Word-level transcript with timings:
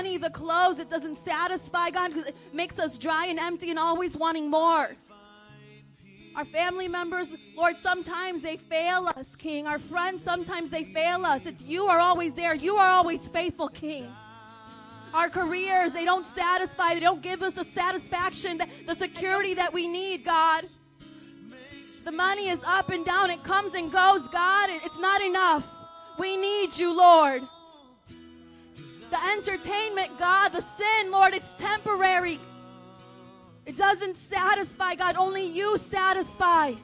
money, 0.00 0.16
the 0.16 0.30
clothes, 0.30 0.78
it 0.78 0.88
doesn't 0.88 1.22
satisfy, 1.22 1.90
God, 1.90 2.14
because 2.14 2.26
it 2.26 2.36
makes 2.54 2.78
us 2.78 2.96
dry 2.96 3.26
and 3.26 3.38
empty 3.38 3.68
and 3.68 3.78
always 3.78 4.16
wanting 4.16 4.48
more. 4.48 4.96
Our 6.34 6.46
family 6.46 6.88
members, 6.88 7.28
Lord, 7.54 7.78
sometimes 7.78 8.40
they 8.40 8.56
fail 8.56 9.08
us, 9.14 9.36
King. 9.36 9.66
Our 9.66 9.78
friends, 9.78 10.22
sometimes 10.22 10.70
they 10.70 10.84
fail 10.84 11.26
us. 11.26 11.44
It's 11.44 11.62
you 11.62 11.84
are 11.84 12.00
always 12.00 12.32
there. 12.32 12.54
You 12.54 12.76
are 12.76 12.90
always 12.90 13.28
faithful, 13.28 13.68
King. 13.68 14.10
Our 15.12 15.28
careers, 15.28 15.92
they 15.92 16.06
don't 16.06 16.24
satisfy. 16.24 16.94
They 16.94 17.00
don't 17.00 17.20
give 17.20 17.42
us 17.42 17.52
the 17.52 17.64
satisfaction, 17.64 18.62
the 18.86 18.94
security 18.94 19.52
that 19.52 19.70
we 19.70 19.86
need, 19.86 20.24
God. 20.24 20.64
The 22.06 22.12
money 22.12 22.48
is 22.48 22.60
up 22.64 22.88
and 22.88 23.04
down. 23.04 23.28
It 23.28 23.44
comes 23.44 23.74
and 23.74 23.92
goes, 23.92 24.26
God. 24.28 24.70
It's 24.70 24.98
not 24.98 25.20
enough. 25.20 25.68
We 26.18 26.38
need 26.38 26.74
you, 26.78 26.96
Lord. 26.96 27.42
The 29.10 29.18
entertainment, 29.32 30.18
God, 30.18 30.52
the 30.52 30.60
sin, 30.60 31.10
Lord, 31.10 31.34
it's 31.34 31.54
temporary. 31.54 32.38
It 33.66 33.76
doesn't 33.76 34.16
satisfy, 34.16 34.94
God. 34.94 35.16
Only 35.16 35.44
you 35.44 35.76
satisfy. 35.78 36.74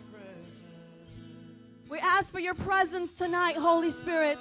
We 1.88 1.98
ask 1.98 2.32
for 2.32 2.40
your 2.40 2.54
presence 2.54 3.12
tonight, 3.12 3.56
Holy 3.56 3.90
Spirit. 3.90 4.38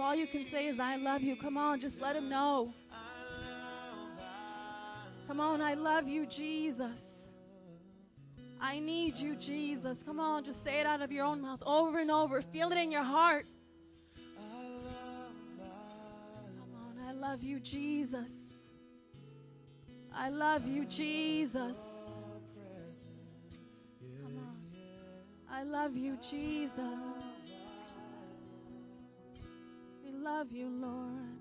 All 0.00 0.14
you 0.14 0.26
can 0.26 0.46
say 0.46 0.68
is, 0.68 0.78
I 0.78 0.96
love 0.96 1.22
you. 1.22 1.36
Come 1.36 1.56
on, 1.56 1.80
just 1.80 2.00
let 2.00 2.16
him 2.16 2.28
know. 2.28 2.72
Come 5.26 5.40
on, 5.40 5.60
I 5.60 5.74
love 5.74 6.08
you, 6.08 6.24
Jesus. 6.24 7.26
I 8.60 8.78
need 8.78 9.16
you, 9.16 9.36
Jesus. 9.36 9.98
Come 10.04 10.18
on, 10.18 10.44
just 10.44 10.64
say 10.64 10.80
it 10.80 10.86
out 10.86 11.02
of 11.02 11.12
your 11.12 11.24
own 11.26 11.42
mouth 11.42 11.62
over 11.66 11.98
and 11.98 12.10
over. 12.10 12.40
Feel 12.40 12.72
it 12.72 12.78
in 12.78 12.90
your 12.90 13.02
heart. 13.02 13.46
Come 16.56 16.74
on, 16.74 16.98
I 17.06 17.12
love 17.12 17.42
you, 17.42 17.60
Jesus. 17.60 18.32
I 20.14 20.30
love 20.30 20.66
you, 20.66 20.84
Jesus. 20.86 21.78
Come 24.22 24.38
on. 24.38 24.56
I 25.50 25.62
love 25.64 25.96
you, 25.96 26.16
Jesus. 26.28 27.17
We 30.08 30.14
love 30.14 30.52
you, 30.52 30.70
Lord. 30.70 31.36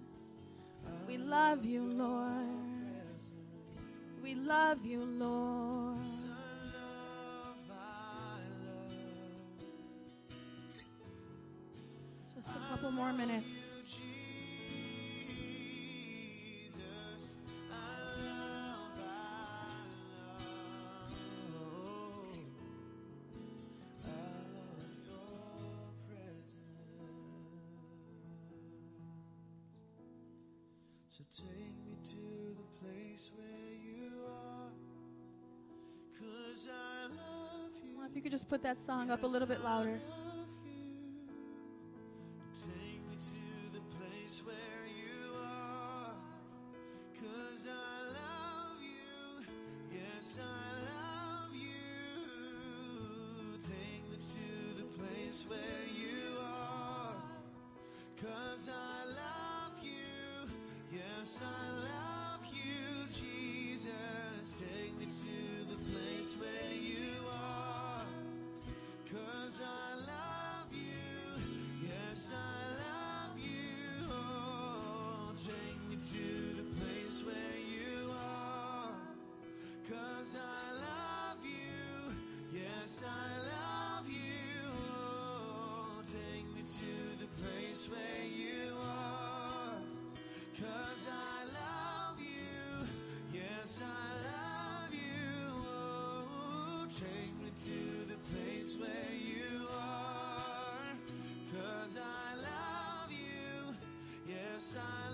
We 1.07 1.17
love 1.17 1.65
you, 1.65 1.83
Lord. 1.83 2.43
We 4.21 4.35
love 4.35 4.85
you, 4.85 5.05
Lord. 5.05 6.03
Just 6.03 6.25
a 12.49 12.69
couple 12.69 12.91
more 12.91 13.13
minutes. 13.13 13.66
So 31.17 31.23
take 31.35 31.73
me 31.83 31.97
to 32.03 32.55
the 32.55 32.67
place 32.79 33.31
where 33.35 33.73
you 33.73 34.11
are. 34.29 34.69
Cause 36.13 36.67
I 36.69 37.07
love 37.07 37.71
you. 37.83 37.97
Well, 37.97 38.05
if 38.05 38.15
you 38.15 38.21
could 38.21 38.31
just 38.31 38.47
put 38.47 38.61
that 38.61 38.83
song 38.83 39.09
up 39.09 39.23
a 39.23 39.25
little 39.25 39.47
bit 39.47 39.63
louder. 39.63 39.99
Take 42.53 43.01
me 43.09 43.15
to 43.15 43.73
the 43.73 43.81
place 43.97 44.43
where 44.45 44.85
you 44.95 45.33
are. 45.43 46.13
Cause 47.15 47.65
I 47.65 48.09
love 48.09 48.79
you. 48.79 49.43
Yes, 49.91 50.37
I 50.39 50.71
love 50.85 51.55
you. 51.55 52.27
Take 53.63 54.07
me 54.11 54.17
to 54.17 54.83
the 54.83 55.03
place 55.03 55.47
where 55.49 55.87
you 55.95 56.37
are. 56.39 57.15
Cause 58.21 58.69
I 58.69 59.05
love 59.05 59.15
you. 59.15 59.36
Yes, 60.97 61.39
I 61.43 61.69
love 61.83 62.43
you, 62.51 63.05
Jesus. 63.09 63.89
Take 64.57 64.97
me 64.97 65.05
to 65.05 65.69
the 65.69 65.77
place 65.91 66.35
where 66.39 66.73
you 66.73 67.13
are. 67.31 68.01
Cause 69.05 69.61
I 69.61 69.95
love 69.95 70.73
you. 70.73 71.87
Yes, 71.87 72.31
I 72.33 72.61
love 72.81 73.37
you. 73.37 74.07
Oh, 74.09 75.33
take 75.35 75.81
me 75.87 75.97
to 75.97 76.63
the 76.63 76.67
place 76.79 77.23
where 77.23 77.59
you 77.75 78.09
are. 78.11 78.89
Cause 79.87 80.35
I 80.35 80.73
love 80.73 81.45
you. 81.45 82.59
Yes, 82.59 83.03
I 83.05 83.37
love 83.53 84.09
you. 84.09 84.65
Oh, 84.97 86.01
take 86.11 86.47
me 86.55 86.61
to 86.61 87.19
the 87.21 87.27
place 87.39 87.87
where 87.87 88.25
you. 88.25 88.46
Cause 90.59 91.07
I 91.07 91.43
love 91.53 92.19
you. 92.19 92.87
Yes, 93.31 93.79
I 93.83 94.09
love 94.25 94.91
you. 94.91 95.53
Oh, 95.69 96.87
take 96.97 97.39
me 97.39 97.51
to 97.65 98.07
the 98.07 98.17
place 98.33 98.75
where 98.75 99.13
you 99.13 99.67
are. 99.71 100.97
Cause 101.53 101.99
I 101.99 102.35
love 102.37 103.11
you. 103.11 103.75
Yes, 104.27 104.75
I 104.75 105.06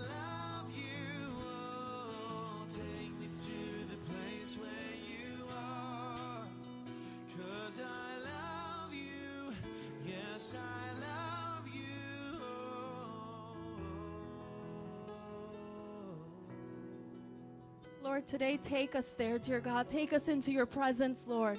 Lord, 18.04 18.26
today 18.26 18.58
take 18.58 18.94
us 18.94 19.14
there, 19.16 19.38
dear 19.38 19.60
God. 19.60 19.88
Take 19.88 20.12
us 20.12 20.28
into 20.28 20.52
your 20.52 20.66
presence, 20.66 21.26
Lord. 21.26 21.58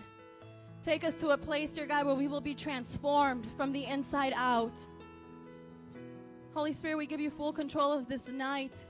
Take 0.84 1.04
us 1.04 1.16
to 1.16 1.30
a 1.30 1.38
place, 1.38 1.72
dear 1.72 1.88
God, 1.88 2.06
where 2.06 2.14
we 2.14 2.28
will 2.28 2.40
be 2.40 2.54
transformed 2.54 3.48
from 3.58 3.72
the 3.72 3.84
inside 3.86 4.32
out. 4.36 4.72
Holy 6.54 6.72
Spirit, 6.72 6.98
we 6.98 7.08
give 7.08 7.20
you 7.20 7.32
full 7.32 7.52
control 7.52 7.92
of 7.92 8.08
this 8.08 8.28
night. 8.28 8.86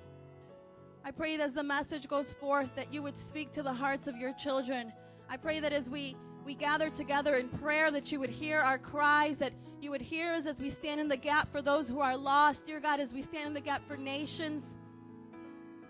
I 1.05 1.11
pray 1.11 1.37
that 1.37 1.43
as 1.43 1.53
the 1.53 1.63
message 1.63 2.09
goes 2.09 2.33
forth, 2.33 2.75
that 2.75 2.93
you 2.93 3.01
would 3.01 3.17
speak 3.17 3.51
to 3.53 3.63
the 3.63 3.71
hearts 3.71 4.07
of 4.07 4.17
your 4.17 4.33
children. 4.33 4.91
I 5.29 5.37
pray 5.37 5.61
that 5.61 5.71
as 5.71 5.89
we, 5.89 6.17
we 6.43 6.55
gather 6.55 6.89
together 6.89 7.35
in 7.35 7.47
prayer, 7.47 7.89
that 7.89 8.11
you 8.11 8.19
would 8.19 8.29
hear 8.29 8.59
our 8.59 8.77
cries, 8.77 9.37
that 9.37 9.53
you 9.79 9.91
would 9.91 10.01
hear 10.01 10.33
us 10.33 10.45
as 10.45 10.59
we 10.59 10.69
stand 10.69 10.99
in 10.99 11.07
the 11.07 11.15
gap 11.15 11.49
for 11.53 11.61
those 11.61 11.87
who 11.87 12.01
are 12.01 12.17
lost. 12.17 12.65
Dear 12.65 12.81
God, 12.81 12.99
as 12.99 13.13
we 13.13 13.21
stand 13.21 13.47
in 13.47 13.53
the 13.53 13.61
gap 13.61 13.81
for 13.87 13.95
nations, 13.95 14.65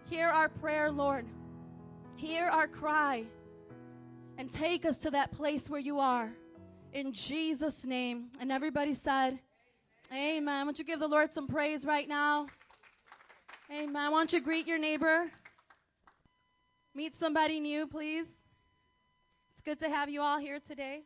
hear 0.08 0.28
our 0.28 0.48
prayer, 0.48 0.92
Lord. 0.92 1.26
Hear 2.16 2.48
our 2.48 2.68
cry 2.68 3.26
and 4.38 4.52
take 4.52 4.86
us 4.86 4.98
to 5.00 5.12
that 5.12 5.34
place 5.34 5.70
where 5.70 5.80
you 5.80 6.00
are. 6.00 6.32
In 6.94 7.12
Jesus' 7.12 7.84
name. 7.84 8.28
And 8.40 8.54
everybody 8.54 8.94
said, 8.94 9.40
Amen. 10.14 10.46
Why 10.46 10.64
don't 10.64 10.80
you 10.80 10.86
give 10.86 11.00
the 11.00 11.08
Lord 11.08 11.34
some 11.34 11.48
praise 11.48 11.84
right 11.84 12.08
now? 12.08 12.48
Amen. 13.70 14.12
Why 14.12 14.18
don't 14.20 14.32
you 14.32 14.40
greet 14.40 14.66
your 14.66 14.78
neighbor? 14.78 15.30
Meet 16.94 17.16
somebody 17.16 17.60
new, 17.60 17.86
please. 17.86 18.28
It's 19.54 19.62
good 19.62 19.80
to 19.80 19.90
have 19.90 20.10
you 20.10 20.22
all 20.22 20.38
here 20.38 20.60
today. 20.66 21.02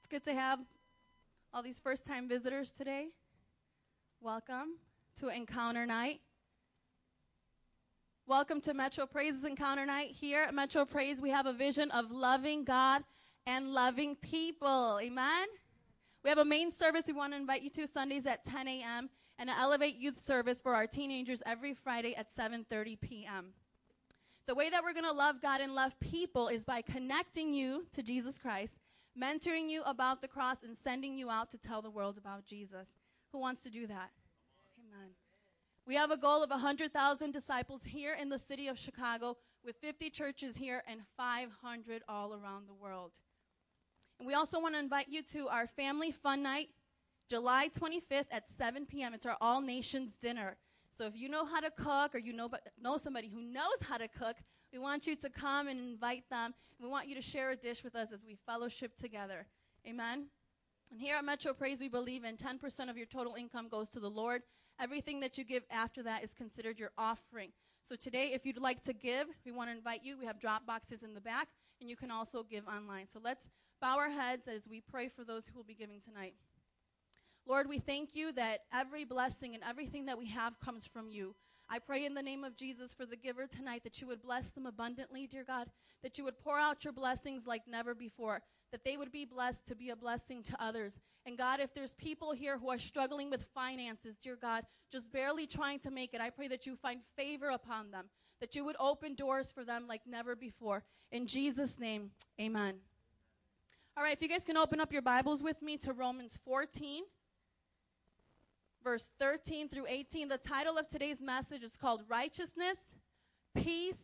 It's 0.00 0.08
good 0.08 0.24
to 0.24 0.34
have 0.34 0.58
all 1.54 1.62
these 1.62 1.78
first 1.78 2.06
time 2.06 2.28
visitors 2.28 2.70
today. 2.70 3.08
Welcome 4.22 4.78
to 5.20 5.28
Encounter 5.28 5.84
Night. 5.84 6.20
Welcome 8.26 8.62
to 8.62 8.72
Metro 8.72 9.04
Praises 9.04 9.44
Encounter 9.44 9.84
Night. 9.84 10.12
Here 10.12 10.44
at 10.44 10.54
Metro 10.54 10.86
Praise, 10.86 11.20
we 11.20 11.28
have 11.28 11.44
a 11.44 11.52
vision 11.52 11.90
of 11.90 12.10
loving 12.10 12.64
God 12.64 13.04
and 13.46 13.74
loving 13.74 14.16
people. 14.16 14.98
Amen? 15.02 15.46
We 16.24 16.30
have 16.30 16.38
a 16.38 16.44
main 16.44 16.70
service 16.70 17.04
we 17.06 17.12
want 17.12 17.34
to 17.34 17.36
invite 17.36 17.60
you 17.60 17.70
to 17.70 17.86
Sundays 17.86 18.24
at 18.24 18.46
10 18.46 18.66
a.m. 18.68 19.10
and 19.38 19.50
an 19.50 19.56
Elevate 19.60 19.96
Youth 19.96 20.24
service 20.24 20.58
for 20.58 20.74
our 20.74 20.86
teenagers 20.86 21.42
every 21.44 21.74
Friday 21.74 22.14
at 22.14 22.34
7:30 22.34 22.98
p.m. 22.98 23.48
The 24.46 24.54
way 24.54 24.70
that 24.70 24.82
we're 24.82 24.94
going 24.94 25.04
to 25.04 25.12
love 25.12 25.42
God 25.42 25.60
and 25.60 25.74
love 25.74 25.98
people 26.00 26.48
is 26.48 26.64
by 26.64 26.80
connecting 26.80 27.52
you 27.52 27.84
to 27.92 28.02
Jesus 28.02 28.38
Christ, 28.38 28.72
mentoring 29.20 29.68
you 29.68 29.82
about 29.84 30.20
the 30.20 30.28
cross, 30.28 30.58
and 30.62 30.76
sending 30.82 31.16
you 31.16 31.30
out 31.30 31.50
to 31.50 31.58
tell 31.58 31.82
the 31.82 31.90
world 31.90 32.18
about 32.18 32.44
Jesus. 32.44 32.88
Who 33.32 33.38
wants 33.38 33.62
to 33.62 33.70
do 33.70 33.86
that? 33.86 34.10
Amen. 34.78 35.10
We 35.86 35.94
have 35.96 36.10
a 36.10 36.16
goal 36.16 36.42
of 36.42 36.50
100,000 36.50 37.32
disciples 37.32 37.82
here 37.84 38.14
in 38.20 38.28
the 38.28 38.38
city 38.38 38.68
of 38.68 38.78
Chicago, 38.78 39.36
with 39.64 39.76
50 39.76 40.10
churches 40.10 40.56
here 40.56 40.82
and 40.86 41.00
500 41.16 42.02
all 42.08 42.34
around 42.34 42.68
the 42.68 42.74
world. 42.74 43.12
And 44.18 44.26
we 44.26 44.34
also 44.34 44.60
want 44.60 44.74
to 44.74 44.78
invite 44.78 45.08
you 45.08 45.22
to 45.32 45.48
our 45.48 45.66
family 45.66 46.10
fun 46.10 46.42
night, 46.42 46.68
July 47.28 47.70
25th 47.76 48.26
at 48.30 48.44
7 48.56 48.86
p.m. 48.86 49.14
It's 49.14 49.26
our 49.26 49.36
all 49.40 49.60
nations 49.60 50.14
dinner. 50.14 50.56
So 50.96 51.06
if 51.06 51.16
you 51.16 51.28
know 51.28 51.44
how 51.44 51.60
to 51.60 51.70
cook 51.70 52.14
or 52.14 52.18
you 52.18 52.32
know, 52.32 52.50
know 52.80 52.96
somebody 52.96 53.28
who 53.28 53.40
knows 53.40 53.80
how 53.88 53.98
to 53.98 54.08
cook, 54.08 54.36
we 54.72 54.78
want 54.78 55.06
you 55.06 55.14
to 55.16 55.28
come 55.28 55.68
and 55.68 55.78
invite 55.78 56.24
them. 56.30 56.54
We 56.80 56.88
want 56.88 57.08
you 57.08 57.14
to 57.14 57.22
share 57.22 57.50
a 57.50 57.56
dish 57.56 57.84
with 57.84 57.94
us 57.94 58.08
as 58.12 58.24
we 58.26 58.36
fellowship 58.46 58.96
together. 58.96 59.46
Amen. 59.86 60.26
And 60.90 61.00
here 61.00 61.16
at 61.16 61.24
Metro 61.24 61.52
Praise, 61.52 61.80
we 61.80 61.88
believe 61.88 62.24
in 62.24 62.36
10% 62.36 62.90
of 62.90 62.96
your 62.96 63.06
total 63.06 63.34
income 63.34 63.68
goes 63.68 63.88
to 63.90 64.00
the 64.00 64.08
Lord. 64.08 64.42
Everything 64.80 65.20
that 65.20 65.38
you 65.38 65.44
give 65.44 65.62
after 65.70 66.02
that 66.02 66.24
is 66.24 66.34
considered 66.34 66.78
your 66.78 66.90
offering. 66.96 67.50
So 67.82 67.96
today, 67.96 68.32
if 68.32 68.46
you'd 68.46 68.58
like 68.58 68.82
to 68.84 68.92
give, 68.92 69.26
we 69.44 69.52
want 69.52 69.68
to 69.68 69.76
invite 69.76 70.04
you. 70.04 70.16
We 70.18 70.26
have 70.26 70.40
drop 70.40 70.66
boxes 70.66 71.02
in 71.02 71.14
the 71.14 71.20
back, 71.20 71.48
and 71.80 71.90
you 71.90 71.96
can 71.96 72.10
also 72.10 72.42
give 72.42 72.66
online. 72.66 73.06
So 73.12 73.20
let's 73.22 73.48
bow 73.80 73.98
our 73.98 74.10
heads 74.10 74.46
as 74.48 74.68
we 74.68 74.80
pray 74.80 75.08
for 75.08 75.24
those 75.24 75.46
who 75.46 75.56
will 75.56 75.64
be 75.64 75.74
giving 75.74 76.00
tonight. 76.00 76.34
Lord, 77.46 77.68
we 77.68 77.78
thank 77.78 78.14
you 78.14 78.32
that 78.32 78.60
every 78.72 79.04
blessing 79.04 79.54
and 79.54 79.64
everything 79.68 80.06
that 80.06 80.18
we 80.18 80.28
have 80.28 80.58
comes 80.60 80.86
from 80.86 81.10
you. 81.10 81.34
I 81.70 81.78
pray 81.78 82.04
in 82.04 82.14
the 82.14 82.22
name 82.22 82.44
of 82.44 82.56
Jesus 82.56 82.92
for 82.92 83.06
the 83.06 83.16
giver 83.16 83.46
tonight 83.46 83.82
that 83.84 84.00
you 84.00 84.06
would 84.06 84.22
bless 84.22 84.50
them 84.50 84.66
abundantly, 84.66 85.26
dear 85.26 85.44
God, 85.44 85.68
that 86.02 86.18
you 86.18 86.24
would 86.24 86.38
pour 86.38 86.58
out 86.58 86.84
your 86.84 86.92
blessings 86.92 87.46
like 87.46 87.62
never 87.66 87.94
before, 87.94 88.42
that 88.72 88.84
they 88.84 88.96
would 88.96 89.12
be 89.12 89.24
blessed 89.24 89.66
to 89.66 89.74
be 89.74 89.90
a 89.90 89.96
blessing 89.96 90.42
to 90.42 90.62
others. 90.62 91.00
And 91.24 91.38
God, 91.38 91.60
if 91.60 91.72
there's 91.72 91.94
people 91.94 92.32
here 92.32 92.58
who 92.58 92.70
are 92.70 92.78
struggling 92.78 93.30
with 93.30 93.46
finances, 93.54 94.16
dear 94.16 94.36
God, 94.36 94.64
just 94.90 95.12
barely 95.12 95.46
trying 95.46 95.78
to 95.80 95.90
make 95.90 96.14
it, 96.14 96.20
I 96.20 96.30
pray 96.30 96.48
that 96.48 96.66
you 96.66 96.76
find 96.76 97.00
favor 97.16 97.50
upon 97.50 97.90
them, 97.90 98.06
that 98.40 98.54
you 98.54 98.64
would 98.64 98.76
open 98.78 99.14
doors 99.14 99.50
for 99.50 99.64
them 99.64 99.86
like 99.88 100.02
never 100.06 100.36
before. 100.36 100.84
In 101.10 101.26
Jesus' 101.26 101.78
name, 101.78 102.10
amen. 102.40 102.74
All 103.96 104.02
right, 104.02 104.14
if 104.14 104.22
you 104.22 104.28
guys 104.28 104.44
can 104.44 104.56
open 104.56 104.80
up 104.80 104.92
your 104.92 105.02
Bibles 105.02 105.42
with 105.42 105.60
me 105.62 105.76
to 105.78 105.92
Romans 105.92 106.38
14 106.44 107.04
verse 108.82 109.10
13 109.18 109.68
through 109.68 109.86
18. 109.88 110.28
The 110.28 110.38
title 110.38 110.78
of 110.78 110.88
today's 110.88 111.20
message 111.20 111.62
is 111.62 111.76
called 111.76 112.02
Righteousness, 112.08 112.76
Peace, 113.54 113.98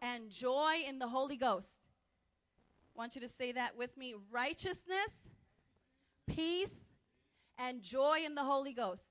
and 0.00 0.30
Joy 0.30 0.84
in 0.86 0.98
the 0.98 1.08
Holy 1.08 1.36
Ghost. 1.36 1.68
I 2.94 2.98
want 2.98 3.14
you 3.14 3.20
to 3.22 3.28
say 3.28 3.52
that 3.52 3.76
with 3.76 3.96
me 3.96 4.14
righteousness, 4.30 5.10
peace, 6.26 6.70
and 7.58 7.82
joy 7.82 8.18
in 8.24 8.34
the 8.34 8.42
Holy 8.42 8.72
Ghost. 8.72 9.06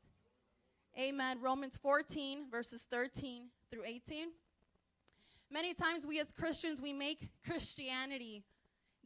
Amen. 0.99 1.39
Romans 1.41 1.77
14, 1.81 2.49
verses 2.51 2.85
13 2.91 3.45
through 3.71 3.85
18. 3.85 4.27
Many 5.49 5.73
times 5.73 6.05
we 6.05 6.19
as 6.19 6.31
Christians, 6.31 6.81
we 6.81 6.93
make 6.93 7.29
Christianity, 7.45 8.43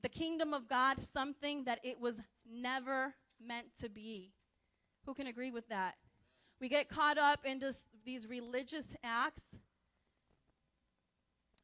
the 0.02 0.10
kingdom 0.10 0.54
of 0.54 0.68
God, 0.68 0.98
something 1.14 1.64
that 1.66 1.80
it 1.84 2.00
was 2.00 2.16
never 2.50 3.14
meant 3.46 3.68
to 3.82 3.90
be. 3.90 4.32
Who 5.06 5.14
can 5.14 5.28
agree 5.28 5.52
with 5.52 5.68
that? 5.70 5.96
We 6.60 6.70
get 6.70 6.90
caught 6.90 7.18
up 7.18 7.46
in 7.46 7.60
just 7.60 7.86
these 8.06 8.28
religious 8.28 8.88
acts 9.04 9.44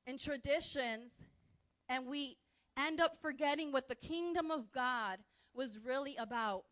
and 0.05 0.19
traditions, 0.19 1.11
and 1.87 2.07
we 2.07 2.37
end 2.77 2.99
up 2.99 3.17
forgetting 3.21 3.71
what 3.71 3.87
the 3.87 3.95
kingdom 3.95 4.51
of 4.51 4.71
God 4.71 5.19
was 5.53 5.79
really 5.85 6.15
about. 6.17 6.63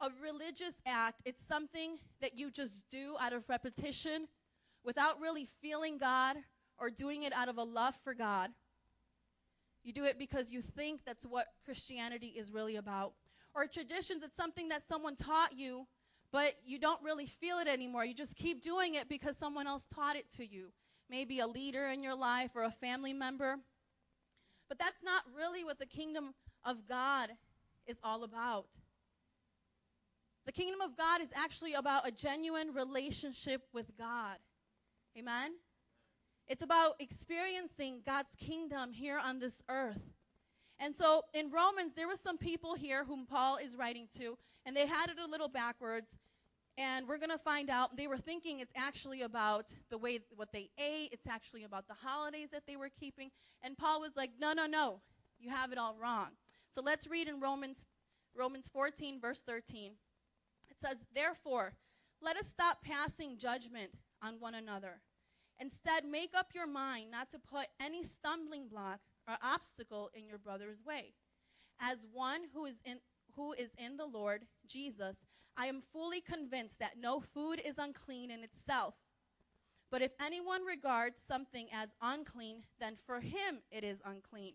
A 0.00 0.08
religious 0.22 0.74
act, 0.86 1.22
it's 1.24 1.46
something 1.46 1.98
that 2.20 2.36
you 2.36 2.50
just 2.50 2.88
do 2.90 3.16
out 3.20 3.32
of 3.32 3.48
repetition 3.48 4.26
without 4.84 5.20
really 5.20 5.46
feeling 5.60 5.98
God 5.98 6.36
or 6.78 6.90
doing 6.90 7.22
it 7.22 7.32
out 7.32 7.48
of 7.48 7.58
a 7.58 7.62
love 7.62 7.94
for 8.02 8.14
God. 8.14 8.50
You 9.84 9.92
do 9.92 10.04
it 10.04 10.18
because 10.18 10.50
you 10.50 10.62
think 10.62 11.04
that's 11.04 11.24
what 11.24 11.46
Christianity 11.64 12.34
is 12.36 12.52
really 12.52 12.76
about. 12.76 13.12
Or 13.54 13.66
traditions, 13.66 14.22
it's 14.22 14.36
something 14.36 14.68
that 14.68 14.82
someone 14.88 15.16
taught 15.16 15.56
you 15.56 15.86
but 16.32 16.54
you 16.64 16.78
don't 16.78 17.02
really 17.02 17.26
feel 17.26 17.58
it 17.58 17.68
anymore. 17.68 18.04
You 18.04 18.14
just 18.14 18.34
keep 18.34 18.62
doing 18.62 18.94
it 18.94 19.08
because 19.08 19.36
someone 19.36 19.66
else 19.66 19.86
taught 19.94 20.16
it 20.16 20.30
to 20.36 20.46
you. 20.46 20.72
Maybe 21.10 21.40
a 21.40 21.46
leader 21.46 21.88
in 21.88 22.02
your 22.02 22.14
life 22.14 22.52
or 22.54 22.64
a 22.64 22.70
family 22.70 23.12
member. 23.12 23.56
But 24.68 24.78
that's 24.78 25.02
not 25.04 25.22
really 25.36 25.62
what 25.62 25.78
the 25.78 25.86
kingdom 25.86 26.32
of 26.64 26.88
God 26.88 27.28
is 27.86 27.98
all 28.02 28.24
about. 28.24 28.66
The 30.46 30.52
kingdom 30.52 30.80
of 30.80 30.96
God 30.96 31.20
is 31.20 31.28
actually 31.34 31.74
about 31.74 32.08
a 32.08 32.10
genuine 32.10 32.72
relationship 32.72 33.62
with 33.74 33.86
God. 33.98 34.38
Amen? 35.16 35.52
It's 36.48 36.62
about 36.62 36.94
experiencing 36.98 38.00
God's 38.04 38.34
kingdom 38.38 38.92
here 38.92 39.18
on 39.18 39.38
this 39.38 39.58
earth. 39.68 40.00
And 40.82 40.96
so 40.96 41.22
in 41.32 41.52
Romans, 41.52 41.92
there 41.94 42.08
were 42.08 42.16
some 42.16 42.36
people 42.36 42.74
here 42.74 43.04
whom 43.04 43.24
Paul 43.24 43.56
is 43.56 43.76
writing 43.76 44.08
to, 44.18 44.36
and 44.66 44.76
they 44.76 44.84
had 44.84 45.10
it 45.10 45.16
a 45.24 45.30
little 45.30 45.48
backwards. 45.48 46.18
And 46.76 47.06
we're 47.06 47.18
going 47.18 47.30
to 47.30 47.38
find 47.38 47.70
out 47.70 47.96
they 47.96 48.08
were 48.08 48.18
thinking 48.18 48.58
it's 48.58 48.72
actually 48.74 49.22
about 49.22 49.72
the 49.90 49.98
way 49.98 50.20
what 50.34 50.48
they 50.52 50.70
ate, 50.78 51.10
it's 51.12 51.28
actually 51.28 51.62
about 51.62 51.86
the 51.86 51.94
holidays 51.94 52.48
that 52.50 52.64
they 52.66 52.74
were 52.74 52.88
keeping. 52.88 53.30
And 53.62 53.78
Paul 53.78 54.00
was 54.00 54.16
like, 54.16 54.30
"No, 54.40 54.54
no, 54.54 54.66
no. 54.66 55.00
You 55.38 55.50
have 55.50 55.70
it 55.70 55.78
all 55.78 55.94
wrong." 55.94 56.30
So 56.74 56.80
let's 56.80 57.06
read 57.06 57.28
in 57.28 57.38
Romans 57.38 57.86
Romans 58.34 58.68
14 58.72 59.20
verse 59.20 59.42
13. 59.42 59.92
It 60.68 60.76
says, 60.80 60.96
"Therefore, 61.14 61.74
let 62.20 62.36
us 62.36 62.48
stop 62.48 62.82
passing 62.82 63.36
judgment 63.36 63.92
on 64.20 64.40
one 64.40 64.54
another. 64.54 65.00
Instead, 65.60 66.04
make 66.04 66.34
up 66.34 66.54
your 66.54 66.66
mind 66.66 67.10
not 67.10 67.30
to 67.30 67.38
put 67.38 67.68
any 67.78 68.02
stumbling 68.02 68.66
block 68.66 69.00
or 69.28 69.36
obstacle 69.42 70.10
in 70.14 70.26
your 70.26 70.38
brother's 70.38 70.82
way. 70.84 71.14
As 71.80 71.98
one 72.12 72.42
who 72.54 72.66
is 72.66 72.76
in 72.84 72.98
who 73.34 73.52
is 73.52 73.70
in 73.78 73.96
the 73.96 74.06
Lord 74.06 74.42
Jesus, 74.66 75.16
I 75.56 75.66
am 75.66 75.80
fully 75.92 76.20
convinced 76.20 76.78
that 76.80 76.98
no 77.00 77.20
food 77.20 77.60
is 77.64 77.78
unclean 77.78 78.30
in 78.30 78.42
itself. 78.44 78.94
But 79.90 80.02
if 80.02 80.12
anyone 80.20 80.64
regards 80.64 81.16
something 81.26 81.68
as 81.72 81.90
unclean, 82.00 82.62
then 82.80 82.96
for 83.06 83.20
him 83.20 83.60
it 83.70 83.84
is 83.84 84.00
unclean. 84.04 84.54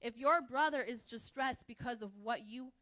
If 0.00 0.16
your 0.16 0.42
brother 0.42 0.82
is 0.82 1.04
distressed 1.04 1.66
because 1.66 2.02
of 2.02 2.10
what 2.22 2.46
you 2.46 2.72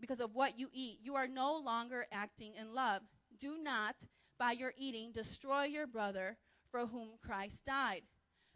because 0.00 0.20
of 0.20 0.34
what 0.34 0.58
you 0.58 0.68
eat, 0.72 0.98
you 1.02 1.14
are 1.14 1.28
no 1.28 1.56
longer 1.56 2.06
acting 2.10 2.54
in 2.60 2.74
love. 2.74 3.02
Do 3.38 3.56
not 3.62 3.96
by 4.38 4.52
your 4.52 4.72
eating 4.76 5.12
destroy 5.12 5.64
your 5.64 5.86
brother 5.86 6.36
for 6.70 6.86
whom 6.86 7.10
Christ 7.24 7.64
died. 7.64 8.02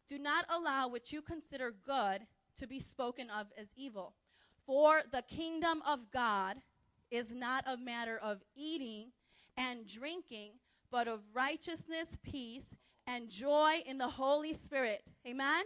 Do 0.08 0.18
not 0.18 0.44
allow 0.48 0.88
what 0.88 1.12
you 1.12 1.20
consider 1.20 1.74
good 1.84 2.26
to 2.58 2.66
be 2.66 2.80
spoken 2.80 3.28
of 3.30 3.46
as 3.58 3.66
evil. 3.76 4.14
For 4.64 5.02
the 5.12 5.22
kingdom 5.22 5.82
of 5.86 6.10
God 6.12 6.56
is 7.10 7.32
not 7.32 7.64
a 7.66 7.76
matter 7.76 8.18
of 8.18 8.42
eating 8.54 9.12
and 9.56 9.86
drinking, 9.86 10.52
but 10.90 11.08
of 11.08 11.20
righteousness, 11.32 12.16
peace, 12.22 12.66
and 13.06 13.28
joy 13.28 13.82
in 13.86 13.98
the 13.98 14.08
Holy 14.08 14.52
Spirit. 14.54 15.02
Amen? 15.26 15.64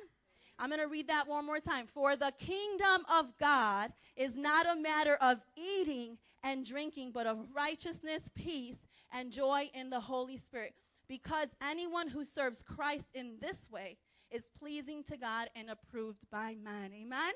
I'm 0.58 0.68
going 0.68 0.80
to 0.80 0.88
read 0.88 1.08
that 1.08 1.26
one 1.26 1.46
more 1.46 1.60
time. 1.60 1.86
For 1.86 2.16
the 2.16 2.32
kingdom 2.38 3.04
of 3.10 3.26
God 3.38 3.92
is 4.16 4.36
not 4.36 4.66
a 4.70 4.78
matter 4.78 5.14
of 5.16 5.38
eating 5.56 6.18
and 6.42 6.66
drinking, 6.66 7.12
but 7.12 7.26
of 7.26 7.38
righteousness, 7.54 8.30
peace, 8.34 8.76
and 9.12 9.30
joy 9.30 9.70
in 9.72 9.88
the 9.88 10.00
Holy 10.00 10.36
Spirit. 10.36 10.74
Because 11.08 11.48
anyone 11.62 12.08
who 12.08 12.24
serves 12.24 12.62
Christ 12.62 13.06
in 13.14 13.36
this 13.40 13.70
way 13.70 13.96
is 14.30 14.44
pleasing 14.58 15.02
to 15.04 15.16
God 15.16 15.48
and 15.54 15.70
approved 15.70 16.20
by 16.30 16.56
man. 16.62 16.92
Amen? 16.94 17.32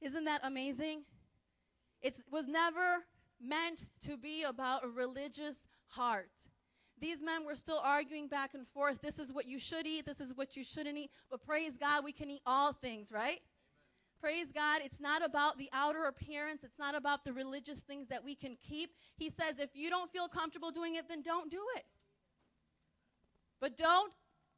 Isn't 0.00 0.24
that 0.24 0.40
amazing? 0.42 1.02
It 2.02 2.16
was 2.30 2.46
never 2.48 3.04
meant 3.40 3.86
to 4.02 4.16
be 4.16 4.42
about 4.42 4.84
a 4.84 4.88
religious 4.88 5.56
heart. 5.86 6.30
These 7.00 7.20
men 7.20 7.44
were 7.44 7.56
still 7.56 7.80
arguing 7.82 8.28
back 8.28 8.54
and 8.54 8.66
forth. 8.68 9.00
This 9.00 9.18
is 9.18 9.32
what 9.32 9.46
you 9.46 9.58
should 9.58 9.86
eat, 9.86 10.06
this 10.06 10.20
is 10.20 10.36
what 10.36 10.56
you 10.56 10.64
shouldn't 10.64 10.96
eat. 10.96 11.10
But 11.30 11.44
praise 11.44 11.72
God, 11.78 12.04
we 12.04 12.12
can 12.12 12.30
eat 12.30 12.42
all 12.46 12.72
things, 12.72 13.10
right? 13.10 13.40
Praise 14.20 14.52
God, 14.54 14.82
it's 14.84 15.00
not 15.00 15.24
about 15.24 15.58
the 15.58 15.68
outer 15.72 16.04
appearance, 16.04 16.62
it's 16.62 16.78
not 16.78 16.94
about 16.94 17.24
the 17.24 17.32
religious 17.32 17.80
things 17.80 18.08
that 18.08 18.22
we 18.22 18.36
can 18.36 18.56
keep. 18.62 18.90
He 19.16 19.30
says, 19.30 19.56
if 19.58 19.70
you 19.74 19.90
don't 19.90 20.12
feel 20.12 20.28
comfortable 20.28 20.70
doing 20.70 20.94
it, 20.94 21.08
then 21.08 21.22
don't 21.22 21.50
do 21.50 21.60
it. 21.76 21.84
But 23.60 23.76
don't 23.76 24.12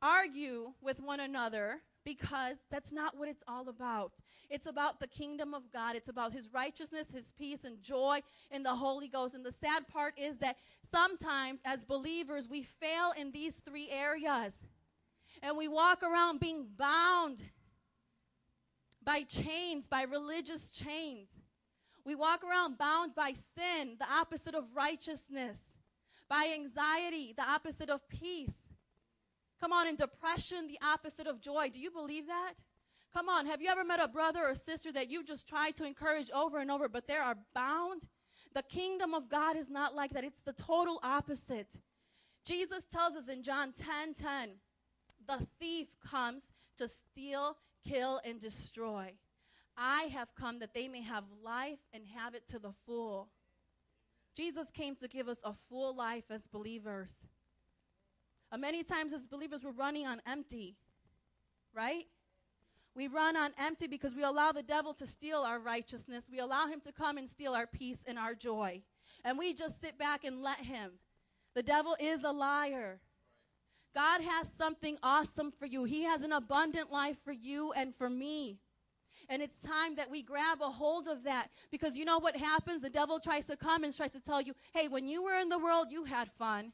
argue 0.05 0.73
with 0.83 1.01
one 1.01 1.21
another 1.21 1.81
because 2.05 2.57
that's 2.71 2.93
not 2.93 3.17
what 3.17 3.29
it's 3.29 3.43
all 3.49 3.69
about. 3.71 4.13
It's 4.51 4.67
about 4.67 5.01
the 5.01 5.07
kingdom 5.07 5.55
of 5.55 5.63
God. 5.73 5.97
It's 5.97 6.11
about 6.11 6.33
his 6.33 6.51
righteousness, 6.53 7.07
his 7.13 7.33
peace, 7.39 7.65
and 7.65 7.83
joy 7.83 8.21
in 8.51 8.63
the 8.63 8.75
Holy 8.75 9.09
Ghost. 9.09 9.35
And 9.35 9.45
the 9.45 9.53
sad 9.53 9.89
part 9.89 10.13
is 10.19 10.37
that 10.39 10.57
sometimes 10.91 11.61
as 11.65 11.87
believers, 11.87 12.47
we 12.47 12.63
fail 12.63 13.13
in 13.19 13.33
these 13.33 13.55
three 13.65 13.89
areas. 13.91 14.55
And 15.43 15.57
we 15.57 15.67
walk 15.67 16.03
around 16.03 16.41
being 16.41 16.67
bound 16.77 17.43
by 19.03 19.23
chains, 19.23 19.89
by 19.89 20.03
religious 20.03 20.73
chains. 20.73 21.29
We 22.05 22.15
walk 22.15 22.45
around 22.45 22.77
bound 22.77 23.15
by 23.15 23.33
sin, 23.33 23.97
the 23.99 24.11
opposite 24.13 24.55
of 24.55 24.65
righteousness, 24.75 25.59
by 26.29 26.53
anxiety, 26.55 27.33
the 27.37 27.49
opposite 27.49 27.89
of 27.89 28.07
peace. 28.09 28.53
Come 29.61 29.73
on, 29.73 29.89
in 29.89 29.97
depression, 29.97 30.67
the 30.67 30.79
opposite 30.85 31.27
of 31.27 31.41
joy. 31.41 31.69
Do 31.71 31.81
you 31.81 31.91
believe 31.91 32.27
that? 32.27 32.55
Come 33.13 33.29
on, 33.29 33.47
have 33.47 33.63
you 33.63 33.69
ever 33.69 33.85
met 33.85 34.01
a 34.03 34.09
brother 34.09 34.41
or 34.45 34.55
sister 34.55 34.91
that 34.93 35.09
you 35.09 35.23
just 35.23 35.49
tried 35.49 35.77
to 35.77 35.85
encourage 35.85 36.31
over 36.33 36.59
and 36.59 36.71
over, 36.71 36.89
but 36.89 37.07
they 37.07 37.15
are 37.15 37.37
bound? 37.55 38.03
The 38.55 38.63
kingdom 38.63 39.15
of 39.15 39.29
God 39.29 39.57
is 39.57 39.71
not 39.71 39.95
like 39.95 40.13
that, 40.13 40.25
it's 40.25 40.41
the 40.45 40.53
total 40.53 40.99
opposite. 41.03 41.73
Jesus 42.45 42.85
tells 42.85 43.15
us 43.15 43.29
in 43.29 43.43
John 43.43 43.73
10 43.73 44.15
10, 44.15 44.51
the 45.27 45.47
thief 45.61 45.89
comes 46.05 46.53
to 46.77 46.89
steal, 46.89 47.57
kill, 47.87 48.21
and 48.25 48.41
destroy. 48.41 49.13
I 49.77 50.05
have 50.13 50.29
come 50.35 50.59
that 50.59 50.75
they 50.75 50.89
may 50.89 51.03
have 51.03 51.25
life 51.43 51.79
and 51.93 52.05
have 52.17 52.35
it 52.35 52.47
to 52.49 52.59
the 52.59 52.73
full. 52.87 53.29
Jesus 54.37 54.67
came 54.73 54.97
to 54.97 55.09
give 55.09 55.29
us 55.29 55.39
a 55.45 55.55
full 55.69 55.95
life 55.97 56.25
as 56.31 56.47
believers. 56.49 57.13
Uh, 58.55 58.57
many 58.57 58.85
times 58.85 59.13
as 59.13 59.27
believers, 59.27 59.63
we're 59.65 59.73
running 59.73 60.07
on 60.07 60.23
empty, 60.29 60.77
right? 61.75 62.05
We 62.95 63.09
run 63.09 63.37
on 63.37 63.51
empty 63.59 63.89
because 63.89 64.15
we 64.15 64.23
allow 64.23 64.53
the 64.53 64.63
devil 64.63 64.95
to 64.95 65.07
steal 65.09 65.39
our 65.39 65.59
righteousness. 65.59 66.23
We 66.31 66.39
allow 66.39 66.69
him 66.69 66.81
to 66.83 66.93
come 66.93 67.19
and 67.19 67.29
steal 67.29 67.55
our 67.55 67.67
peace 67.67 67.99
and 68.07 68.17
our 68.17 68.33
joy. 68.33 68.83
And 69.25 69.37
we 69.37 69.55
just 69.55 69.81
sit 69.81 69.99
back 69.99 70.23
and 70.23 70.41
let 70.41 70.59
him. 70.59 70.93
The 71.57 71.65
devil 71.65 71.97
is 71.99 72.23
a 72.23 72.31
liar. 72.31 73.01
God 73.93 74.21
has 74.21 74.49
something 74.57 74.99
awesome 75.03 75.51
for 75.51 75.67
you. 75.67 75.83
He 75.83 76.05
has 76.05 76.23
an 76.23 76.31
abundant 76.31 76.93
life 76.93 77.17
for 77.25 77.33
you 77.33 77.73
and 77.73 77.93
for 77.97 78.09
me. 78.09 78.61
And 79.29 79.43
it's 79.43 79.59
time 79.63 79.97
that 79.97 80.13
we 80.13 80.23
grab 80.23 80.59
a 80.63 80.71
hold 80.71 81.09
of 81.09 81.25
that 81.25 81.51
because 81.73 81.97
you 81.97 82.05
know 82.05 82.19
what 82.19 82.37
happens? 82.37 82.83
The 82.83 82.91
devil 82.91 83.19
tries 83.19 83.47
to 83.47 83.57
come 83.57 83.83
and 83.83 83.97
tries 83.97 84.13
to 84.13 84.21
tell 84.21 84.41
you, 84.41 84.55
hey, 84.73 84.87
when 84.87 85.09
you 85.09 85.25
were 85.25 85.39
in 85.41 85.49
the 85.49 85.59
world, 85.59 85.89
you 85.91 86.05
had 86.05 86.31
fun. 86.39 86.73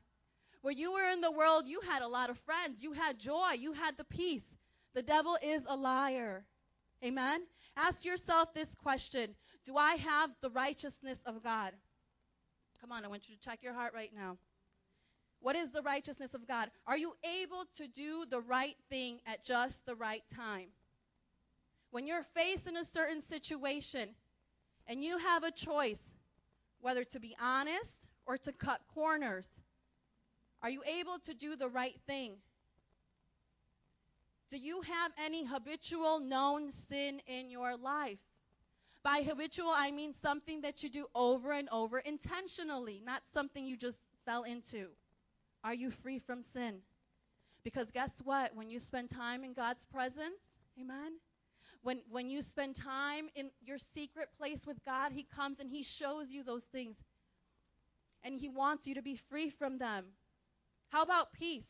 When 0.63 0.77
you 0.77 0.93
were 0.93 1.11
in 1.11 1.21
the 1.21 1.31
world, 1.31 1.67
you 1.67 1.81
had 1.81 2.03
a 2.03 2.09
lot 2.09 2.31
of 2.31 2.39
friends, 2.41 2.83
you 2.83 2.93
had 2.93 3.19
joy, 3.19 3.53
you 3.59 3.73
had 3.73 3.97
the 3.97 4.05
peace. 4.05 4.45
The 4.95 5.03
devil 5.03 5.37
is 5.43 5.63
a 5.67 5.77
liar. 5.77 6.45
Amen? 7.03 7.43
Ask 7.77 8.05
yourself 8.05 8.53
this 8.53 8.75
question 8.75 9.35
Do 9.65 9.77
I 9.77 9.95
have 9.95 10.31
the 10.43 10.51
righteousness 10.51 11.19
of 11.25 11.43
God? 11.43 11.73
Come 12.81 12.93
on, 12.93 13.05
I 13.05 13.09
want 13.09 13.29
you 13.29 13.37
to 13.37 13.41
check 13.41 13.63
your 13.63 13.75
heart 13.75 13.95
right 13.95 14.11
now. 14.15 14.37
What 15.41 15.57
is 15.57 15.71
the 15.71 15.83
righteousness 15.83 16.35
of 16.35 16.47
God? 16.47 16.71
Are 16.87 16.99
you 16.99 17.15
able 17.43 17.65
to 17.77 17.87
do 17.89 18.27
the 18.29 18.41
right 18.41 18.77
thing 18.91 19.21
at 19.27 19.45
just 19.45 19.87
the 19.87 19.95
right 19.95 20.23
time? 20.35 20.69
When 21.91 22.07
you're 22.07 22.23
faced 22.35 22.67
in 22.67 22.77
a 22.77 22.85
certain 22.85 23.23
situation 23.23 24.11
and 24.87 25.03
you 25.03 25.17
have 25.19 25.43
a 25.43 25.51
choice 25.51 26.01
whether 26.81 27.05
to 27.05 27.21
be 27.21 27.35
honest 27.41 28.09
or 28.27 28.37
to 28.39 28.53
cut 28.53 28.81
corners, 28.95 29.49
are 30.63 30.71
you 30.71 30.83
able 30.85 31.19
to 31.25 31.35
do 31.35 31.57
the 31.57 31.69
right 31.69 31.99
thing? 32.07 32.35
Do 34.51 34.59
you 34.59 34.83
have 34.83 35.13
any 35.17 35.45
habitual 35.45 36.21
known 36.21 36.71
sin 36.71 37.21
in 37.27 37.51
your 37.51 37.77
life? 37.77 38.19
By 39.03 39.23
habitual, 39.23 39.73
I 39.75 39.91
mean 39.91 40.13
something 40.13 40.61
that 40.61 40.83
you 40.83 40.91
do 40.91 41.07
over 41.15 41.53
and 41.53 41.69
over 41.71 42.01
intentionally, 42.01 43.01
not 43.05 43.23
something 43.33 43.65
you 43.65 43.77
just 43.77 43.99
fell 44.27 44.43
into. 44.43 44.89
Are 45.65 45.73
you 45.73 45.91
free 45.91 46.19
from 46.19 46.43
sin? 46.43 46.81
Because 47.63 47.91
guess 47.91 48.11
what? 48.25 48.55
When 48.55 48.69
you 48.69 48.79
spend 48.79 49.09
time 49.09 49.45
in 49.45 49.53
God's 49.53 49.85
presence, 49.87 50.41
amen, 50.79 51.13
when, 51.83 52.01
when 52.11 52.29
you 52.29 52.43
spend 52.43 52.75
time 52.75 53.29
in 53.35 53.51
your 53.65 53.79
secret 53.79 54.29
place 54.37 54.67
with 54.67 54.85
God, 54.85 55.13
He 55.13 55.23
comes 55.23 55.61
and 55.61 55.71
He 55.71 55.83
shows 55.83 56.31
you 56.31 56.43
those 56.43 56.65
things. 56.65 56.97
And 58.23 58.35
He 58.35 58.49
wants 58.49 58.87
you 58.87 58.95
to 58.95 59.03
be 59.03 59.17
free 59.17 59.49
from 59.49 59.79
them. 59.79 60.07
How 60.91 61.03
about 61.03 61.33
peace? 61.33 61.67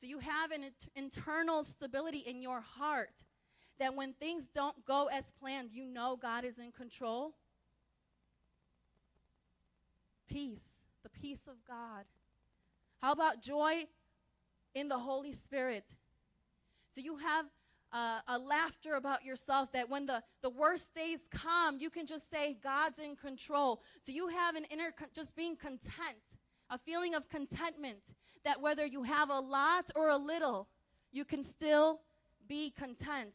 Do 0.00 0.08
you 0.08 0.18
have 0.18 0.50
an 0.50 0.64
internal 0.96 1.64
stability 1.64 2.18
in 2.18 2.42
your 2.42 2.60
heart 2.60 3.22
that 3.78 3.94
when 3.94 4.12
things 4.12 4.44
don't 4.54 4.84
go 4.84 5.06
as 5.06 5.24
planned, 5.40 5.70
you 5.72 5.84
know 5.84 6.18
God 6.20 6.44
is 6.44 6.58
in 6.58 6.72
control? 6.72 7.34
Peace, 10.28 10.62
the 11.02 11.08
peace 11.08 11.46
of 11.48 11.54
God. 11.66 12.04
How 13.00 13.12
about 13.12 13.40
joy 13.40 13.86
in 14.74 14.88
the 14.88 14.98
Holy 14.98 15.32
Spirit? 15.32 15.84
Do 16.94 17.02
you 17.02 17.16
have 17.18 17.46
uh, 17.92 18.20
a 18.26 18.38
laughter 18.38 18.94
about 18.94 19.24
yourself 19.24 19.70
that 19.72 19.88
when 19.88 20.06
the, 20.06 20.22
the 20.42 20.50
worst 20.50 20.92
days 20.94 21.20
come, 21.30 21.78
you 21.78 21.88
can 21.88 22.06
just 22.06 22.28
say, 22.30 22.56
God's 22.62 22.98
in 22.98 23.14
control? 23.14 23.80
Do 24.04 24.12
you 24.12 24.28
have 24.28 24.56
an 24.56 24.64
inner, 24.70 24.90
con- 24.90 25.08
just 25.14 25.36
being 25.36 25.56
content, 25.56 26.18
a 26.70 26.78
feeling 26.78 27.14
of 27.14 27.28
contentment 27.28 28.02
that 28.44 28.60
whether 28.60 28.84
you 28.84 29.02
have 29.02 29.30
a 29.30 29.40
lot 29.40 29.90
or 29.94 30.08
a 30.08 30.16
little, 30.16 30.68
you 31.12 31.24
can 31.24 31.42
still 31.44 32.00
be 32.48 32.70
content? 32.70 33.34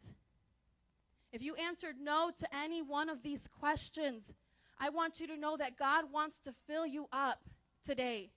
If 1.31 1.41
you 1.41 1.55
answered 1.55 1.95
no 2.01 2.31
to 2.39 2.55
any 2.55 2.81
one 2.81 3.09
of 3.09 3.21
these 3.21 3.47
questions, 3.59 4.31
I 4.79 4.89
want 4.89 5.19
you 5.19 5.27
to 5.27 5.37
know 5.37 5.57
that 5.57 5.77
God 5.77 6.05
wants 6.11 6.39
to 6.41 6.53
fill 6.67 6.85
you 6.85 7.07
up 7.11 7.43
today. 7.83 8.31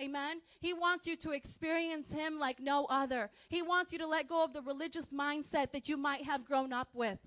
Amen. 0.00 0.40
He 0.60 0.72
wants 0.72 1.06
you 1.06 1.14
to 1.16 1.30
experience 1.30 2.10
Him 2.10 2.38
like 2.38 2.58
no 2.58 2.86
other. 2.86 3.30
He 3.48 3.62
wants 3.62 3.92
you 3.92 3.98
to 3.98 4.06
let 4.06 4.28
go 4.28 4.42
of 4.42 4.52
the 4.52 4.62
religious 4.62 5.06
mindset 5.06 5.70
that 5.72 5.88
you 5.88 5.96
might 5.96 6.24
have 6.24 6.44
grown 6.44 6.72
up 6.72 6.88
with. 6.94 7.18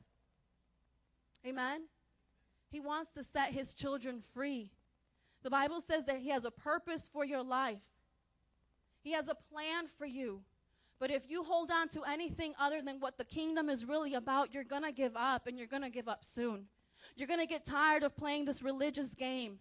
Amen. 1.46 1.84
He 2.70 2.82
wants 2.82 3.10
to 3.12 3.24
set 3.24 3.54
His 3.54 3.74
children 3.74 4.22
free. 4.34 4.72
The 5.44 5.50
Bible 5.50 5.80
says 5.80 6.04
that 6.06 6.18
He 6.18 6.30
has 6.30 6.44
a 6.44 6.52
purpose 6.52 7.10
for 7.12 7.24
your 7.24 7.44
life, 7.44 7.84
He 9.04 9.12
has 9.12 9.28
a 9.28 9.36
plan 9.52 9.86
for 9.98 10.06
you. 10.06 10.42
But 11.00 11.12
if 11.12 11.30
you 11.30 11.44
hold 11.44 11.70
on 11.70 11.90
to 11.90 12.04
anything 12.04 12.54
other 12.60 12.82
than 12.82 13.00
what 13.00 13.18
the 13.18 13.24
kingdom 13.24 13.70
is 13.70 13.86
really 13.86 14.16
about, 14.16 14.54
you're 14.54 14.64
going 14.64 14.84
to 14.84 14.92
give 14.92 15.16
up 15.16 15.48
and 15.48 15.58
you're 15.58 15.68
going 15.68 15.84
to 15.84 15.90
give 15.90 16.08
up 16.08 16.26
soon. 16.26 16.66
You're 17.16 17.28
going 17.28 17.40
to 17.40 17.46
get 17.46 17.66
tired 17.66 18.04
of 18.04 18.16
playing 18.18 18.46
this 18.46 18.64
religious 18.64 19.14
game. 19.14 19.60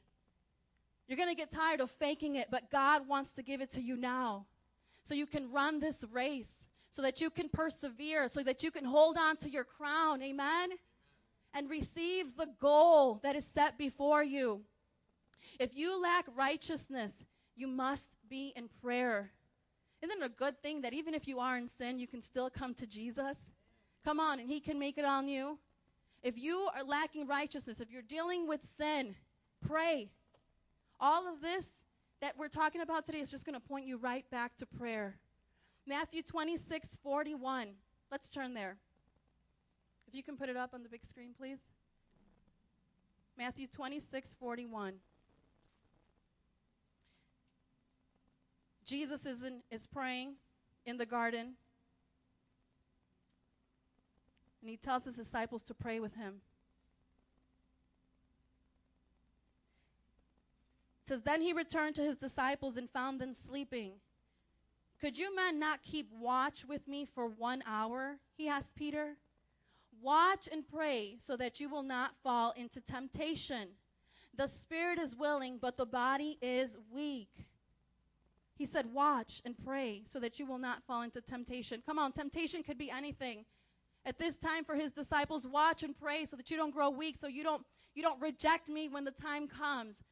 You're 1.07 1.19
going 1.19 1.29
to 1.29 1.37
get 1.37 1.53
tired 1.53 1.81
of 1.81 1.91
faking 1.91 2.37
it, 2.37 2.49
but 2.51 2.71
God 2.71 3.07
wants 3.07 3.33
to 3.35 3.43
give 3.43 3.61
it 3.61 3.71
to 3.73 3.83
you 3.83 3.97
now. 3.97 4.47
So 5.03 5.15
you 5.15 5.27
can 5.27 5.53
run 5.53 5.79
this 5.79 6.05
race, 6.11 6.51
so 6.91 7.03
that 7.03 7.21
you 7.21 7.31
can 7.31 7.49
persevere, 7.49 8.27
so 8.29 8.43
that 8.43 8.63
you 8.63 8.71
can 8.71 8.85
hold 8.85 9.17
on 9.19 9.37
to 9.37 9.51
your 9.51 9.65
crown. 9.65 10.23
Amen? 10.23 10.71
And 11.55 11.71
receive 11.71 12.37
the 12.37 12.49
goal 12.61 13.21
that 13.23 13.37
is 13.37 13.47
set 13.55 13.79
before 13.79 14.25
you. 14.25 14.63
If 15.61 15.77
you 15.77 16.01
lack 16.03 16.25
righteousness, 16.35 17.13
you 17.57 17.67
must 17.67 18.17
be 18.29 18.53
in 18.55 18.69
prayer. 18.83 19.31
Isn't 20.03 20.23
it 20.23 20.25
a 20.25 20.29
good 20.29 20.61
thing 20.63 20.83
that 20.83 20.93
even 20.93 21.15
if 21.15 21.27
you 21.27 21.41
are 21.41 21.57
in 21.57 21.69
sin, 21.69 21.99
you 21.99 22.07
can 22.07 22.21
still 22.21 22.51
come 22.51 22.75
to 22.75 22.87
Jesus? 22.87 23.37
Come 24.05 24.21
on, 24.21 24.39
and 24.39 24.49
He 24.49 24.61
can 24.61 24.79
make 24.79 24.99
it 24.99 25.05
on 25.05 25.27
you. 25.27 25.59
If 26.23 26.39
you 26.39 26.69
are 26.75 26.85
lacking 26.85 27.27
righteousness, 27.27 27.81
if 27.81 27.91
you're 27.91 28.03
dealing 28.03 28.47
with 28.47 28.61
sin, 28.77 29.15
pray. 29.67 30.11
All 31.01 31.27
of 31.33 31.41
this 31.41 31.67
that 32.21 32.35
we're 32.39 32.49
talking 32.49 32.81
about 32.81 33.07
today 33.07 33.21
is 33.21 33.31
just 33.31 33.45
going 33.45 33.55
to 33.55 33.67
point 33.67 33.87
you 33.87 33.97
right 33.97 34.29
back 34.31 34.57
to 34.57 34.67
prayer. 34.67 35.17
Matthew 35.87 36.23
26, 36.23 36.99
41. 37.03 37.69
Let's 38.11 38.31
turn 38.31 38.55
there. 38.55 38.77
If 40.09 40.15
you 40.15 40.23
can 40.23 40.37
put 40.37 40.49
it 40.49 40.57
up 40.57 40.75
on 40.75 40.83
the 40.83 40.89
big 40.89 41.05
screen, 41.05 41.31
please. 41.39 41.59
Matthew 43.39 43.67
26, 43.67 44.35
41. 44.41 44.95
Jesus 48.87 49.27
is, 49.27 49.43
in, 49.43 49.63
is 49.71 49.87
praying 49.87 50.37
in 50.87 50.97
the 50.97 51.05
garden, 51.05 51.55
and 54.61 54.71
he 54.71 54.77
tells 54.77 55.05
his 55.05 55.17
disciples 55.17 55.65
to 55.65 55.75
pray 55.75 55.99
with 55.99 56.15
him. 56.15 56.35
It 61.03 61.09
says, 61.09 61.23
Then 61.23 61.41
he 61.41 61.53
returned 61.53 61.97
to 61.97 62.03
his 62.03 62.17
disciples 62.17 62.77
and 62.77 62.89
found 62.89 63.21
them 63.21 63.35
sleeping. 63.35 63.95
Could 65.01 65.19
you 65.19 65.35
men 65.35 65.59
not 65.59 65.83
keep 65.83 66.09
watch 66.13 66.65
with 66.65 66.87
me 66.87 67.05
for 67.05 67.27
one 67.27 67.63
hour? 67.67 68.19
He 68.37 68.49
asked 68.49 68.75
Peter. 68.77 69.17
Watch 70.01 70.49
and 70.51 70.67
pray 70.67 71.17
so 71.19 71.37
that 71.37 71.59
you 71.59 71.69
will 71.69 71.83
not 71.83 72.13
fall 72.23 72.53
into 72.57 72.81
temptation. 72.81 73.69
The 74.37 74.47
spirit 74.47 74.99
is 74.99 75.17
willing, 75.17 75.59
but 75.61 75.77
the 75.77 75.87
body 75.87 76.39
is 76.41 76.77
weak. 76.93 77.47
He 78.57 78.65
said, 78.65 78.93
Watch 78.93 79.43
and 79.45 79.55
pray 79.65 80.03
so 80.11 80.19
that 80.21 80.39
you 80.39 80.47
will 80.47 80.59
not 80.59 80.83
fall 80.87 81.03
into 81.03 81.21
temptation. 81.21 81.83
Come 81.85 81.99
on, 81.99 82.13
temptation 82.13 82.63
could 82.63 82.79
be 82.79 82.91
anything. 82.91 83.45
At 84.07 84.19
this 84.19 84.37
time 84.37 84.65
for 84.65 84.75
his 84.75 84.93
disciples, 84.93 85.47
watch 85.47 85.83
and 85.83 85.99
pray 85.99 86.25
so 86.25 86.37
that 86.37 86.51
you 86.51 86.57
don't 86.57 86.73
grow 86.73 86.91
weak, 86.91 87.17
so 87.21 87.27
you 87.27 87.43
don't, 87.43 87.65
you 87.95 88.03
don't 88.03 88.21
reject 88.21 88.69
me 88.69 88.89
when 88.89 89.05
the 89.05 89.11
time 89.11 89.49
comes. 89.49 90.03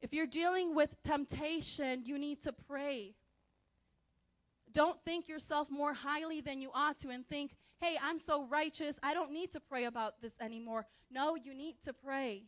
If 0.00 0.12
you're 0.12 0.26
dealing 0.26 0.74
with 0.74 1.00
temptation, 1.04 2.02
you 2.04 2.18
need 2.18 2.42
to 2.42 2.52
pray. 2.52 3.14
Don't 4.72 4.98
think 5.04 5.28
yourself 5.28 5.70
more 5.70 5.92
highly 5.92 6.40
than 6.40 6.60
you 6.60 6.70
ought 6.74 6.98
to 7.00 7.10
and 7.10 7.28
think, 7.28 7.54
hey, 7.80 7.96
I'm 8.02 8.18
so 8.18 8.46
righteous, 8.46 8.96
I 9.02 9.14
don't 9.14 9.30
need 9.30 9.52
to 9.52 9.60
pray 9.60 9.84
about 9.84 10.20
this 10.22 10.32
anymore. 10.40 10.86
No, 11.10 11.36
you 11.36 11.54
need 11.54 11.76
to 11.84 11.92
pray. 11.92 12.44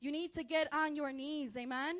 You 0.00 0.12
need 0.12 0.32
to 0.34 0.44
get 0.44 0.72
on 0.72 0.94
your 0.94 1.12
knees, 1.12 1.56
amen? 1.56 1.96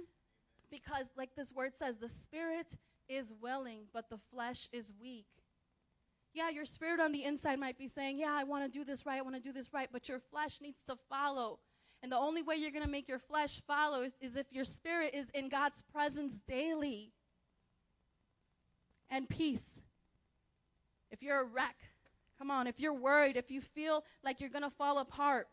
Because, 0.75 1.07
like 1.17 1.31
this 1.37 1.53
word 1.53 1.73
says, 1.79 1.99
the 2.01 2.09
spirit 2.09 2.67
is 3.09 3.33
willing, 3.41 3.83
but 3.93 4.11
the 4.11 4.19
flesh 4.33 4.69
is 4.73 4.93
weak. 5.01 5.29
Yeah, 6.33 6.51
your 6.51 6.65
spirit 6.65 6.99
on 6.99 7.13
the 7.13 7.23
inside 7.23 7.61
might 7.61 7.79
be 7.79 7.87
saying, 7.87 8.19
Yeah, 8.19 8.33
I 8.35 8.43
want 8.43 8.65
to 8.65 8.79
do 8.79 8.85
this 8.85 9.07
right, 9.07 9.21
I 9.21 9.23
want 9.23 9.37
to 9.37 9.41
do 9.41 9.53
this 9.53 9.73
right, 9.73 9.89
but 9.93 10.09
your 10.09 10.19
flesh 10.19 10.61
needs 10.61 10.83
to 10.89 10.97
follow. 11.09 11.61
And 12.03 12.11
the 12.11 12.17
only 12.17 12.43
way 12.43 12.57
you're 12.57 12.73
going 12.73 12.85
to 12.85 12.91
make 12.91 13.09
your 13.09 13.21
flesh 13.21 13.63
follow 13.69 14.03
is, 14.03 14.17
is 14.21 14.35
if 14.35 14.47
your 14.51 14.65
spirit 14.65 15.15
is 15.15 15.27
in 15.33 15.49
God's 15.49 15.81
presence 15.93 16.35
daily. 16.49 17.13
And 19.11 19.29
peace. 19.29 19.83
If 21.13 21.23
you're 21.23 21.41
a 21.41 21.45
wreck, 21.45 21.77
come 22.37 22.51
on, 22.51 22.67
if 22.67 22.81
you're 22.81 22.93
worried, 22.93 23.37
if 23.37 23.53
you 23.53 23.61
feel 23.61 24.03
like 24.25 24.41
you're 24.41 24.51
going 24.51 24.65
to 24.65 24.71
fall 24.71 24.99
apart, 24.99 25.47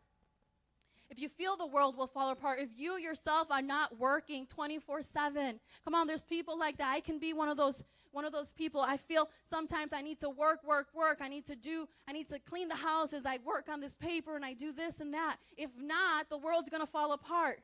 if 1.12 1.20
you 1.20 1.28
feel 1.28 1.58
the 1.58 1.68
world 1.68 1.98
will 1.98 2.08
fall 2.08 2.32
apart, 2.32 2.60
if 2.62 2.70
you 2.78 2.98
yourself 2.98 3.52
are 3.52 3.62
not 3.62 4.00
working 4.00 4.48
24 4.48 5.02
7, 5.02 5.60
come 5.84 5.94
on, 5.94 6.08
there's 6.08 6.24
people 6.24 6.58
like 6.58 6.78
that. 6.78 6.90
I 6.90 7.02
can 7.02 7.20
be 7.20 7.34
one 7.34 7.50
of 7.50 7.58
those 7.58 7.84
one 8.14 8.26
of 8.26 8.32
those 8.32 8.52
people. 8.54 8.82
I 8.82 8.98
feel 8.98 9.30
sometimes 9.50 9.94
I 9.94 10.02
need 10.02 10.20
to 10.20 10.30
work, 10.30 10.60
work, 10.66 10.88
work. 10.94 11.20
I 11.22 11.30
need 11.30 11.46
to 11.46 11.56
do, 11.56 11.88
I 12.08 12.12
need 12.12 12.30
to 12.30 12.40
clean 12.40 12.68
the 12.68 12.76
house 12.76 13.14
as 13.14 13.26
I 13.26 13.40
work 13.46 13.68
on 13.70 13.80
this 13.80 13.96
paper 13.96 14.36
and 14.36 14.44
I 14.44 14.54
do 14.54 14.74
this 14.74 15.00
and 15.00 15.14
that. 15.14 15.38
If 15.58 15.72
not, 15.78 16.30
the 16.30 16.38
world's 16.38 16.70
going 16.70 16.82
to 16.82 16.92
fall 16.92 17.14
apart. 17.14 17.62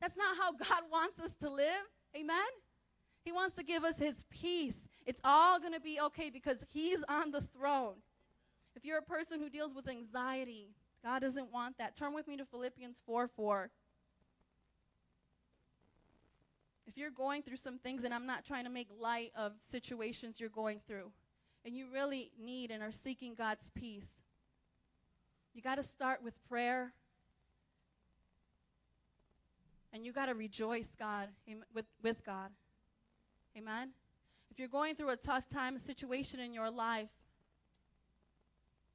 That's 0.00 0.16
not 0.16 0.36
how 0.36 0.52
God 0.52 0.82
wants 0.92 1.18
us 1.18 1.32
to 1.40 1.50
live. 1.50 1.82
Amen? 2.16 2.38
He 3.24 3.32
wants 3.32 3.54
to 3.56 3.64
give 3.64 3.84
us 3.84 3.98
his 3.98 4.24
peace. 4.30 4.76
It's 5.06 5.20
all 5.24 5.58
going 5.58 5.74
to 5.74 5.80
be 5.80 5.98
okay 6.00 6.30
because 6.30 6.64
he's 6.72 7.02
on 7.08 7.32
the 7.32 7.40
throne. 7.40 7.94
If 8.76 8.84
you're 8.84 8.98
a 8.98 9.02
person 9.02 9.40
who 9.40 9.50
deals 9.50 9.74
with 9.74 9.88
anxiety, 9.88 10.68
God 11.04 11.20
doesn't 11.20 11.52
want 11.52 11.78
that. 11.78 11.96
Turn 11.96 12.14
with 12.14 12.28
me 12.28 12.36
to 12.36 12.44
Philippians 12.44 13.00
4 13.06 13.28
4. 13.28 13.70
if 16.90 16.98
you're 16.98 17.10
going 17.10 17.40
through 17.40 17.56
some 17.56 17.78
things, 17.78 18.02
and 18.02 18.12
I'm 18.12 18.26
not 18.26 18.44
trying 18.44 18.64
to 18.64 18.70
make 18.70 18.88
light 19.00 19.30
of 19.36 19.52
situations 19.70 20.40
you're 20.40 20.48
going 20.48 20.80
through, 20.88 21.12
and 21.64 21.76
you 21.76 21.86
really 21.92 22.32
need 22.36 22.72
and 22.72 22.82
are 22.82 22.90
seeking 22.90 23.36
God's 23.36 23.70
peace, 23.70 24.08
you 25.54 25.62
got 25.62 25.76
to 25.76 25.84
start 25.84 26.20
with 26.20 26.34
prayer. 26.48 26.92
And 29.92 30.04
you 30.04 30.12
got 30.12 30.26
to 30.26 30.34
rejoice 30.34 30.88
God 30.98 31.28
with, 31.72 31.84
with 32.02 32.24
God. 32.24 32.50
Amen. 33.56 33.90
If 34.50 34.58
you're 34.58 34.68
going 34.68 34.96
through 34.96 35.10
a 35.10 35.16
tough 35.16 35.48
time, 35.48 35.76
a 35.76 35.80
situation 35.80 36.40
in 36.40 36.52
your 36.52 36.70
life, 36.70 37.08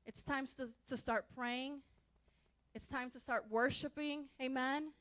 it's 0.05 0.21
time 0.21 0.47
to, 0.57 0.67
to 0.88 0.97
start 0.97 1.25
praying. 1.35 1.79
It's 2.75 2.86
time 2.86 3.10
to 3.12 3.22
start 3.22 3.46
worshiping. 3.50 4.25
Amen. 4.41 4.91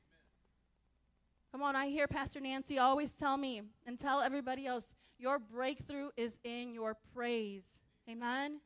Come 1.50 1.60
on, 1.60 1.74
I 1.74 1.88
hear 1.88 2.06
Pastor 2.06 2.38
Nancy 2.38 2.78
always 2.78 3.10
tell 3.10 3.36
me 3.36 3.62
and 3.84 3.98
tell 3.98 4.20
everybody 4.20 4.64
else 4.64 4.94
your 5.18 5.40
breakthrough 5.40 6.10
is 6.16 6.38
in 6.44 6.72
your 6.72 6.96
praise. 7.12 7.64
Amen? 8.08 8.60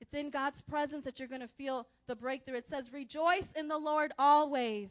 It's 0.00 0.14
in 0.14 0.30
God's 0.30 0.62
presence 0.62 1.04
that 1.04 1.18
you're 1.18 1.28
going 1.28 1.42
to 1.42 1.48
feel 1.48 1.86
the 2.06 2.16
breakthrough. 2.16 2.56
It 2.56 2.66
says, 2.66 2.90
Rejoice 2.94 3.48
in 3.54 3.68
the 3.68 3.76
Lord 3.76 4.12
always. 4.18 4.88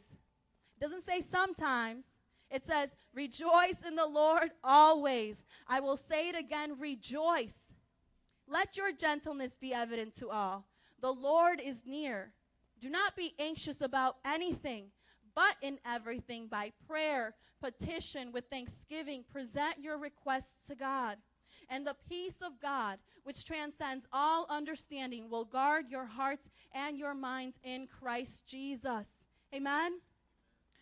It 0.76 0.80
doesn't 0.80 1.04
say 1.04 1.22
sometimes, 1.22 2.04
it 2.52 2.64
says, 2.64 2.90
Rejoice 3.14 3.78
in 3.84 3.96
the 3.96 4.06
Lord 4.06 4.52
always. 4.62 5.42
I 5.66 5.80
will 5.80 5.96
say 5.96 6.28
it 6.28 6.38
again, 6.38 6.78
rejoice. 6.78 7.56
Let 8.46 8.76
your 8.76 8.92
gentleness 8.92 9.56
be 9.60 9.74
evident 9.74 10.14
to 10.18 10.30
all. 10.30 10.66
The 11.00 11.10
Lord 11.10 11.60
is 11.60 11.82
near. 11.84 12.32
Do 12.82 12.90
not 12.90 13.14
be 13.14 13.32
anxious 13.38 13.80
about 13.80 14.16
anything 14.24 14.86
but 15.36 15.54
in 15.62 15.78
everything 15.86 16.48
by 16.48 16.72
prayer, 16.88 17.32
petition, 17.60 18.32
with 18.32 18.44
thanksgiving, 18.50 19.24
present 19.30 19.78
your 19.80 19.98
requests 19.98 20.66
to 20.66 20.74
God. 20.74 21.16
And 21.68 21.86
the 21.86 21.94
peace 22.08 22.34
of 22.42 22.60
God, 22.60 22.98
which 23.22 23.44
transcends 23.44 24.04
all 24.12 24.46
understanding, 24.50 25.30
will 25.30 25.44
guard 25.44 25.90
your 25.90 26.04
hearts 26.04 26.50
and 26.74 26.98
your 26.98 27.14
minds 27.14 27.56
in 27.62 27.86
Christ 27.86 28.48
Jesus. 28.48 29.06
Amen? 29.54 29.92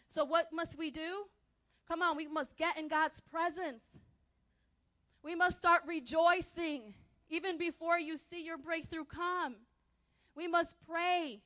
So, 0.09 0.25
what 0.25 0.49
must 0.55 0.79
we 0.79 0.91
do? 0.91 1.27
Come 1.87 2.01
on, 2.01 2.17
we 2.17 2.27
must 2.29 2.57
get 2.57 2.79
in 2.79 2.89
God's 2.89 3.21
presence. 3.21 3.85
We 5.23 5.35
must 5.35 5.59
start 5.59 5.83
rejoicing 5.87 6.95
even 7.29 7.59
before 7.59 7.99
you 7.99 8.17
see 8.17 8.43
your 8.43 8.57
breakthrough 8.57 9.05
come. 9.05 9.57
We 10.35 10.49
must 10.49 10.77
pray. 10.89 11.43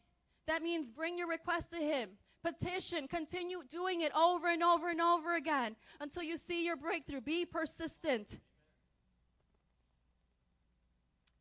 That 0.47 0.63
means 0.63 0.91
bring 0.91 1.19
your 1.19 1.29
request 1.29 1.71
to 1.73 1.79
Him 1.79 2.11
petition, 2.45 3.09
continue 3.09 3.63
doing 3.71 4.03
it 4.03 4.13
over 4.15 4.49
and 4.49 4.63
over 4.63 4.91
and 4.91 5.01
over 5.01 5.35
again 5.35 5.75
until 6.01 6.23
you 6.23 6.37
see 6.37 6.65
your 6.65 6.77
breakthrough. 6.77 7.21
Be 7.21 7.45
persistent. 7.45 8.39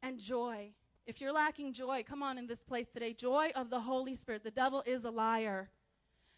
And 0.01 0.17
joy. 0.17 0.71
If 1.05 1.19
you're 1.19 1.33
lacking 1.33 1.73
joy, 1.73 2.03
come 2.07 2.23
on 2.23 2.37
in 2.37 2.47
this 2.47 2.63
place 2.63 2.87
today. 2.87 3.13
Joy 3.13 3.51
of 3.55 3.69
the 3.69 3.79
Holy 3.79 4.15
Spirit. 4.15 4.43
The 4.43 4.51
devil 4.51 4.81
is 4.85 5.03
a 5.03 5.09
liar. 5.09 5.69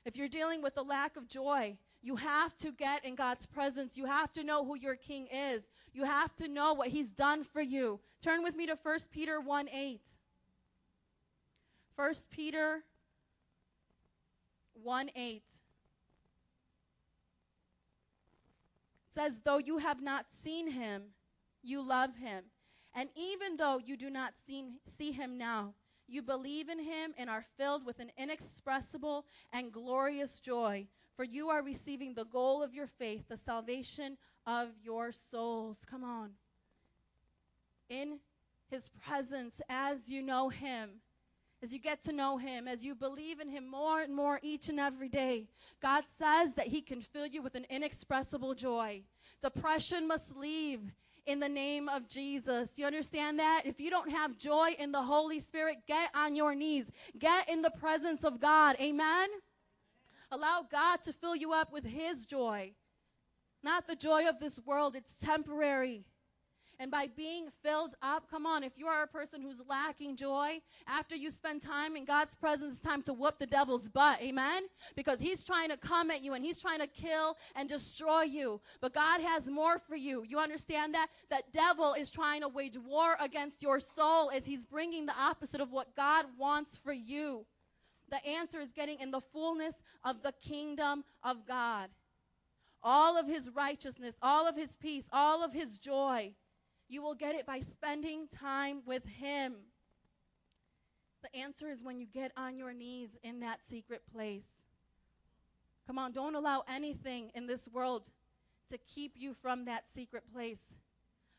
If 0.05 0.17
you're 0.17 0.27
dealing 0.27 0.61
with 0.61 0.77
a 0.77 0.81
lack 0.81 1.15
of 1.17 1.27
joy, 1.27 1.77
you 2.01 2.15
have 2.15 2.55
to 2.57 2.71
get 2.71 3.05
in 3.05 3.15
God's 3.15 3.45
presence. 3.45 3.97
You 3.97 4.05
have 4.05 4.33
to 4.33 4.43
know 4.43 4.65
who 4.65 4.75
your 4.77 4.95
king 4.95 5.27
is. 5.31 5.63
You 5.93 6.03
have 6.03 6.35
to 6.37 6.47
know 6.47 6.73
what 6.73 6.89
he's 6.89 7.09
done 7.09 7.43
for 7.43 7.61
you. 7.61 7.99
Turn 8.21 8.43
with 8.43 8.55
me 8.55 8.65
to 8.67 8.77
1 8.81 8.97
Peter 9.11 9.39
1 9.39 9.69
8. 9.69 10.01
1 11.95 12.13
Peter 12.29 12.83
1 14.83 15.09
8 15.15 15.43
says, 19.15 19.39
Though 19.43 19.59
you 19.59 19.77
have 19.77 20.01
not 20.01 20.25
seen 20.43 20.69
him, 20.69 21.03
you 21.63 21.81
love 21.81 22.15
him. 22.17 22.43
And 22.93 23.09
even 23.15 23.55
though 23.57 23.79
you 23.83 23.97
do 23.97 24.09
not 24.09 24.33
see, 24.45 24.65
see 24.97 25.11
him 25.11 25.37
now, 25.37 25.73
you 26.07 26.21
believe 26.21 26.69
in 26.69 26.79
him 26.79 27.13
and 27.17 27.29
are 27.29 27.45
filled 27.57 27.85
with 27.85 27.99
an 27.99 28.11
inexpressible 28.17 29.25
and 29.53 29.71
glorious 29.71 30.39
joy, 30.39 30.87
for 31.15 31.23
you 31.23 31.49
are 31.49 31.63
receiving 31.63 32.13
the 32.13 32.25
goal 32.25 32.61
of 32.61 32.73
your 32.73 32.87
faith, 32.87 33.23
the 33.27 33.37
salvation 33.37 34.17
of 34.45 34.69
your 34.83 35.11
souls. 35.11 35.83
Come 35.89 36.03
on. 36.03 36.31
In 37.89 38.19
his 38.69 38.89
presence, 39.05 39.61
as 39.69 40.09
you 40.09 40.21
know 40.21 40.49
him, 40.49 40.89
as 41.65 41.73
you 41.73 41.79
get 41.79 42.03
to 42.03 42.11
know 42.11 42.37
Him, 42.37 42.67
as 42.67 42.85
you 42.85 42.93
believe 42.93 43.39
in 43.39 43.49
Him 43.49 43.67
more 43.67 44.01
and 44.01 44.13
more 44.13 44.39
each 44.43 44.69
and 44.69 44.79
every 44.79 45.09
day, 45.09 45.47
God 45.81 46.03
says 46.19 46.53
that 46.53 46.67
He 46.67 46.79
can 46.79 47.01
fill 47.01 47.25
you 47.25 47.41
with 47.41 47.55
an 47.55 47.65
inexpressible 47.71 48.53
joy. 48.53 49.01
Depression 49.41 50.07
must 50.07 50.37
leave 50.37 50.93
in 51.25 51.39
the 51.39 51.49
name 51.49 51.89
of 51.89 52.07
Jesus. 52.07 52.69
You 52.75 52.85
understand 52.85 53.39
that? 53.39 53.63
If 53.65 53.81
you 53.81 53.89
don't 53.89 54.11
have 54.11 54.37
joy 54.37 54.75
in 54.77 54.91
the 54.91 55.01
Holy 55.01 55.39
Spirit, 55.39 55.77
get 55.87 56.11
on 56.13 56.35
your 56.35 56.53
knees, 56.53 56.91
get 57.17 57.49
in 57.49 57.63
the 57.63 57.71
presence 57.71 58.23
of 58.23 58.39
God. 58.39 58.75
Amen? 58.79 59.29
Allow 60.29 60.67
God 60.71 61.01
to 61.01 61.13
fill 61.13 61.35
you 61.35 61.51
up 61.51 61.73
with 61.73 61.83
His 61.83 62.27
joy, 62.27 62.73
not 63.63 63.87
the 63.87 63.95
joy 63.95 64.29
of 64.29 64.39
this 64.39 64.59
world. 64.67 64.95
It's 64.95 65.19
temporary. 65.19 66.05
And 66.79 66.91
by 66.91 67.07
being 67.15 67.47
filled 67.63 67.95
up, 68.01 68.29
come 68.29 68.45
on, 68.45 68.63
if 68.63 68.73
you 68.77 68.87
are 68.87 69.03
a 69.03 69.07
person 69.07 69.41
who's 69.41 69.61
lacking 69.67 70.17
joy, 70.17 70.59
after 70.87 71.15
you 71.15 71.31
spend 71.31 71.61
time 71.61 71.95
in 71.95 72.05
God's 72.05 72.35
presence, 72.35 72.73
it's 72.73 72.81
time 72.81 73.01
to 73.03 73.13
whoop 73.13 73.39
the 73.39 73.45
devil's 73.45 73.87
butt. 73.87 74.21
Amen? 74.21 74.63
Because 74.95 75.19
he's 75.19 75.43
trying 75.43 75.69
to 75.69 75.77
come 75.77 76.11
at 76.11 76.21
you 76.21 76.33
and 76.33 76.43
he's 76.43 76.61
trying 76.61 76.79
to 76.79 76.87
kill 76.87 77.37
and 77.55 77.69
destroy 77.69 78.23
you. 78.23 78.59
But 78.81 78.93
God 78.93 79.21
has 79.21 79.49
more 79.49 79.79
for 79.79 79.95
you. 79.95 80.23
You 80.27 80.39
understand 80.39 80.93
that? 80.95 81.07
That 81.29 81.53
devil 81.53 81.93
is 81.93 82.11
trying 82.11 82.41
to 82.41 82.49
wage 82.49 82.77
war 82.77 83.15
against 83.21 83.63
your 83.63 83.79
soul 83.79 84.29
as 84.31 84.45
he's 84.45 84.65
bringing 84.65 85.05
the 85.05 85.17
opposite 85.17 85.61
of 85.61 85.71
what 85.71 85.95
God 85.95 86.25
wants 86.37 86.77
for 86.83 86.93
you. 86.93 87.45
The 88.09 88.25
answer 88.27 88.59
is 88.59 88.71
getting 88.71 88.99
in 88.99 89.11
the 89.11 89.21
fullness 89.33 89.73
of 90.03 90.21
the 90.21 90.33
kingdom 90.41 91.03
of 91.23 91.47
God. 91.47 91.89
All 92.83 93.17
of 93.17 93.27
his 93.27 93.49
righteousness, 93.49 94.15
all 94.21 94.47
of 94.47 94.55
his 94.55 94.75
peace, 94.75 95.05
all 95.11 95.43
of 95.43 95.51
his 95.51 95.79
joy. 95.79 96.33
You 96.87 97.01
will 97.01 97.15
get 97.15 97.35
it 97.35 97.45
by 97.45 97.59
spending 97.59 98.27
time 98.27 98.81
with 98.85 99.05
Him. 99.05 99.55
The 101.23 101.39
answer 101.39 101.69
is 101.69 101.83
when 101.83 101.99
you 101.99 102.05
get 102.05 102.31
on 102.37 102.57
your 102.57 102.73
knees 102.73 103.09
in 103.23 103.39
that 103.41 103.59
secret 103.69 104.03
place. 104.13 104.45
Come 105.87 105.99
on, 105.99 106.11
don't 106.11 106.35
allow 106.35 106.63
anything 106.67 107.31
in 107.35 107.47
this 107.47 107.67
world 107.73 108.09
to 108.69 108.77
keep 108.79 109.13
you 109.15 109.33
from 109.41 109.65
that 109.65 109.85
secret 109.95 110.23
place. 110.33 110.61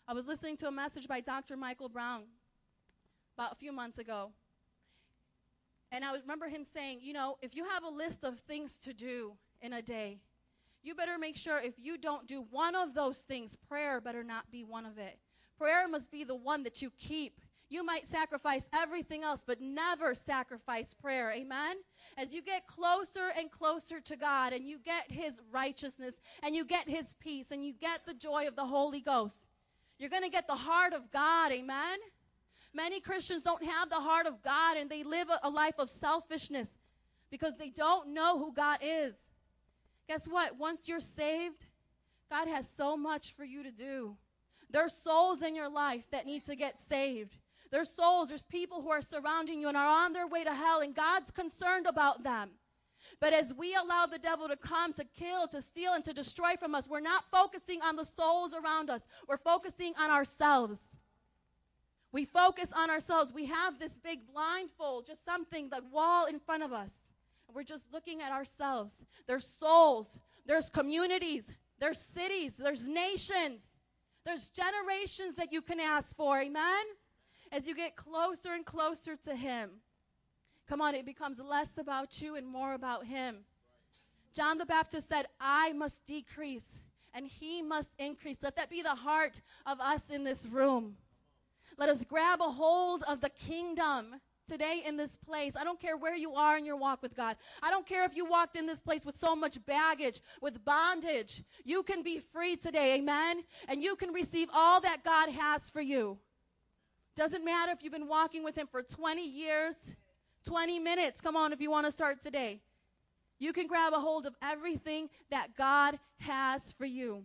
I 0.08 0.14
was 0.14 0.26
listening 0.26 0.56
to 0.58 0.68
a 0.68 0.72
message 0.72 1.08
by 1.08 1.20
Dr. 1.20 1.56
Michael 1.56 1.88
Brown 1.88 2.24
about 3.36 3.52
a 3.52 3.56
few 3.56 3.72
months 3.72 3.98
ago. 3.98 4.32
And 5.92 6.04
I 6.04 6.14
remember 6.16 6.48
him 6.48 6.64
saying, 6.64 7.00
you 7.02 7.12
know, 7.12 7.38
if 7.42 7.54
you 7.56 7.64
have 7.64 7.84
a 7.84 7.88
list 7.88 8.24
of 8.24 8.38
things 8.40 8.78
to 8.84 8.92
do 8.92 9.36
in 9.60 9.72
a 9.74 9.82
day, 9.82 10.20
You 10.82 10.94
better 10.94 11.18
make 11.18 11.36
sure 11.36 11.58
if 11.58 11.74
you 11.78 11.98
don't 11.98 12.28
do 12.28 12.46
one 12.50 12.76
of 12.76 12.94
those 12.94 13.18
things, 13.18 13.56
prayer 13.56 14.00
better 14.00 14.22
not 14.22 14.50
be 14.52 14.62
one 14.62 14.86
of 14.86 14.98
it. 14.98 15.18
Prayer 15.58 15.88
must 15.88 16.10
be 16.10 16.24
the 16.24 16.34
one 16.34 16.62
that 16.64 16.82
you 16.82 16.90
keep. 16.98 17.40
You 17.68 17.84
might 17.84 18.06
sacrifice 18.06 18.62
everything 18.72 19.24
else, 19.24 19.42
but 19.44 19.60
never 19.60 20.14
sacrifice 20.14 20.94
prayer. 20.94 21.32
Amen? 21.32 21.76
As 22.16 22.32
you 22.32 22.42
get 22.42 22.66
closer 22.66 23.30
and 23.36 23.50
closer 23.50 24.00
to 24.00 24.16
God 24.16 24.52
and 24.52 24.64
you 24.64 24.78
get 24.78 25.10
His 25.10 25.40
righteousness 25.50 26.14
and 26.42 26.54
you 26.54 26.64
get 26.64 26.88
His 26.88 27.14
peace 27.18 27.46
and 27.50 27.64
you 27.64 27.72
get 27.72 28.06
the 28.06 28.14
joy 28.14 28.46
of 28.46 28.54
the 28.54 28.64
Holy 28.64 29.00
Ghost, 29.00 29.48
you're 29.98 30.10
going 30.10 30.22
to 30.22 30.30
get 30.30 30.46
the 30.46 30.54
heart 30.54 30.92
of 30.92 31.10
God. 31.10 31.50
Amen? 31.50 31.98
Many 32.72 33.00
Christians 33.00 33.42
don't 33.42 33.64
have 33.64 33.88
the 33.88 33.96
heart 33.96 34.26
of 34.26 34.42
God 34.42 34.76
and 34.76 34.88
they 34.90 35.02
live 35.02 35.28
a, 35.42 35.48
life 35.48 35.78
of 35.78 35.88
selfishness 35.88 36.68
because 37.30 37.54
they 37.56 37.70
don't 37.70 38.12
know 38.12 38.38
who 38.38 38.52
God 38.52 38.78
is. 38.82 39.14
Guess 40.08 40.28
what? 40.28 40.56
Once 40.56 40.86
you're 40.86 41.00
saved, 41.00 41.66
God 42.30 42.46
has 42.46 42.68
so 42.76 42.96
much 42.96 43.34
for 43.34 43.44
you 43.44 43.62
to 43.62 43.70
do. 43.70 44.16
There's 44.70 44.92
souls 44.92 45.42
in 45.42 45.54
your 45.54 45.68
life 45.68 46.04
that 46.10 46.26
need 46.26 46.44
to 46.46 46.56
get 46.56 46.80
saved. 46.88 47.36
There's 47.70 47.88
souls, 47.88 48.28
there's 48.28 48.44
people 48.44 48.80
who 48.80 48.90
are 48.90 49.02
surrounding 49.02 49.60
you 49.60 49.68
and 49.68 49.76
are 49.76 50.04
on 50.04 50.12
their 50.12 50.26
way 50.26 50.44
to 50.44 50.54
hell, 50.54 50.80
and 50.80 50.94
God's 50.94 51.30
concerned 51.30 51.86
about 51.86 52.22
them. 52.22 52.50
But 53.20 53.32
as 53.32 53.54
we 53.54 53.74
allow 53.74 54.06
the 54.06 54.18
devil 54.18 54.48
to 54.48 54.56
come 54.56 54.92
to 54.94 55.04
kill, 55.04 55.48
to 55.48 55.62
steal, 55.62 55.94
and 55.94 56.04
to 56.04 56.12
destroy 56.12 56.56
from 56.58 56.74
us, 56.74 56.86
we're 56.88 57.00
not 57.00 57.24
focusing 57.30 57.80
on 57.82 57.96
the 57.96 58.04
souls 58.04 58.52
around 58.52 58.90
us. 58.90 59.02
We're 59.28 59.38
focusing 59.38 59.94
on 59.98 60.10
ourselves. 60.10 60.80
We 62.12 62.24
focus 62.24 62.70
on 62.74 62.90
ourselves. 62.90 63.32
We 63.32 63.46
have 63.46 63.78
this 63.78 63.92
big 63.92 64.20
blindfold, 64.32 65.06
just 65.06 65.24
something, 65.24 65.68
the 65.68 65.82
wall 65.92 66.26
in 66.26 66.38
front 66.38 66.62
of 66.62 66.72
us. 66.72 66.92
and 67.46 67.56
We're 67.56 67.64
just 67.64 67.84
looking 67.92 68.22
at 68.22 68.32
ourselves. 68.32 68.94
There's 69.26 69.46
souls, 69.46 70.18
there's 70.44 70.68
communities, 70.68 71.52
there's 71.78 72.00
cities, 72.00 72.56
there's 72.56 72.86
nations, 72.86 73.62
there's 74.26 74.50
generations 74.50 75.36
that 75.36 75.52
you 75.52 75.62
can 75.62 75.80
ask 75.80 76.14
for. 76.14 76.38
Amen? 76.38 76.84
as 77.52 77.66
you 77.66 77.74
get 77.74 77.96
closer 77.96 78.52
and 78.54 78.64
closer 78.64 79.16
to 79.16 79.34
Him. 79.34 79.70
Come 80.68 80.80
on, 80.80 80.94
it 80.94 81.06
becomes 81.06 81.40
less 81.40 81.70
about 81.78 82.20
you 82.20 82.36
and 82.36 82.46
more 82.46 82.74
about 82.74 83.06
Him. 83.06 83.38
John 84.34 84.58
the 84.58 84.66
Baptist 84.66 85.08
said, 85.08 85.26
I 85.40 85.72
must 85.72 86.04
decrease 86.06 86.66
and 87.14 87.26
He 87.26 87.62
must 87.62 87.90
increase. 87.98 88.38
Let 88.42 88.56
that 88.56 88.70
be 88.70 88.82
the 88.82 88.94
heart 88.94 89.40
of 89.64 89.80
us 89.80 90.02
in 90.10 90.24
this 90.24 90.46
room. 90.46 90.96
Let 91.78 91.88
us 91.88 92.04
grab 92.04 92.40
a 92.40 92.50
hold 92.50 93.04
of 93.04 93.20
the 93.20 93.30
kingdom 93.30 94.16
today 94.48 94.82
in 94.84 94.96
this 94.96 95.16
place. 95.16 95.54
I 95.56 95.64
don't 95.64 95.80
care 95.80 95.96
where 95.96 96.14
you 96.14 96.34
are 96.34 96.56
in 96.56 96.64
your 96.64 96.76
walk 96.76 97.02
with 97.02 97.16
God. 97.16 97.36
I 97.62 97.70
don't 97.70 97.86
care 97.86 98.04
if 98.04 98.16
you 98.16 98.24
walked 98.24 98.56
in 98.56 98.66
this 98.66 98.80
place 98.80 99.04
with 99.04 99.16
so 99.16 99.36
much 99.36 99.64
baggage, 99.66 100.20
with 100.40 100.64
bondage. 100.64 101.42
You 101.64 101.82
can 101.82 102.02
be 102.02 102.20
free 102.32 102.56
today, 102.56 102.96
amen? 102.96 103.42
And 103.68 103.82
you 103.82 103.96
can 103.96 104.12
receive 104.12 104.48
all 104.54 104.80
that 104.80 105.04
God 105.04 105.30
has 105.30 105.70
for 105.70 105.80
you. 105.80 106.18
Doesn't 107.14 107.44
matter 107.44 107.72
if 107.72 107.82
you've 107.82 107.92
been 107.92 108.08
walking 108.08 108.44
with 108.44 108.56
Him 108.56 108.66
for 108.70 108.82
20 108.82 109.26
years, 109.26 109.78
20 110.44 110.78
minutes. 110.78 111.20
Come 111.20 111.36
on, 111.36 111.52
if 111.52 111.60
you 111.60 111.70
want 111.70 111.86
to 111.86 111.92
start 111.92 112.22
today. 112.22 112.60
You 113.38 113.52
can 113.52 113.66
grab 113.66 113.92
a 113.92 114.00
hold 114.00 114.26
of 114.26 114.34
everything 114.42 115.08
that 115.30 115.56
God 115.56 115.98
has 116.18 116.72
for 116.72 116.86
you. 116.86 117.24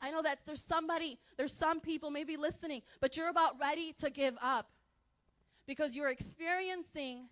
I 0.00 0.10
know 0.10 0.22
that 0.22 0.40
there's 0.46 0.62
somebody, 0.62 1.18
there's 1.36 1.52
some 1.52 1.80
people 1.80 2.10
maybe 2.10 2.36
listening, 2.36 2.82
but 3.00 3.16
you're 3.16 3.28
about 3.28 3.58
ready 3.60 3.94
to 4.00 4.10
give 4.10 4.34
up 4.42 4.68
because 5.66 5.94
you're 5.94 6.08
experiencing 6.08 7.28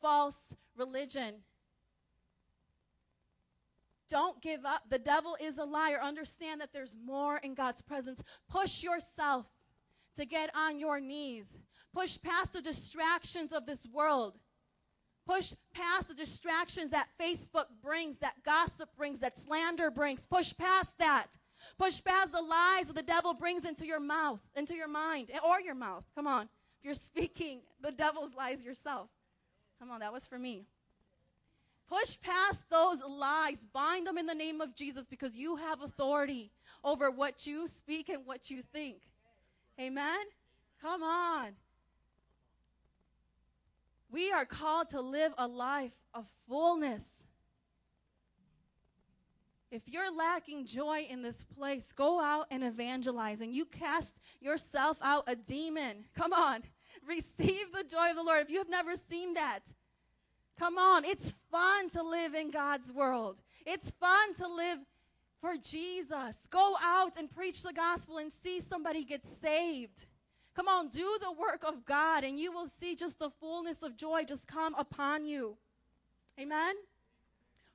false 0.00 0.54
religion. 0.76 1.34
Don't 4.08 4.42
give 4.42 4.64
up. 4.66 4.82
The 4.90 4.98
devil 4.98 5.36
is 5.40 5.56
a 5.58 5.64
liar. 5.64 6.00
Understand 6.02 6.60
that 6.60 6.70
there's 6.72 6.94
more 7.02 7.38
in 7.38 7.54
God's 7.54 7.80
presence. 7.80 8.22
Push 8.50 8.82
yourself 8.82 9.46
to 10.16 10.26
get 10.26 10.54
on 10.54 10.78
your 10.78 11.00
knees. 11.00 11.46
Push 11.94 12.18
past 12.22 12.52
the 12.52 12.60
distractions 12.60 13.52
of 13.52 13.64
this 13.64 13.86
world. 13.92 14.38
Push 15.26 15.54
past 15.72 16.08
the 16.08 16.14
distractions 16.14 16.90
that 16.90 17.08
Facebook 17.20 17.66
brings, 17.82 18.18
that 18.18 18.34
gossip 18.44 18.88
brings, 18.96 19.20
that 19.20 19.38
slander 19.38 19.90
brings. 19.90 20.26
Push 20.26 20.56
past 20.56 20.92
that. 20.98 21.28
Push 21.78 22.02
past 22.02 22.32
the 22.32 22.42
lies 22.42 22.86
that 22.86 22.96
the 22.96 23.02
devil 23.02 23.32
brings 23.32 23.64
into 23.64 23.86
your 23.86 24.00
mouth, 24.00 24.40
into 24.56 24.74
your 24.74 24.88
mind, 24.88 25.30
or 25.46 25.60
your 25.60 25.76
mouth. 25.76 26.04
Come 26.14 26.26
on. 26.26 26.48
If 26.82 26.86
you're 26.86 26.94
speaking 26.94 27.60
the 27.80 27.92
devil's 27.92 28.34
lies 28.34 28.64
yourself. 28.64 29.08
Come 29.78 29.92
on, 29.92 30.00
that 30.00 30.12
was 30.12 30.26
for 30.26 30.36
me. 30.36 30.66
Push 31.88 32.18
past 32.20 32.60
those 32.70 32.98
lies. 33.08 33.64
Bind 33.72 34.08
them 34.08 34.18
in 34.18 34.26
the 34.26 34.34
name 34.34 34.60
of 34.60 34.74
Jesus 34.74 35.06
because 35.06 35.36
you 35.36 35.54
have 35.54 35.80
authority 35.80 36.50
over 36.82 37.08
what 37.08 37.46
you 37.46 37.68
speak 37.68 38.08
and 38.08 38.26
what 38.26 38.50
you 38.50 38.62
think. 38.72 38.96
Amen? 39.78 40.24
Come 40.80 41.04
on. 41.04 41.50
We 44.10 44.32
are 44.32 44.44
called 44.44 44.88
to 44.90 45.00
live 45.00 45.32
a 45.38 45.46
life 45.46 45.94
of 46.14 46.26
fullness. 46.48 47.06
If 49.72 49.88
you're 49.88 50.14
lacking 50.14 50.66
joy 50.66 51.06
in 51.08 51.22
this 51.22 51.44
place, 51.56 51.92
go 51.92 52.20
out 52.20 52.46
and 52.50 52.62
evangelize 52.62 53.40
and 53.40 53.54
you 53.54 53.64
cast 53.64 54.20
yourself 54.38 54.98
out 55.00 55.24
a 55.26 55.34
demon. 55.34 56.04
Come 56.14 56.34
on. 56.34 56.62
Receive 57.08 57.72
the 57.72 57.82
joy 57.90 58.10
of 58.10 58.16
the 58.16 58.22
Lord. 58.22 58.42
If 58.42 58.50
you 58.50 58.58
have 58.58 58.68
never 58.68 58.92
seen 58.96 59.32
that, 59.32 59.60
come 60.58 60.76
on. 60.76 61.06
It's 61.06 61.32
fun 61.50 61.88
to 61.90 62.02
live 62.02 62.34
in 62.34 62.50
God's 62.50 62.92
world. 62.92 63.40
It's 63.64 63.90
fun 63.92 64.34
to 64.34 64.46
live 64.46 64.78
for 65.40 65.56
Jesus. 65.56 66.36
Go 66.50 66.76
out 66.82 67.16
and 67.16 67.30
preach 67.30 67.62
the 67.62 67.72
gospel 67.72 68.18
and 68.18 68.30
see 68.30 68.60
somebody 68.60 69.04
get 69.04 69.24
saved. 69.40 70.04
Come 70.54 70.68
on, 70.68 70.88
do 70.88 71.16
the 71.22 71.32
work 71.32 71.64
of 71.66 71.86
God, 71.86 72.24
and 72.24 72.38
you 72.38 72.52
will 72.52 72.66
see 72.66 72.94
just 72.94 73.18
the 73.18 73.30
fullness 73.40 73.82
of 73.82 73.96
joy 73.96 74.24
just 74.24 74.46
come 74.46 74.74
upon 74.74 75.24
you. 75.24 75.56
Amen? 76.38 76.74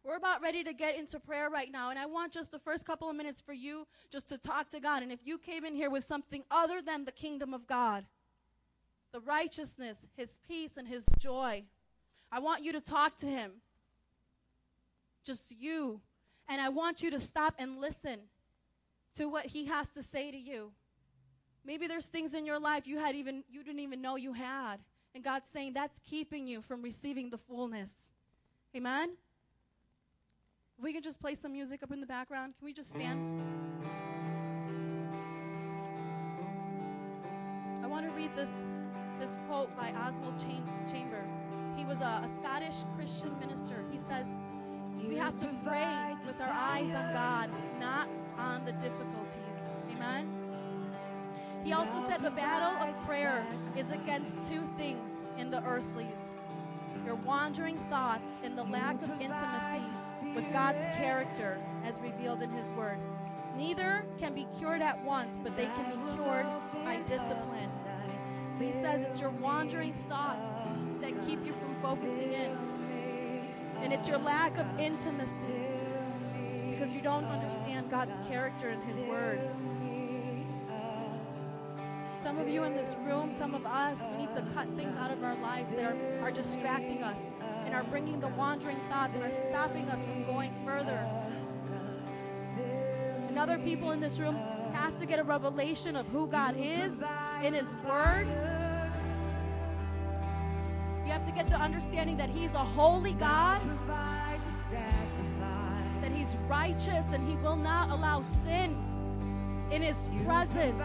We're 0.07 0.15
about 0.15 0.41
ready 0.41 0.63
to 0.63 0.71
get 0.71 0.97
into 0.97 1.19
prayer 1.19 1.49
right 1.49 1.69
now, 1.69 1.89
and 1.89 1.99
I 1.99 2.05
want 2.05 2.31
just 2.31 2.49
the 2.49 2.59
first 2.59 2.85
couple 2.85 3.09
of 3.09 3.15
minutes 3.17 3.41
for 3.41 3.51
you 3.51 3.85
just 4.09 4.29
to 4.29 4.37
talk 4.37 4.69
to 4.69 4.79
God. 4.79 5.03
And 5.03 5.11
if 5.11 5.19
you 5.25 5.37
came 5.37 5.65
in 5.65 5.75
here 5.75 5.89
with 5.89 6.05
something 6.05 6.45
other 6.49 6.81
than 6.81 7.03
the 7.03 7.11
kingdom 7.11 7.53
of 7.53 7.67
God, 7.67 8.05
the 9.11 9.19
righteousness, 9.19 9.97
His 10.15 10.31
peace, 10.47 10.77
and 10.77 10.87
His 10.87 11.03
joy, 11.19 11.61
I 12.31 12.39
want 12.39 12.63
you 12.63 12.71
to 12.71 12.79
talk 12.79 13.17
to 13.17 13.25
Him. 13.25 13.51
Just 15.25 15.51
you 15.51 15.99
and 16.47 16.61
I 16.61 16.69
want 16.69 17.03
you 17.03 17.11
to 17.11 17.19
stop 17.19 17.55
and 17.59 17.81
listen 17.81 18.19
to 19.15 19.27
what 19.27 19.45
he 19.45 19.65
has 19.65 19.89
to 19.89 20.01
say 20.01 20.31
to 20.31 20.37
you. 20.37 20.71
Maybe 21.65 21.85
there's 21.85 22.07
things 22.07 22.33
in 22.33 22.45
your 22.45 22.59
life 22.59 22.87
you 22.87 22.97
had 22.97 23.13
even 23.15 23.43
you 23.49 23.61
didn't 23.61 23.81
even 23.81 24.01
know 24.01 24.15
you 24.15 24.31
had. 24.31 24.77
And 25.13 25.21
God's 25.21 25.49
saying 25.49 25.73
that's 25.73 25.99
keeping 26.05 26.47
you 26.47 26.61
from 26.61 26.81
receiving 26.81 27.29
the 27.29 27.37
fullness. 27.37 27.89
Amen. 28.73 29.09
We 30.81 30.93
can 30.93 31.01
just 31.01 31.19
play 31.19 31.33
some 31.33 31.51
music 31.51 31.81
up 31.83 31.91
in 31.91 31.99
the 31.99 32.05
background. 32.05 32.53
Can 32.57 32.65
we 32.65 32.73
just 32.73 32.89
stand? 32.89 33.41
I 37.83 37.87
want 37.87 38.05
to 38.05 38.11
read 38.11 38.35
this 38.35 38.51
this 39.19 39.39
quote 39.47 39.75
by 39.75 39.91
Oswald 39.91 40.37
Chambers. 40.39 41.31
He 41.75 41.85
was 41.85 41.99
a, 41.99 42.21
a 42.23 42.29
Scottish 42.39 42.83
Christian 42.95 43.37
minister. 43.39 43.83
He 43.91 43.97
says, 43.97 44.27
we 45.07 45.15
have 45.15 45.39
to 45.39 45.47
pray 45.65 46.15
with 46.25 46.39
our 46.39 46.51
eyes 46.51 46.93
on 46.93 47.13
God, 47.13 47.49
not 47.79 48.07
on 48.37 48.63
the 48.65 48.73
difficulties. 48.73 49.41
Amen. 49.91 50.29
He 51.63 51.73
also 51.73 51.99
said 52.07 52.21
the 52.21 52.29
battle 52.29 52.87
of 52.87 53.07
prayer 53.07 53.45
is 53.75 53.89
against 53.89 54.33
two 54.47 54.61
things 54.77 55.09
in 55.39 55.49
the 55.49 55.63
earthlies 55.63 56.13
your 57.07 57.15
wandering 57.15 57.77
thoughts 57.89 58.25
and 58.43 58.57
the 58.57 58.63
lack 58.65 59.01
of 59.01 59.09
intimacy 59.21 59.81
God's 60.57 60.87
character 60.97 61.61
as 61.83 61.99
revealed 61.99 62.41
in 62.41 62.49
His 62.49 62.71
Word. 62.71 62.97
Neither 63.55 64.03
can 64.17 64.33
be 64.33 64.47
cured 64.57 64.81
at 64.81 65.05
once, 65.05 65.39
but 65.43 65.55
they 65.55 65.67
can 65.67 65.85
be 65.85 66.13
cured 66.13 66.47
by 66.83 66.97
discipline. 67.05 67.69
So 68.57 68.63
he 68.63 68.71
says 68.71 69.05
it's 69.05 69.19
your 69.19 69.29
wandering 69.29 69.93
thoughts 70.09 70.63
that 70.99 71.11
keep 71.27 71.45
you 71.45 71.53
from 71.53 71.75
focusing 71.79 72.33
in. 72.33 72.57
And 73.83 73.93
it's 73.93 74.07
your 74.07 74.17
lack 74.17 74.57
of 74.57 74.65
intimacy 74.79 75.67
because 76.71 76.91
you 76.91 77.01
don't 77.01 77.25
understand 77.25 77.91
God's 77.91 78.17
character 78.27 78.69
and 78.69 78.83
His 78.83 78.99
Word. 79.01 79.39
Some 82.23 82.39
of 82.39 82.49
you 82.49 82.63
in 82.63 82.73
this 82.73 82.95
room, 83.05 83.31
some 83.31 83.53
of 83.53 83.63
us, 83.67 83.99
we 84.09 84.25
need 84.25 84.33
to 84.33 84.41
cut 84.55 84.67
things 84.75 84.97
out 84.97 85.11
of 85.11 85.23
our 85.23 85.35
life 85.35 85.67
that 85.75 85.85
are, 85.85 86.23
are 86.23 86.31
distracting 86.31 87.03
us 87.03 87.19
and 87.67 87.75
are 87.75 87.83
bringing 87.83 88.19
the 88.19 88.29
wandering 88.29 88.79
thoughts 88.89 89.13
and 89.13 89.23
are 89.23 89.29
stopping 89.29 89.87
us 89.89 90.03
from 90.03 90.23
going 90.25 90.51
further. 90.65 91.07
And 93.27 93.37
other 93.37 93.59
people 93.59 93.91
in 93.91 93.99
this 93.99 94.17
room 94.17 94.37
have 94.73 94.97
to 94.97 95.05
get 95.05 95.19
a 95.19 95.23
revelation 95.23 95.95
of 95.95 96.07
who 96.07 96.25
God 96.25 96.55
is 96.57 96.93
in 97.43 97.53
His 97.53 97.67
Word 97.85 98.27
you 101.07 101.13
have 101.13 101.25
to 101.25 101.31
get 101.31 101.47
the 101.47 101.55
understanding 101.55 102.17
that 102.17 102.29
He's 102.29 102.51
a 102.51 102.65
holy 102.65 103.13
God, 103.13 103.61
that 104.69 106.11
He's 106.11 106.35
righteous 106.49 107.07
and 107.13 107.25
He 107.25 107.37
will 107.37 107.55
not 107.55 107.91
allow 107.91 108.21
sin 108.21 108.77
in 109.71 109.81
His 109.81 109.95
presence. 110.25 110.83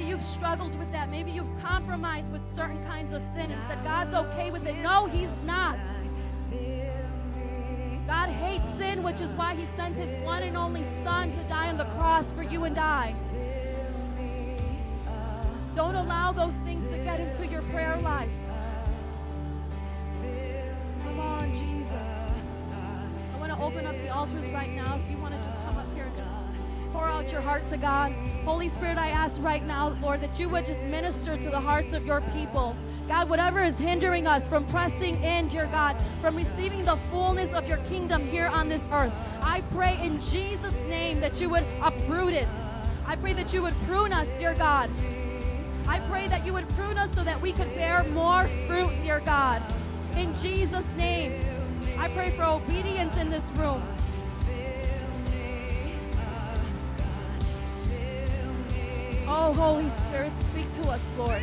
Maybe 0.00 0.12
you've 0.12 0.22
struggled 0.22 0.78
with 0.78 0.90
that. 0.92 1.10
Maybe 1.10 1.30
you've 1.30 1.60
compromised 1.60 2.32
with 2.32 2.40
certain 2.56 2.82
kinds 2.84 3.12
of 3.12 3.22
sin 3.34 3.50
and 3.50 3.60
said, 3.68 3.84
God's 3.84 4.14
okay 4.14 4.50
with 4.50 4.66
it. 4.66 4.78
No, 4.78 5.04
He's 5.04 5.28
not. 5.42 5.78
God 8.06 8.30
hates 8.30 8.66
sin, 8.78 9.02
which 9.02 9.20
is 9.20 9.30
why 9.32 9.54
He 9.54 9.66
sent 9.76 9.96
His 9.96 10.14
one 10.24 10.42
and 10.42 10.56
only 10.56 10.84
Son 11.04 11.30
to 11.32 11.42
die 11.44 11.68
on 11.68 11.76
the 11.76 11.84
cross 11.84 12.32
for 12.32 12.42
you 12.42 12.64
and 12.64 12.78
I. 12.78 13.14
Don't 15.74 15.96
allow 15.96 16.32
those 16.32 16.56
things 16.56 16.86
to 16.86 16.96
get 16.96 17.20
into 17.20 17.46
your 17.46 17.60
prayer 17.64 17.98
life. 17.98 18.30
Come 21.02 21.20
on, 21.20 21.52
Jesus. 21.52 22.06
I 23.34 23.38
want 23.38 23.52
to 23.52 23.58
open 23.60 23.84
up 23.84 23.98
the 23.98 24.08
altars 24.08 24.48
right 24.48 24.70
now. 24.70 24.98
If 25.04 25.10
you 25.10 25.18
want 25.18 25.34
to 25.34 25.42
just 25.46 25.58
come 25.66 25.76
up 25.76 25.94
here 25.94 26.04
and 26.04 26.16
just 26.16 26.30
pour 26.90 27.04
out 27.04 27.30
your 27.30 27.42
heart 27.42 27.68
to 27.68 27.76
God. 27.76 28.14
Holy 28.44 28.70
Spirit, 28.70 28.96
I 28.96 29.10
ask 29.10 29.42
right 29.42 29.64
now, 29.66 29.90
Lord, 30.00 30.22
that 30.22 30.38
you 30.40 30.48
would 30.48 30.64
just 30.64 30.82
minister 30.84 31.36
to 31.36 31.50
the 31.50 31.60
hearts 31.60 31.92
of 31.92 32.06
your 32.06 32.22
people. 32.32 32.74
God, 33.06 33.28
whatever 33.28 33.60
is 33.60 33.78
hindering 33.78 34.26
us 34.26 34.48
from 34.48 34.64
pressing 34.64 35.22
in, 35.22 35.48
dear 35.48 35.66
God, 35.66 36.00
from 36.22 36.36
receiving 36.36 36.84
the 36.84 36.96
fullness 37.10 37.52
of 37.52 37.68
your 37.68 37.76
kingdom 37.78 38.26
here 38.26 38.46
on 38.46 38.68
this 38.68 38.82
earth, 38.92 39.12
I 39.42 39.60
pray 39.72 39.98
in 40.02 40.20
Jesus' 40.20 40.86
name 40.86 41.20
that 41.20 41.38
you 41.38 41.50
would 41.50 41.66
uproot 41.82 42.32
it. 42.32 42.48
I 43.04 43.16
pray 43.16 43.34
that 43.34 43.52
you 43.52 43.60
would 43.62 43.74
prune 43.86 44.12
us, 44.12 44.28
dear 44.38 44.54
God. 44.54 44.90
I 45.86 46.00
pray 46.00 46.28
that 46.28 46.46
you 46.46 46.54
would 46.54 46.68
prune 46.70 46.96
us 46.96 47.10
so 47.14 47.24
that 47.24 47.40
we 47.40 47.52
could 47.52 47.74
bear 47.74 48.04
more 48.04 48.48
fruit, 48.66 48.92
dear 49.02 49.20
God. 49.20 49.62
In 50.16 50.36
Jesus' 50.38 50.84
name, 50.96 51.44
I 51.98 52.08
pray 52.08 52.30
for 52.30 52.44
obedience 52.44 53.16
in 53.18 53.28
this 53.28 53.50
room. 53.52 53.82
Oh, 59.42 59.54
Holy 59.54 59.88
Spirit, 59.88 60.32
speak 60.50 60.70
to 60.82 60.90
us, 60.90 61.00
Lord. 61.16 61.42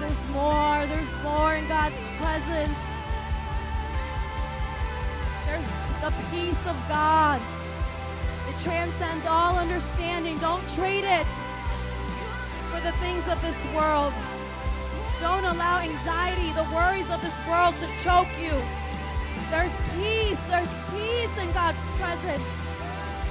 There's 0.00 0.28
more. 0.28 0.86
There's 0.86 1.22
more 1.22 1.54
in 1.54 1.68
God's 1.68 1.94
presence. 2.18 2.85
The 6.06 6.12
peace 6.30 6.66
of 6.66 6.76
God. 6.88 7.40
It 8.48 8.56
transcends 8.62 9.26
all 9.26 9.58
understanding. 9.58 10.38
Don't 10.38 10.62
trade 10.70 11.02
it 11.02 11.26
for 12.70 12.80
the 12.80 12.92
things 13.02 13.26
of 13.26 13.40
this 13.42 13.56
world. 13.74 14.12
Don't 15.20 15.44
allow 15.44 15.80
anxiety, 15.80 16.52
the 16.52 16.68
worries 16.74 17.10
of 17.10 17.20
this 17.22 17.34
world 17.48 17.74
to 17.80 17.88
choke 18.04 18.30
you. 18.38 18.54
There's 19.50 19.72
peace. 19.98 20.38
There's 20.48 20.70
peace 20.94 21.34
in 21.42 21.50
God's 21.52 21.82
presence. 21.98 22.44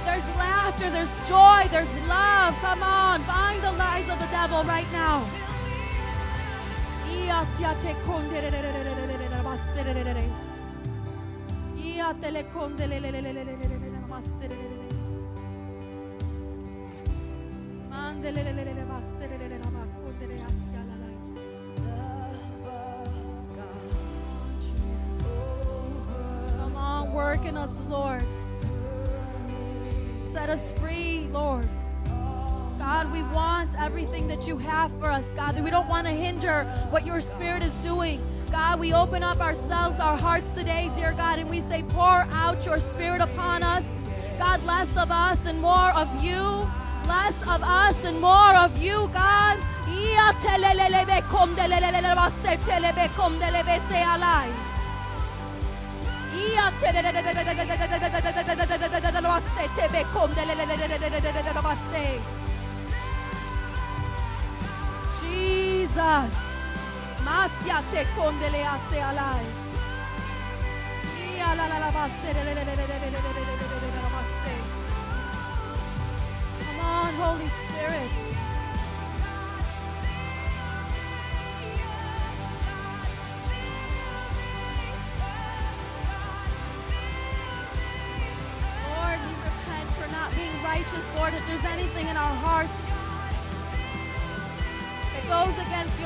There's 0.04 0.26
laughter. 0.36 0.90
There's 0.90 1.08
joy. 1.26 1.68
There's 1.70 1.92
love. 2.08 2.54
Come 2.60 2.82
on. 2.82 3.22
Bind 3.24 3.62
the 3.62 3.72
lies 3.72 4.08
of 4.10 4.18
the 4.18 4.28
devil 4.28 4.64
right 4.64 4.90
now. 4.92 5.24
Come 26.58 26.76
on, 26.76 27.12
work 27.12 27.44
in 27.44 27.56
us, 27.56 27.72
Lord. 27.88 28.22
Set 30.20 30.48
us 30.48 30.70
free, 30.78 31.26
Lord. 31.32 31.68
God, 32.78 33.10
we 33.10 33.24
want 33.34 33.70
everything 33.80 34.28
that 34.28 34.46
you 34.46 34.58
have 34.58 34.92
for 35.00 35.10
us, 35.10 35.24
God. 35.34 35.58
We 35.58 35.70
don't 35.70 35.88
want 35.88 36.06
to 36.06 36.12
hinder 36.12 36.62
what 36.90 37.04
your 37.04 37.20
spirit 37.20 37.64
is 37.64 37.72
doing. 37.82 38.20
God, 38.50 38.78
we 38.80 38.92
open 38.92 39.22
up 39.22 39.40
ourselves, 39.40 39.98
our 39.98 40.16
hearts 40.16 40.52
today, 40.54 40.90
dear 40.94 41.12
God, 41.12 41.38
and 41.38 41.50
we 41.50 41.60
say, 41.62 41.82
pour 41.82 42.26
out 42.30 42.64
your 42.64 42.78
spirit 42.80 43.20
upon 43.20 43.62
us. 43.62 43.84
God, 44.38 44.64
less 44.64 44.88
of 44.96 45.10
us 45.10 45.38
and 45.46 45.60
more 45.60 45.90
of 45.94 46.08
you. 46.22 46.68
Less 47.06 47.40
of 47.42 47.62
us 47.62 48.04
and 48.04 48.20
more 48.20 48.54
of 48.56 48.76
you, 48.78 49.08
God. 49.12 49.58
Jesus. 65.20 66.45
Masya 67.26 67.78
te 67.90 68.06
kondele 68.16 68.62
ase 68.74 68.98
alai. 69.08 69.46
Ia 71.24 71.54
la 71.58 71.66
la 71.72 71.78
la 71.84 71.90
basse 71.96 72.28
le 72.36 72.42
le 72.46 72.52
le 72.54 72.64
le 72.68 72.74
le 72.78 72.86
le 72.90 72.96
le 73.02 73.08
le 73.14 73.20
le 73.26 73.54
le 73.60 73.78
le 73.82 73.88
le. 73.94 74.56
Come 76.60 76.80
on, 76.80 77.14
Holy 77.20 77.48
Spirit. 77.48 78.25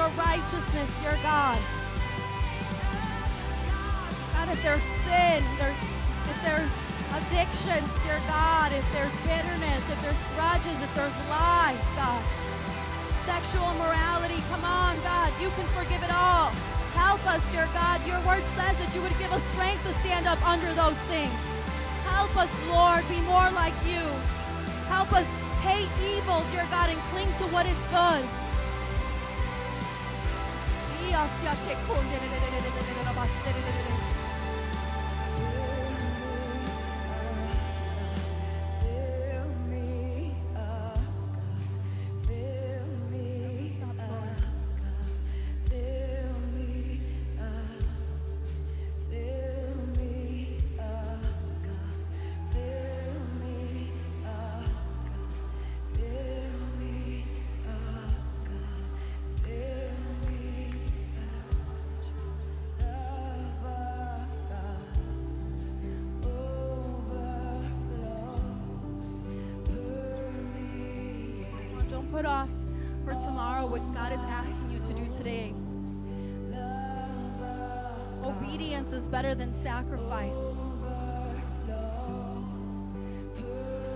Your 0.00 0.08
righteousness, 0.16 0.88
dear 1.04 1.12
God. 1.20 1.60
God, 4.32 4.48
if 4.48 4.62
there's 4.64 4.88
sin, 5.04 5.44
there's 5.60 5.76
if 6.24 6.38
there's 6.40 6.72
addictions, 7.20 7.84
dear 8.00 8.16
God, 8.24 8.72
if 8.72 8.86
there's 8.96 9.12
bitterness, 9.28 9.82
if 9.92 10.00
there's 10.00 10.22
grudges, 10.32 10.72
if 10.80 10.88
there's 10.96 11.12
lies, 11.28 11.76
God. 12.00 12.22
Sexual 13.28 13.68
morality, 13.76 14.40
come 14.48 14.64
on, 14.64 14.96
God, 15.04 15.36
you 15.36 15.50
can 15.52 15.68
forgive 15.76 16.02
it 16.02 16.12
all. 16.16 16.48
Help 16.96 17.20
us, 17.28 17.44
dear 17.52 17.68
God. 17.76 18.00
Your 18.08 18.24
word 18.24 18.40
says 18.56 18.80
that 18.80 18.90
you 18.94 19.02
would 19.02 19.16
give 19.18 19.32
us 19.32 19.44
strength 19.52 19.84
to 19.84 19.92
stand 20.00 20.26
up 20.26 20.40
under 20.48 20.72
those 20.72 20.96
things. 21.12 21.36
Help 22.08 22.32
us, 22.40 22.48
Lord, 22.72 23.04
be 23.12 23.20
more 23.28 23.52
like 23.52 23.76
you. 23.84 24.00
Help 24.88 25.12
us 25.12 25.28
hate 25.60 25.92
evil, 26.00 26.40
dear 26.50 26.64
God, 26.72 26.88
and 26.88 27.00
cling 27.12 27.28
to 27.36 27.44
what 27.52 27.66
is 27.66 27.76
good. 27.92 28.24
Yasya 31.12 31.52
çek 31.64 31.76
kol. 31.88 32.04
Sacrifice. 79.62 80.36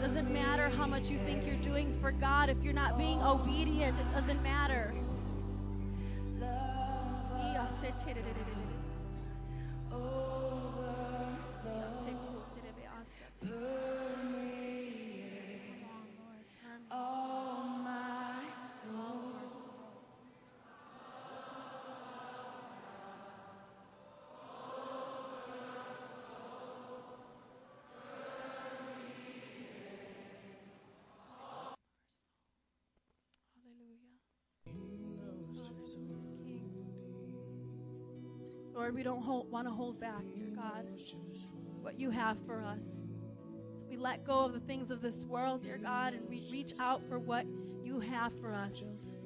Doesn't 0.01 0.15
doesn't 0.25 0.33
matter 0.33 0.69
how 0.69 0.87
much 0.87 1.11
you 1.11 1.19
think 1.19 1.47
you're 1.47 1.57
doing 1.57 1.99
for 2.01 2.13
God. 2.13 2.49
If 2.49 2.63
you're 2.63 2.73
not 2.73 2.97
being 2.97 3.21
obedient, 3.23 3.99
it 3.99 4.13
doesn't 4.15 4.43
matter. 4.43 4.94
Lord, 38.75 38.95
we 38.95 39.05
don't 39.05 39.25
want 39.51 39.69
to 39.69 39.73
hold 39.73 40.01
back, 40.01 40.23
dear 40.35 40.49
God, 40.49 40.89
what 41.81 41.99
you 42.01 42.11
have 42.11 42.37
for 42.45 42.61
us. 42.61 42.89
So 43.77 43.87
we 43.89 43.97
let 43.97 44.25
go 44.25 44.41
of 44.41 44.53
the 44.53 44.61
things 44.61 44.91
of 44.91 45.01
this 45.01 45.25
world, 45.25 45.63
dear 45.63 45.79
God, 45.79 46.15
and 46.15 46.29
we 46.29 46.45
reach 46.51 46.73
out 46.81 47.01
for 47.09 47.21
what 47.21 47.47
you 47.85 48.01
have 48.01 48.33
for 48.41 48.53
us. 48.53 48.83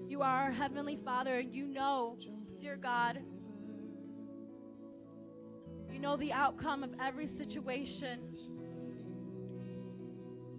You 0.06 0.20
are 0.20 0.44
our 0.44 0.50
Heavenly 0.50 0.98
Father, 1.02 1.38
and 1.38 1.54
you 1.54 1.66
know, 1.66 2.18
dear 2.60 2.76
God, 2.76 3.20
you 5.90 5.98
know 5.98 6.16
the 6.16 6.32
outcome 6.32 6.84
of 6.84 6.90
every 7.00 7.26
situation. 7.26 8.36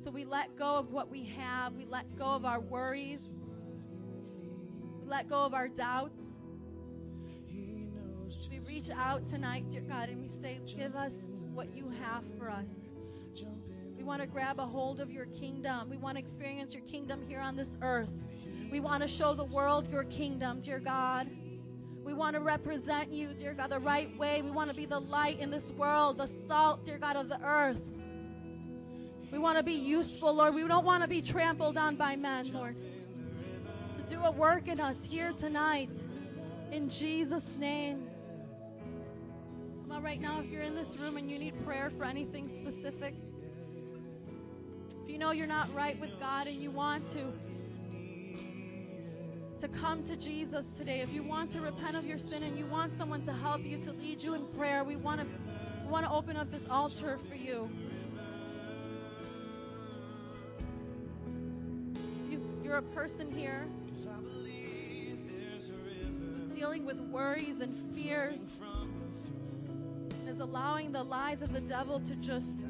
So 0.04 0.10
we 0.10 0.26
let 0.26 0.56
go 0.58 0.78
of 0.78 0.92
what 0.92 1.12
we 1.12 1.26
have. 1.38 1.74
We 1.74 1.86
let 1.86 2.18
go 2.18 2.26
of 2.26 2.44
our 2.44 2.60
worries. 2.60 3.30
We 5.02 5.08
let 5.08 5.30
go 5.30 5.44
of 5.46 5.54
our 5.54 5.68
doubts. 5.68 6.29
Reach 8.68 8.90
out 8.90 9.28
tonight, 9.28 9.66
dear 9.70 9.82
God, 9.82 10.10
and 10.10 10.22
we 10.22 10.28
say, 10.28 10.60
Give 10.66 10.96
us 10.96 11.16
what 11.54 11.76
you 11.76 11.90
have 12.02 12.24
for 12.38 12.50
us. 12.50 12.70
We 13.98 14.04
want 14.04 14.22
to 14.22 14.28
grab 14.28 14.60
a 14.60 14.66
hold 14.66 15.00
of 15.00 15.12
your 15.12 15.26
kingdom. 15.28 15.90
We 15.90 15.98
want 15.98 16.18
to 16.18 16.24
experience 16.24 16.74
your 16.74 16.84
kingdom 16.84 17.22
here 17.28 17.40
on 17.40 17.56
this 17.56 17.72
earth. 17.82 18.10
We 18.72 18.80
want 18.80 19.02
to 19.02 19.08
show 19.08 19.34
the 19.34 19.46
world 19.46 19.92
your 19.92 20.06
kingdom, 20.06 20.62
dear 20.62 20.80
God. 20.80 21.30
We 22.04 22.14
want 22.14 22.36
to 22.36 22.42
represent 22.42 23.12
you, 23.12 23.34
dear 23.34 23.54
God, 23.54 23.70
the 23.70 23.80
right 23.80 24.16
way. 24.18 24.42
We 24.42 24.52
want 24.52 24.70
to 24.70 24.76
be 24.76 24.86
the 24.86 25.00
light 25.00 25.40
in 25.40 25.52
this 25.52 25.70
world, 25.72 26.18
the 26.18 26.30
salt, 26.48 26.86
dear 26.86 26.98
God, 26.98 27.16
of 27.16 27.30
the 27.30 27.42
earth. 27.44 27.82
We 29.32 29.38
want 29.38 29.58
to 29.58 29.64
be 29.64 29.74
useful, 29.74 30.34
Lord. 30.34 30.56
We 30.56 30.68
don't 30.68 30.86
want 30.86 31.04
to 31.04 31.10
be 31.10 31.22
trampled 31.22 31.78
on 31.78 31.96
by 31.96 32.16
men, 32.16 32.52
Lord. 32.52 32.76
To 33.98 34.04
do 34.04 34.24
a 34.24 34.32
work 34.32 34.68
in 34.68 34.80
us 34.80 34.98
here 35.04 35.34
tonight. 35.34 35.92
In 36.72 36.90
Jesus' 36.90 37.58
name. 37.58 38.09
Right 40.02 40.22
now, 40.22 40.40
if 40.40 40.50
you're 40.50 40.64
in 40.64 40.76
this 40.76 40.98
room 40.98 41.18
and 41.18 41.30
you 41.30 41.38
need 41.38 41.54
prayer 41.64 41.92
for 41.96 42.04
anything 42.04 42.50
specific, 42.58 43.14
if 45.04 45.10
you 45.10 45.20
know 45.20 45.32
you're 45.32 45.46
not 45.46 45.72
right 45.76 46.00
with 46.00 46.20
God 46.20 46.48
and 46.48 46.56
you 46.56 46.72
want 46.72 47.06
to, 47.12 47.26
to 49.60 49.68
come 49.68 50.04
to 50.06 50.16
Jesus 50.16 50.68
today, 50.76 51.02
if 51.02 51.14
you 51.14 51.22
want 51.22 51.52
to 51.52 51.62
repent 51.62 51.96
of 51.96 52.06
your 52.06 52.18
sin 52.18 52.42
and 52.42 52.58
you 52.58 52.66
want 52.66 52.98
someone 52.98 53.24
to 53.26 53.34
help 53.34 53.64
you, 53.64 53.78
to 53.78 53.92
lead 53.92 54.20
you 54.22 54.34
in 54.34 54.46
prayer, 54.58 54.84
we 54.84 54.96
want 54.96 55.22
to, 55.22 55.28
we 55.84 55.92
want 55.92 56.06
to 56.06 56.12
open 56.12 56.38
up 56.38 56.50
this 56.50 56.64
altar 56.72 57.20
for 57.30 57.36
you. 57.36 57.70
If 62.26 62.32
you, 62.32 62.42
you're 62.64 62.78
a 62.78 62.82
person 62.82 63.30
here 63.30 63.68
who's 66.34 66.48
dealing 66.48 66.84
with 66.84 67.00
worries 67.00 67.60
and 67.60 67.78
fears, 67.94 68.42
is 70.40 70.44
allowing 70.44 70.94
the 70.94 71.04
lies 71.04 71.42
of 71.42 71.52
the 71.52 71.60
devil 71.60 72.00
to 72.00 72.16
just 72.16 72.66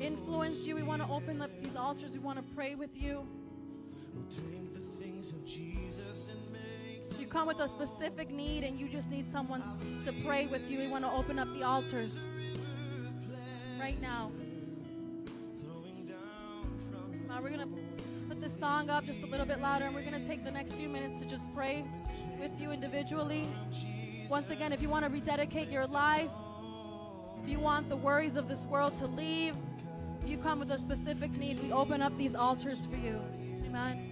influence 0.00 0.66
you, 0.66 0.74
we 0.74 0.82
want 0.82 1.00
to 1.00 1.08
open 1.08 1.40
up 1.40 1.50
these 1.62 1.76
altars. 1.76 2.12
We 2.12 2.18
want 2.18 2.38
to 2.38 2.54
pray 2.54 2.74
with 2.74 3.00
you. 3.00 3.24
If 7.10 7.20
you 7.20 7.26
come 7.28 7.46
with 7.46 7.60
a 7.60 7.68
specific 7.68 8.30
need 8.32 8.64
and 8.64 8.80
you 8.80 8.88
just 8.88 9.10
need 9.10 9.30
someone 9.30 9.62
to 10.04 10.12
pray 10.24 10.48
with 10.48 10.68
you, 10.68 10.80
we 10.80 10.88
want 10.88 11.04
to 11.04 11.12
open 11.12 11.38
up 11.38 11.52
the 11.54 11.62
altars 11.62 12.18
right 13.78 14.00
now. 14.00 14.32
Uh, 17.30 17.38
we're 17.40 17.50
going 17.50 17.60
to 17.60 17.68
put 18.28 18.40
this 18.40 18.58
song 18.58 18.90
up 18.90 19.04
just 19.04 19.22
a 19.22 19.26
little 19.26 19.46
bit 19.46 19.60
louder 19.60 19.84
and 19.84 19.94
we're 19.94 20.02
going 20.02 20.20
to 20.20 20.26
take 20.26 20.42
the 20.42 20.50
next 20.50 20.72
few 20.72 20.88
minutes 20.88 21.20
to 21.20 21.26
just 21.26 21.54
pray 21.54 21.84
with 22.40 22.50
you 22.58 22.72
individually. 22.72 23.48
Once 24.28 24.50
again, 24.50 24.72
if 24.72 24.80
you 24.80 24.88
want 24.88 25.04
to 25.04 25.10
rededicate 25.10 25.68
your 25.70 25.88
life, 25.88 26.30
if 27.42 27.48
you 27.48 27.58
want 27.58 27.88
the 27.88 27.96
worries 27.96 28.36
of 28.36 28.48
this 28.48 28.64
world 28.66 28.96
to 28.98 29.06
leave, 29.06 29.54
if 30.22 30.28
you 30.28 30.36
come 30.36 30.60
with 30.60 30.70
a 30.70 30.78
specific 30.78 31.36
need, 31.36 31.60
we 31.60 31.72
open 31.72 32.02
up 32.02 32.16
these 32.18 32.34
altars 32.34 32.86
for 32.86 32.96
you. 32.96 33.20
Amen. 33.66 34.09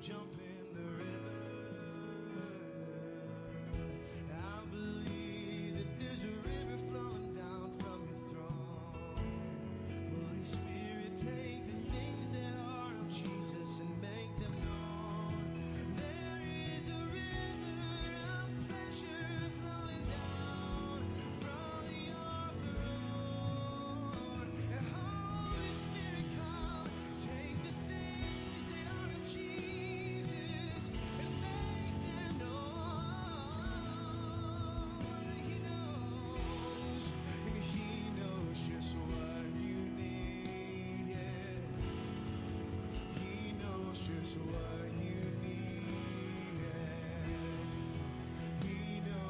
Jump 0.00 0.39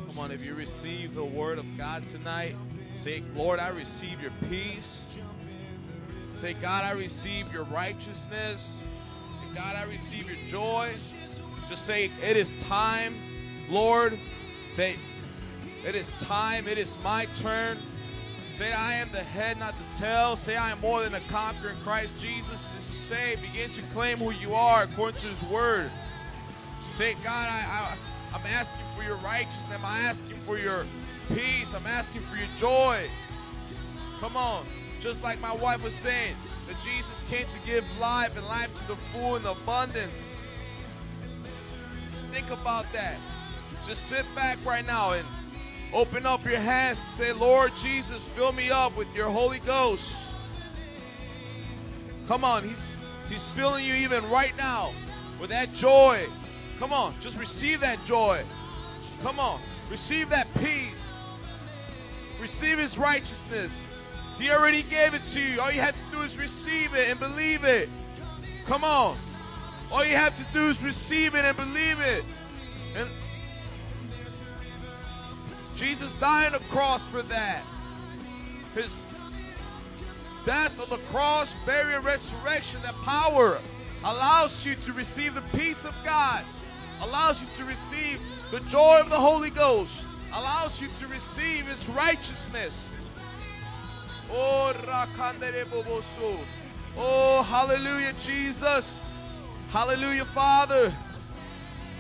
Come 0.09 0.19
on, 0.19 0.31
if 0.31 0.45
you 0.45 0.55
receive 0.55 1.15
the 1.15 1.25
word 1.25 1.59
of 1.59 1.67
God 1.79 2.07
tonight, 2.07 2.55
say, 2.95 3.23
Lord, 3.35 3.61
I 3.61 3.69
receive 3.69 4.21
your 4.21 4.33
peace. 4.49 5.07
Say, 6.29 6.55
God, 6.55 6.85
I 6.85 6.93
receive 6.93 7.53
your 7.53 7.65
righteousness. 7.65 8.83
God, 9.55 9.77
I 9.77 9.85
receive 9.85 10.27
your 10.27 10.39
joy. 10.49 10.91
Just 11.69 11.87
say, 11.87 12.11
it 12.23 12.37
is 12.37 12.53
time, 12.63 13.15
Lord, 13.69 14.19
that 14.77 14.95
it 15.87 15.95
is 15.95 16.11
time, 16.21 16.69
it 16.69 16.79
is 16.79 16.99
my 17.03 17.27
turn. 17.39 17.79
Say, 18.53 18.73
I 18.73 18.95
am 18.95 19.11
the 19.13 19.23
head, 19.23 19.59
not 19.59 19.75
the 19.79 19.99
tail. 19.99 20.37
Say, 20.37 20.57
I 20.57 20.71
am 20.71 20.81
more 20.81 21.03
than 21.03 21.15
a 21.15 21.21
conqueror 21.31 21.71
in 21.71 21.77
Christ 21.77 22.21
Jesus. 22.23 22.73
This 22.73 22.91
is 22.91 22.99
say, 22.99 23.37
begin 23.37 23.71
to 23.71 23.83
claim 23.95 24.19
who 24.19 24.33
you 24.33 24.55
are 24.55 24.83
according 24.83 25.21
to 25.23 25.29
his 25.29 25.43
word. 25.45 25.91
Say, 26.95 27.15
God, 27.25 27.49
I, 27.49 27.65
I, 27.67 27.97
I'm 28.35 28.47
asking 28.47 28.85
for 28.97 29.03
your 29.03 29.17
righteousness. 29.17 29.67
I'm 29.73 29.85
asking 29.85 30.37
for 30.37 30.59
your 30.59 30.85
peace. 31.35 31.73
I'm 31.75 31.87
asking 31.87 32.23
for 32.23 32.37
your 32.37 32.49
joy. 32.59 33.09
Come 34.19 34.37
on. 34.37 34.67
Just 35.01 35.23
like 35.23 35.41
my 35.41 35.55
wife 35.55 35.83
was 35.83 35.95
saying, 35.95 36.37
that 36.69 36.77
Jesus 36.85 37.23
came 37.31 37.47
to 37.47 37.59
give 37.65 37.85
life 37.99 38.37
and 38.37 38.47
life 38.47 38.69
to 38.81 38.89
the 38.89 38.97
full 39.13 39.37
in 39.37 39.47
abundance. 39.47 40.35
Just 42.11 42.29
think 42.29 42.51
about 42.51 42.85
that. 42.93 43.17
Just 43.87 44.09
sit 44.09 44.27
back 44.35 44.63
right 44.67 44.87
now 44.87 45.13
and 45.13 45.27
open 45.93 46.27
up 46.27 46.45
your 46.45 46.61
hands 46.61 47.01
and 47.01 47.11
say, 47.11 47.33
Lord 47.33 47.73
Jesus, 47.77 48.29
fill 48.31 48.53
me 48.53 48.71
up 48.71 48.97
with 48.97 49.13
your 49.15 49.29
Holy 49.29 49.59
Ghost. 49.61 50.15
Come 52.29 52.45
on, 52.45 52.67
He's 52.69 52.97
He's 53.29 53.53
filling 53.53 53.85
you 53.85 53.95
even 53.95 54.29
right 54.29 54.57
now 54.57 54.93
with 55.41 55.51
that 55.51 55.73
joy. 55.73 56.27
Come 56.79 56.93
on, 56.93 57.15
just 57.21 57.39
receive 57.39 57.81
that 57.81 58.05
joy. 58.05 58.43
Come 59.23 59.39
on, 59.39 59.61
receive 59.91 60.29
that 60.31 60.47
peace. 60.61 61.19
Receive 62.41 62.79
His 62.79 62.99
righteousness. 62.99 63.85
He 64.39 64.51
already 64.51 64.83
gave 64.83 65.13
it 65.15 65.25
to 65.27 65.41
you. 65.41 65.61
All 65.61 65.71
you 65.71 65.81
have 65.81 65.95
to 65.95 66.17
do 66.17 66.23
is 66.23 66.39
receive 66.39 66.95
it 66.95 67.11
and 67.11 67.21
believe 67.21 67.65
it. 67.65 67.89
Come 68.65 68.85
on. 68.85 69.19
All 69.93 70.05
you 70.05 70.15
have 70.15 70.35
to 70.37 70.45
do 70.55 70.69
is 70.69 70.83
receive 70.85 71.35
it 71.35 71.45
and 71.45 71.57
believe 71.57 72.01
it. 72.01 72.25
And 72.97 73.09
Jesus 75.81 76.13
died 76.15 76.53
on 76.53 76.53
the 76.53 76.59
cross 76.69 77.03
for 77.09 77.23
that. 77.23 77.63
His 78.75 79.07
death 80.45 80.79
on 80.79 80.91
the 80.91 81.03
cross, 81.07 81.55
burial, 81.65 82.03
resurrection, 82.03 82.83
that 82.83 82.95
power 82.97 83.59
allows 84.05 84.67
you 84.67 84.75
to 84.75 84.93
receive 84.93 85.35
the 85.35 85.41
peace 85.57 85.87
of 85.87 85.95
God, 86.05 86.45
allows 87.01 87.41
you 87.41 87.49
to 87.57 87.65
receive 87.65 88.21
the 88.51 88.61
joy 88.61 89.01
of 89.01 89.09
the 89.09 89.17
Holy 89.17 89.49
Ghost, 89.49 90.07
allows 90.35 90.83
you 90.83 90.89
to 90.99 91.07
receive 91.07 91.67
His 91.67 91.89
righteousness. 91.89 93.11
Oh. 94.31 94.75
Oh, 96.99 97.43
hallelujah, 97.45 98.13
Jesus. 98.21 99.15
Hallelujah, 99.71 100.27
Father. 100.27 100.93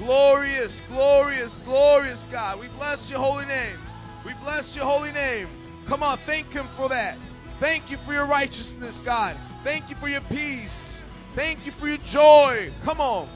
Glorious, 0.01 0.81
glorious, 0.89 1.59
glorious 1.59 2.27
God. 2.33 2.59
We 2.59 2.69
bless 2.69 3.11
your 3.11 3.19
holy 3.19 3.45
name. 3.45 3.77
We 4.25 4.33
bless 4.43 4.75
your 4.75 4.87
holy 4.87 5.13
name. 5.13 5.47
Come 5.87 6.03
on, 6.03 6.17
thank 6.19 6.51
Him 6.53 6.67
for 6.77 6.89
that. 6.89 7.19
Thank 7.59 7.91
you 7.91 7.99
for 7.99 8.15
your 8.15 8.25
righteousness, 8.25 9.01
God. 9.05 9.37
Thank 9.63 9.91
you 9.91 9.97
for 9.97 10.09
your 10.09 10.23
peace. 10.23 11.03
Thank 11.35 11.67
you 11.67 11.73
for 11.73 11.87
your 11.87 11.99
joy. 11.99 12.71
Come 12.83 12.99
on. 13.01 13.29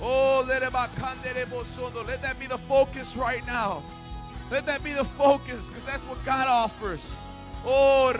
Oh, 0.00 0.44
let 0.46 0.60
that 0.62 2.38
be 2.38 2.46
the 2.46 2.58
focus 2.68 3.16
right 3.16 3.44
now. 3.44 3.82
Let 4.52 4.66
that 4.66 4.84
be 4.84 4.92
the 4.92 5.04
focus, 5.04 5.68
because 5.68 5.84
that's 5.84 6.04
what 6.04 6.24
God 6.24 6.46
offers. 6.46 7.12
Oh, 7.64 8.12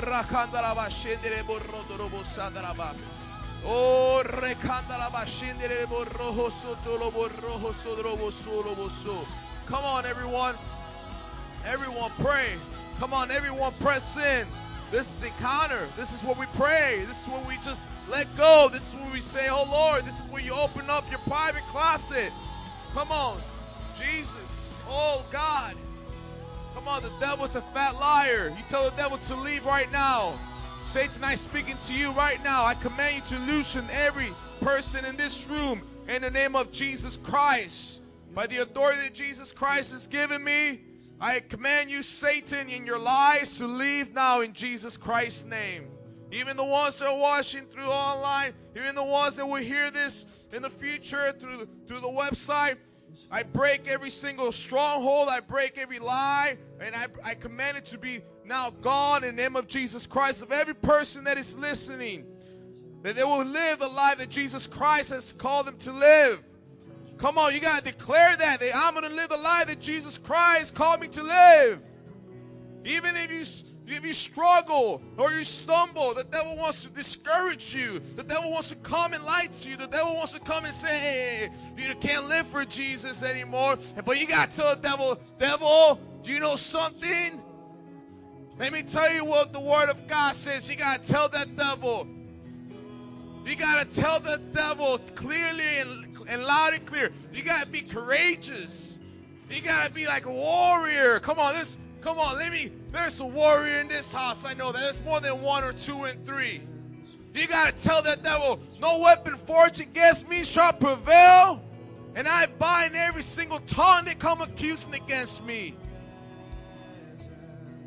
Oh, 3.65 4.23
so. 8.91 9.27
Come 9.67 9.85
on, 9.85 10.07
everyone. 10.07 10.55
Everyone 11.65 12.11
pray. 12.21 12.55
Come 12.99 13.13
on, 13.13 13.31
everyone 13.31 13.73
press 13.81 14.17
in. 14.17 14.47
This 14.91 15.19
is 15.19 15.23
encounter. 15.25 15.87
This 15.97 16.15
is 16.15 16.23
what 16.23 16.39
we 16.39 16.47
pray. 16.55 17.05
This 17.07 17.23
is 17.23 17.29
when 17.29 17.47
we 17.47 17.59
just 17.63 17.89
let 18.09 18.35
go. 18.37 18.69
This 18.73 18.89
is 18.89 18.95
when 18.95 19.13
we 19.13 19.21
say, 19.21 19.49
Oh 19.49 19.65
Lord, 19.65 20.07
this 20.07 20.19
is 20.19 20.25
where 20.27 20.41
you 20.41 20.53
open 20.53 20.89
up 20.89 21.05
your 21.11 21.21
private 21.21 21.63
closet. 21.69 22.33
Come 22.95 23.13
on, 23.13 23.41
Jesus. 23.99 24.79
Oh 24.89 25.25
God. 25.31 25.77
Come 26.75 26.89
on, 26.89 27.03
the 27.03 27.13
devil's 27.21 27.57
a 27.57 27.61
fat 27.61 27.97
liar. 27.97 28.49
You 28.49 28.65
tell 28.69 28.85
the 28.85 28.97
devil 28.97 29.19
to 29.19 29.35
leave 29.35 29.67
right 29.67 29.91
now. 29.93 30.39
Satan, 30.89 31.23
I 31.23 31.35
speaking 31.35 31.77
to 31.87 31.93
you 31.93 32.13
right 32.13 32.43
now. 32.43 32.65
I 32.65 32.73
command 32.73 33.17
you 33.17 33.37
to 33.37 33.45
loosen 33.45 33.87
every 33.93 34.33
person 34.63 35.05
in 35.05 35.19
this 35.19 35.47
room 35.47 35.83
in 36.09 36.23
the 36.23 36.31
name 36.31 36.57
of 36.57 36.73
Jesus 36.73 37.19
Christ. 37.19 38.01
By 38.35 38.47
the 38.47 38.63
authority 38.63 39.03
that 39.03 39.13
Jesus 39.13 39.53
Christ 39.53 39.93
has 39.93 40.07
given 40.07 40.43
me, 40.43 40.81
I 41.21 41.41
command 41.41 41.91
you, 41.91 42.01
Satan, 42.01 42.71
in 42.71 42.87
your 42.87 42.99
lies 42.99 43.59
to 43.59 43.67
leave 43.67 44.15
now 44.15 44.41
in 44.41 44.55
Jesus 44.55 44.97
Christ's 44.97 45.45
name. 45.45 45.89
Even 46.33 46.57
the 46.57 46.65
ones 46.65 46.99
that 47.01 47.09
are 47.09 47.19
watching 47.19 47.67
through 47.67 47.85
online, 47.85 48.55
even 48.75 48.95
the 48.95 49.05
ones 49.05 49.37
that 49.37 49.47
will 49.47 49.57
hear 49.57 49.91
this 49.91 50.25
in 50.55 50.63
the 50.63 50.71
future 50.71 51.35
through, 51.39 51.69
through 51.87 52.01
the 52.01 52.09
website, 52.09 52.79
I 53.31 53.43
break 53.43 53.89
every 53.89 54.11
single 54.11 54.53
stronghold. 54.53 55.29
I 55.29 55.41
break 55.41 55.77
every 55.77 55.99
lie. 55.99 56.57
And 56.81 56.97
I, 56.97 57.09
I 57.23 57.35
command 57.35 57.77
it 57.77 57.85
to 57.87 57.99
be 57.99 58.23
now 58.49 58.71
God, 58.81 59.23
in 59.25 59.37
the 59.37 59.43
name 59.43 59.57
of 59.57 59.69
Jesus 59.69 60.07
Christ. 60.07 60.43
Of 60.43 60.51
every 60.51 60.75
person 60.75 61.25
that 61.25 61.39
is 61.39 61.57
listening, 61.57 62.25
that 63.03 63.15
they 63.17 63.25
will 63.25 63.45
live 63.45 63.79
the 63.79 63.89
life 63.89 64.19
that 64.19 64.31
Jesus 64.31 64.67
Christ 64.67 65.11
has 65.11 65.33
called 65.33 65.67
them 65.67 65.77
to 65.79 65.93
live. 65.93 66.43
Come 67.19 67.37
on, 67.37 67.53
you 67.53 67.61
got 67.61 67.85
to 67.85 67.93
declare 67.93 68.37
that, 68.37 68.61
that 68.61 68.71
I'm 68.75 68.95
going 68.95 69.09
to 69.09 69.15
live 69.15 69.29
the 69.29 69.37
life 69.37 69.67
that 69.67 69.81
Jesus 69.81 70.17
Christ 70.19 70.75
called 70.75 71.01
me 71.01 71.09
to 71.09 71.23
live. 71.23 71.81
Even 72.85 73.17
if 73.17 73.31
you 73.31 73.45
if 73.91 74.05
you 74.05 74.13
struggle 74.13 75.03
or 75.17 75.33
you 75.33 75.45
stumble, 75.45 76.13
the 76.13 76.25
devil 76.25 76.57
wants 76.57 76.83
to 76.83 76.91
discourage 76.91 77.75
you. 77.75 78.01
The 78.17 78.23
devil 78.23 78.51
wants 78.51 78.69
to 78.69 78.77
come 78.77 79.15
and 79.15 79.25
lie 79.25 79.47
to 79.47 79.69
you. 79.71 79.77
The 79.77 79.87
devil 79.87 80.15
wants 80.15 80.35
to 80.35 80.41
come 80.41 80.67
and 80.67 80.75
say, 80.75 80.99
hey, 80.99 81.51
you 81.77 81.95
can't 81.95 82.29
live 82.29 82.47
for 82.47 82.67
Jesus 82.67 83.23
anymore. 83.23 83.79
But 84.05 84.21
you 84.21 84.27
got 84.27 84.51
to 84.51 84.57
tell 84.57 84.77
the 84.77 84.83
devil, 84.83 85.19
devil, 85.39 85.99
do 86.23 86.31
you 86.31 86.39
know 86.39 86.57
something? 86.57 87.41
Let 88.59 88.73
me 88.73 88.83
tell 88.83 89.13
you 89.13 89.25
what 89.25 89.53
the 89.53 89.61
word 89.61 89.89
of 89.89 90.07
God 90.07 90.35
says. 90.35 90.69
You 90.69 90.77
got 90.77 91.03
to 91.03 91.09
tell 91.11 91.29
that 91.29 91.57
devil. 91.57 92.07
You 93.45 93.57
got 93.57 93.89
to 93.89 94.01
tell 94.01 94.21
the 94.21 94.41
devil 94.53 94.99
clearly 95.15 95.79
and, 95.79 96.07
and 96.29 96.45
loud 96.45 96.75
and 96.75 96.85
clear. 96.85 97.13
You 97.33 97.43
got 97.43 97.65
to 97.65 97.71
be 97.71 97.81
courageous. 97.81 98.99
You 99.51 99.63
got 99.63 99.87
to 99.87 99.93
be 99.93 100.07
like 100.07 100.27
a 100.27 100.33
warrior. 100.33 101.21
Come 101.21 101.39
on, 101.39 101.55
this 101.55 101.79
Come 102.01 102.19
on, 102.19 102.39
let 102.39 102.53
me. 102.53 102.71
There's 102.93 103.21
a 103.21 103.27
warrior 103.27 103.81
in 103.81 103.89
this 103.89 104.13
house. 104.13 104.45
I 104.45 104.55
know 104.55 104.73
that. 104.73 104.81
There's 104.81 105.03
more 105.03 105.21
than 105.21 105.43
one 105.43 105.65
or 105.65 105.73
two 105.73 106.05
and 106.05 106.25
three. 106.25 106.63
You 107.35 107.47
got 107.47 107.77
to 107.77 107.83
tell 107.83 108.03
that 108.03 108.23
devil, 108.23 108.61
no 108.81 108.99
weapon 108.99 109.37
forged 109.37 109.81
against 109.81 110.29
me 110.29 110.45
shall 110.45 110.73
prevail. 110.73 111.63
And 112.15 112.27
I 112.27 112.47
bind 112.47 112.97
every 112.97 113.23
single 113.23 113.61
tongue 113.61 114.07
that 114.07 114.19
come 114.19 114.41
accusing 114.41 114.95
against 114.95 115.45
me. 115.45 115.77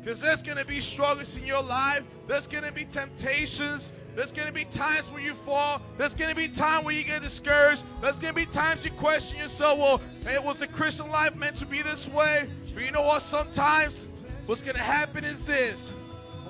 Because 0.02 0.20
there's 0.20 0.42
going 0.42 0.58
to 0.58 0.64
be 0.64 0.80
struggles 0.80 1.36
in 1.36 1.46
your 1.46 1.62
life. 1.62 2.02
There's 2.26 2.48
going 2.48 2.64
to 2.64 2.72
be 2.72 2.84
temptations. 2.84 3.92
There's 4.16 4.32
going 4.32 4.48
to 4.48 4.52
be 4.52 4.64
times 4.64 5.08
where 5.08 5.22
you 5.22 5.34
fall. 5.34 5.80
There's 5.96 6.16
going 6.16 6.28
to 6.28 6.36
be 6.36 6.48
time 6.48 6.84
where 6.84 6.92
you 6.94 7.04
get 7.04 7.22
discouraged. 7.22 7.84
There's 8.00 8.16
going 8.16 8.34
to 8.34 8.40
be 8.40 8.46
times 8.46 8.84
you 8.84 8.90
question 8.90 9.38
yourself, 9.38 9.78
well, 9.78 10.00
hey, 10.24 10.38
was 10.40 10.58
the 10.58 10.66
Christian 10.66 11.08
life 11.10 11.36
meant 11.36 11.54
to 11.56 11.66
be 11.66 11.82
this 11.82 12.08
way? 12.08 12.48
But 12.74 12.84
you 12.84 12.90
know 12.90 13.02
what? 13.02 13.22
Sometimes 13.22 14.08
what's 14.46 14.60
going 14.60 14.74
to 14.74 14.82
happen 14.82 15.24
is 15.24 15.46
this. 15.46 15.92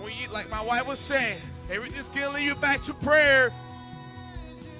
When 0.00 0.12
you, 0.20 0.28
like 0.32 0.48
my 0.48 0.62
wife 0.62 0.86
was 0.86 0.98
saying, 0.98 1.38
everything's 1.70 2.08
going 2.08 2.28
to 2.28 2.30
lead 2.30 2.46
you 2.46 2.54
back 2.54 2.82
to 2.84 2.94
prayer. 2.94 3.50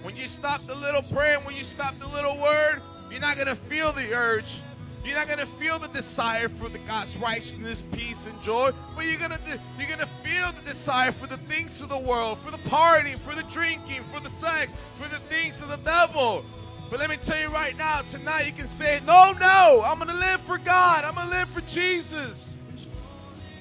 When 0.03 0.17
you 0.17 0.29
stop 0.29 0.63
the 0.63 0.75
little 0.75 1.03
prayer, 1.03 1.39
when 1.41 1.55
you 1.55 1.65
stop 1.65 1.95
the 1.97 2.09
little 2.09 2.37
word, 2.39 2.81
you're 3.11 3.21
not 3.21 3.37
going 3.37 3.49
to 3.49 3.55
feel 3.55 3.93
the 3.93 4.15
urge. 4.15 4.63
You're 5.05 5.17
not 5.17 5.29
gonna 5.29 5.47
feel 5.47 5.81
the 5.81 5.89
desire 5.89 6.49
for 6.49 6.69
the 6.69 6.79
God's 6.81 7.17
righteousness, 7.17 7.83
peace, 7.93 8.27
and 8.27 8.41
joy, 8.41 8.71
but 8.95 9.05
you're 9.05 9.19
gonna 9.19 9.39
you're 9.77 9.89
gonna 9.89 10.07
feel 10.23 10.53
the 10.53 10.63
desire 10.65 11.11
for 11.11 11.27
the 11.27 11.39
things 11.39 11.81
of 11.81 11.89
the 11.89 11.99
world, 11.99 12.39
for 12.39 12.53
the 12.53 12.59
partying, 12.59 13.19
for 13.19 13.35
the 13.35 13.43
drinking, 13.45 14.05
for 14.13 14.21
the 14.21 14.31
sex, 14.31 14.75
for 14.99 15.09
the 15.09 15.19
things 15.19 15.61
of 15.61 15.69
the 15.69 15.77
devil. 15.79 16.45
But 16.89 17.01
let 17.01 17.11
me 17.11 17.17
tell 17.17 17.41
you 17.41 17.49
right 17.49 17.77
now, 17.77 18.03
tonight 18.03 18.47
you 18.47 18.53
can 18.53 18.67
say, 18.67 19.01
No, 19.05 19.33
no, 19.33 19.83
I'm 19.85 19.99
gonna 19.99 20.15
live 20.15 20.41
for 20.43 20.59
God, 20.59 21.05
I'm 21.05 21.15
gonna 21.15 21.31
live 21.31 21.49
for 21.49 21.63
Jesus. 21.63 22.57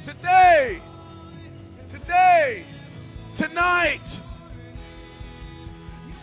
Today, 0.03 0.79
today, 1.87 2.65
tonight. 3.35 4.01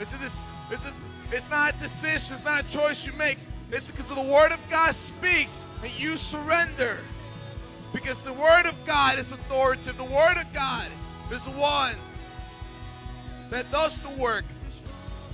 It's, 0.00 0.12
a, 0.12 0.52
it's, 0.70 0.84
a, 0.84 0.94
it's 1.32 1.50
not 1.50 1.74
a 1.74 1.78
decision, 1.78 2.36
it's 2.36 2.44
not 2.44 2.64
a 2.64 2.68
choice 2.68 3.04
you 3.04 3.12
make. 3.14 3.38
It's 3.70 3.90
because 3.90 4.06
the 4.06 4.32
Word 4.32 4.52
of 4.52 4.58
God 4.70 4.94
speaks 4.94 5.64
and 5.82 5.92
you 5.98 6.16
surrender. 6.16 6.98
Because 7.92 8.22
the 8.22 8.32
Word 8.32 8.66
of 8.66 8.74
God 8.84 9.18
is 9.18 9.30
authoritative. 9.30 9.96
The 9.96 10.04
Word 10.04 10.36
of 10.38 10.52
God 10.52 10.90
is 11.30 11.44
the 11.44 11.50
one 11.50 11.94
that 13.50 13.70
does 13.70 14.00
the 14.00 14.10
work. 14.10 14.44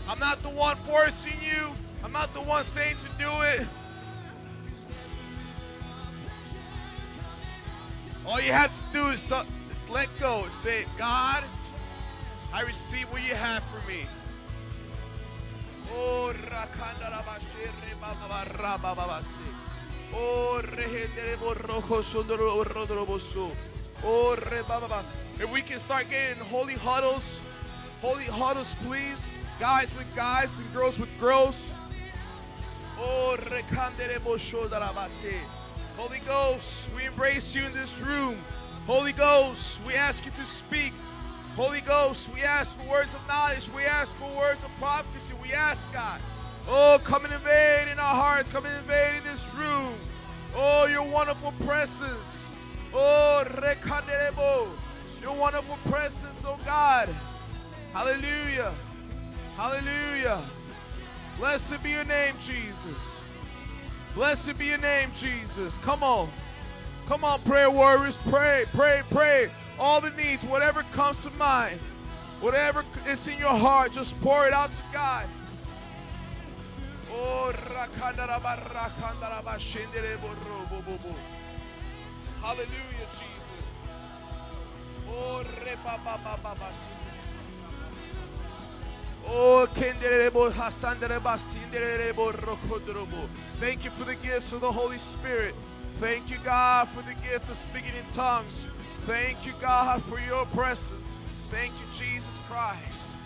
I'm 0.09 0.19
not 0.19 0.39
the 0.39 0.51
one 0.51 0.77
forcing 0.77 1.35
you, 1.41 1.73
I'm 2.03 2.13
not 2.13 2.35
the 2.35 2.41
one 2.41 2.65
saying 2.65 2.97
to 2.97 3.25
do 3.25 3.31
it. 3.43 3.67
All 8.27 8.41
you 8.41 8.53
have 8.53 8.73
to 8.73 8.83
do 8.93 9.09
is, 9.09 9.33
uh, 9.33 9.45
is 9.71 9.89
let 9.89 10.09
go 10.19 10.45
and 10.45 10.55
say, 10.55 10.87
God, 10.97 11.45
I 12.53 12.63
receive 12.63 13.05
what 13.13 13.23
you 13.23 13.35
have 13.35 13.63
for 13.65 13.87
me. 13.89 14.07
Oh, 15.93 16.33
Oh, 20.15 20.63
Oh, 24.05 24.37
If 25.41 25.51
we 25.51 25.63
can 25.63 25.79
start 25.79 26.09
getting 26.11 26.43
holy 26.45 26.75
huddles, 26.75 27.41
holy 28.01 28.25
huddles, 28.25 28.77
please. 28.87 29.33
Guys 29.59 29.95
with 29.97 30.07
guys 30.17 30.59
and 30.59 30.73
girls 30.73 30.99
with 30.99 31.09
girls. 31.21 31.63
Oh, 32.99 33.37
Holy 35.97 36.19
Ghost, 36.27 36.91
we 36.97 37.05
embrace 37.05 37.55
you 37.55 37.65
in 37.65 37.73
this 37.73 38.01
room. 38.01 38.37
Holy 38.87 39.13
Ghost, 39.13 39.81
we 39.87 39.95
ask 39.95 40.25
you 40.25 40.33
to 40.33 40.45
speak. 40.45 40.93
Holy 41.57 41.83
Ghost, 41.83 42.29
we 42.35 42.43
ask 42.43 42.77
for 42.77 42.91
words 42.91 43.15
of 43.15 43.21
knowledge. 43.29 43.71
We 43.71 43.85
ask 43.85 44.17
for 44.17 44.27
words 44.37 44.65
of 44.65 44.71
prophecy. 44.81 45.35
We 45.41 45.53
ask, 45.53 45.91
God, 45.93 46.21
oh, 46.67 47.01
come 47.05 47.25
and 47.25 47.33
invade 47.33 47.87
in 47.87 47.97
our 48.01 48.15
hearts. 48.15 48.51
Come 48.51 48.67
and 48.67 48.77
invade 48.77 49.15
in 49.19 49.23
this 49.23 49.55
room. 49.55 49.95
Oh, 50.57 50.87
your 50.87 51.05
wonderful 51.05 51.53
presence. 51.65 52.55
Oh, 52.93 53.45
rekanderebo. 53.47 54.69
Your 55.23 55.35
wonderful 55.37 55.79
presence, 55.85 56.45
oh 56.45 56.59
God. 56.65 57.09
Hallelujah. 57.93 58.75
Hallelujah. 59.57 60.43
Blessed 61.39 61.81
be 61.85 61.91
your 61.91 62.05
name, 62.05 62.35
Jesus. 62.41 63.21
Blessed 64.17 64.59
be 64.59 64.67
your 64.67 64.79
name, 64.79 65.11
Jesus. 65.15 65.79
Come 65.79 66.03
on. 66.03 66.29
Come 67.07 67.23
on, 67.23 67.41
prayer 67.43 67.71
warriors. 67.71 68.19
Pray, 68.27 68.65
pray, 68.73 69.03
pray 69.11 69.51
all 69.79 70.01
the 70.01 70.11
needs, 70.11 70.45
whatever 70.45 70.83
comes 70.93 71.23
to 71.25 71.31
mind, 71.31 71.79
whatever 72.41 72.85
is 73.09 73.27
in 73.29 73.39
your 73.39 73.49
heart, 73.49 73.93
just 73.93 74.21
pour 74.21 74.47
it 74.47 74.53
out 74.53 74.73
to 74.73 74.83
God. 74.93 75.27
Oh, 77.11 77.53
Hallelujah, 82.43 83.09
Jesus. 83.13 83.67
Oh, 85.09 85.43
Oh, 89.27 89.67
Thank 93.61 93.85
you 93.85 93.91
for 93.91 94.05
the 94.05 94.15
gifts 94.17 94.53
of 94.53 94.61
the 94.61 94.71
Holy 94.71 94.99
Spirit. 94.99 95.55
Thank 95.97 96.29
you, 96.29 96.37
God, 96.45 96.89
for 96.89 97.03
the 97.03 97.15
gift 97.27 97.49
of 97.49 97.57
speaking 97.57 97.95
in 97.97 98.13
tongues. 98.13 98.69
Thank 99.07 99.45
you, 99.45 99.53
God, 99.61 100.03
for 100.05 100.19
your 100.19 100.47
presence. 100.47 101.21
Thank 101.51 101.73
you, 101.75 101.87
Jesus 101.93 102.39
Christ. 102.49 103.17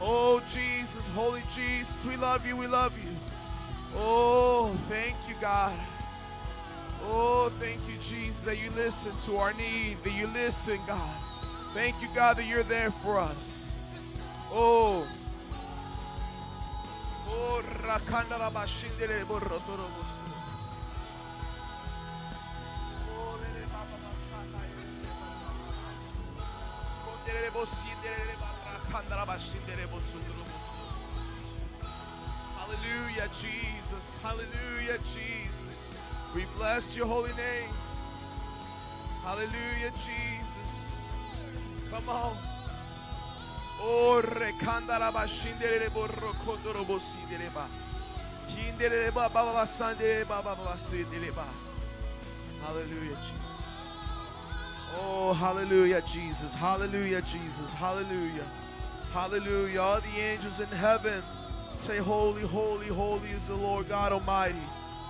Oh, 0.00 0.40
Jesus, 0.52 1.06
Holy 1.08 1.42
Jesus, 1.52 2.04
we 2.04 2.16
love 2.16 2.46
you, 2.46 2.56
we 2.56 2.68
love 2.68 2.92
you. 3.04 3.10
Oh, 3.96 4.76
thank 4.88 5.16
you, 5.28 5.34
God. 5.40 5.76
Oh, 7.06 7.50
thank 7.58 7.80
you, 7.88 7.96
Jesus, 8.00 8.42
that 8.44 8.62
you 8.62 8.70
listen 8.76 9.12
to 9.24 9.36
our 9.36 9.52
need, 9.54 9.96
that 10.04 10.12
you 10.12 10.28
listen, 10.28 10.78
God. 10.86 11.16
Thank 11.72 12.00
you, 12.00 12.08
God, 12.14 12.36
that 12.36 12.46
you're 12.46 12.62
there 12.62 12.92
for 12.92 13.18
us. 13.18 13.74
Oh. 14.52 15.06
Oh, 17.28 17.62
Hallelujah, 32.58 33.28
Jesus. 33.28 34.18
Hallelujah, 34.22 34.98
Jesus. 34.98 35.94
We 36.34 36.46
bless 36.56 36.96
your 36.96 37.06
holy 37.06 37.30
name. 37.30 37.70
Hallelujah, 39.22 39.92
Jesus. 39.94 41.06
Come 41.90 42.08
on. 42.08 42.36
Oh, 43.80 44.20
rekandara 44.24 45.12
bashindere 45.12 45.90
borro 45.90 46.34
kondoro 46.44 46.84
bosidere 46.84 47.52
ba. 47.54 47.68
Hindere 48.48 49.12
ba 49.14 49.28
ba 49.28 49.64
sandere 49.66 50.26
ba 50.26 50.42
ba 50.42 50.56
sidere 50.76 51.30
ba. 51.34 51.46
Hallelujah, 52.64 53.18
Jesus. 53.22 53.43
Oh, 55.00 55.32
hallelujah, 55.32 56.02
Jesus. 56.02 56.54
Hallelujah, 56.54 57.22
Jesus. 57.22 57.72
Hallelujah. 57.72 58.46
Hallelujah. 59.12 59.80
All 59.80 60.00
the 60.00 60.20
angels 60.20 60.60
in 60.60 60.66
heaven 60.68 61.22
say, 61.78 61.98
Holy, 61.98 62.42
holy, 62.42 62.88
holy 62.88 63.30
is 63.30 63.44
the 63.46 63.54
Lord 63.54 63.88
God 63.88 64.12
Almighty. 64.12 64.58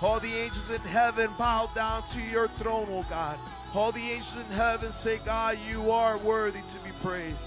All 0.03 0.21
the 0.21 0.33
angels 0.33 0.71
in 0.71 0.81
heaven 0.83 1.31
bow 1.39 1.71
down 1.75 2.03
to 2.13 2.21
your 2.21 2.49
throne, 2.49 2.87
oh 2.91 3.07
God. 3.09 3.39
All 3.75 3.93
the 3.93 4.01
angels 4.01 4.37
in 4.37 4.57
heaven 4.57 4.93
say, 4.93 5.19
God, 5.25 5.59
you 5.69 5.91
are 5.91 6.19
worthy 6.19 6.61
to 6.61 6.79
be 6.85 6.91
praised. 7.03 7.47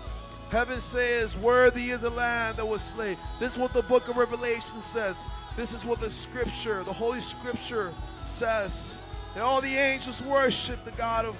Heaven 0.49 0.79
says, 0.79 1.37
Worthy 1.37 1.91
is 1.91 2.01
the 2.01 2.09
Lamb 2.09 2.55
that 2.55 2.65
was 2.65 2.81
slain. 2.81 3.17
This 3.39 3.53
is 3.53 3.59
what 3.59 3.73
the 3.73 3.83
book 3.83 4.07
of 4.07 4.17
Revelation 4.17 4.81
says. 4.81 5.25
This 5.57 5.73
is 5.73 5.83
what 5.83 5.99
the 5.99 6.09
scripture, 6.09 6.83
the 6.83 6.93
Holy 6.93 7.19
Scripture 7.19 7.93
says. 8.23 9.01
And 9.35 9.43
all 9.43 9.61
the 9.61 9.75
angels 9.75 10.21
worship 10.21 10.83
the 10.85 10.91
God 10.91 11.25
of 11.25 11.35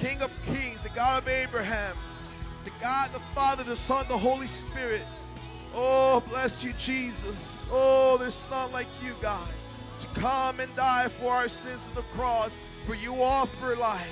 King 0.00 0.22
of 0.22 0.30
Kings, 0.44 0.80
the 0.82 0.90
God 0.90 1.22
of 1.22 1.28
Abraham, 1.28 1.96
the 2.64 2.70
God, 2.80 3.12
the 3.12 3.20
Father, 3.34 3.64
the 3.64 3.74
Son, 3.74 4.04
the 4.08 4.16
Holy 4.16 4.46
Spirit. 4.46 5.02
Oh, 5.74 6.22
bless 6.28 6.62
you, 6.62 6.72
Jesus. 6.74 7.66
Oh, 7.70 8.16
there's 8.16 8.46
none 8.50 8.70
like 8.70 8.86
you, 9.02 9.14
God, 9.20 9.48
to 9.98 10.06
come 10.20 10.60
and 10.60 10.74
die 10.76 11.08
for 11.08 11.32
our 11.32 11.48
sins 11.48 11.86
on 11.88 11.94
the 11.94 12.02
cross. 12.16 12.58
For 12.86 12.94
you 12.94 13.22
offer 13.22 13.76
life, 13.76 14.08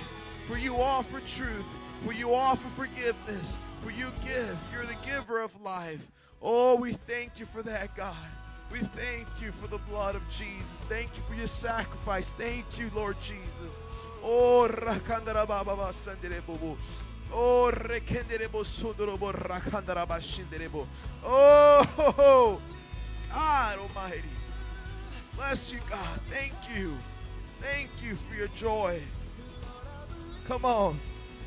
for 0.47 0.59
you 0.59 0.77
offer 0.77 1.21
truth, 1.21 1.79
for 2.05 2.13
you 2.13 2.35
offer 2.35 2.69
forgiveness, 2.71 3.59
for 3.81 3.91
you 3.91 4.09
give. 4.25 4.59
You're 4.73 4.87
the 4.87 4.97
giver 5.07 5.41
of 5.41 5.51
life. 5.63 6.01
Oh, 6.43 6.75
we 6.77 6.93
thank 6.93 7.39
you 7.39 7.47
for 7.47 7.63
that, 7.63 7.95
God. 7.97 8.15
We 8.79 8.87
thank 8.89 9.27
you 9.41 9.53
for 9.53 9.69
the 9.69 9.79
blood 9.91 10.17
of 10.17 10.23
Jesus. 10.29 10.81
Thank 10.87 11.09
you 11.17 11.23
for 11.27 11.35
your 11.35 11.47
sacrifice. 11.47 12.29
Thank 12.37 12.79
you, 12.79 12.91
Lord 12.95 13.17
Jesus. 13.21 13.83
Oh, 14.23 14.69
rakandara 14.71 15.47
baba 15.49 15.75
basandere 15.75 16.45
bobo. 16.47 16.77
Oh, 17.33 17.73
rekendere 17.73 18.53
bo 18.53 18.65
sundoro 18.65 19.19
bo 19.19 19.33
rakandara 19.33 20.07
bashindere 20.07 20.71
bo. 20.71 20.87
Oh, 21.25 22.61
God 23.33 23.79
Almighty. 23.79 24.29
Bless 25.37 25.73
you, 25.73 25.79
God. 25.89 26.21
Thank 26.29 26.53
you. 26.77 26.93
Thank 27.63 27.89
you 28.03 28.15
for 28.15 28.35
your 28.37 28.49
joy. 28.49 29.01
Come 30.47 30.67
on. 30.67 31.01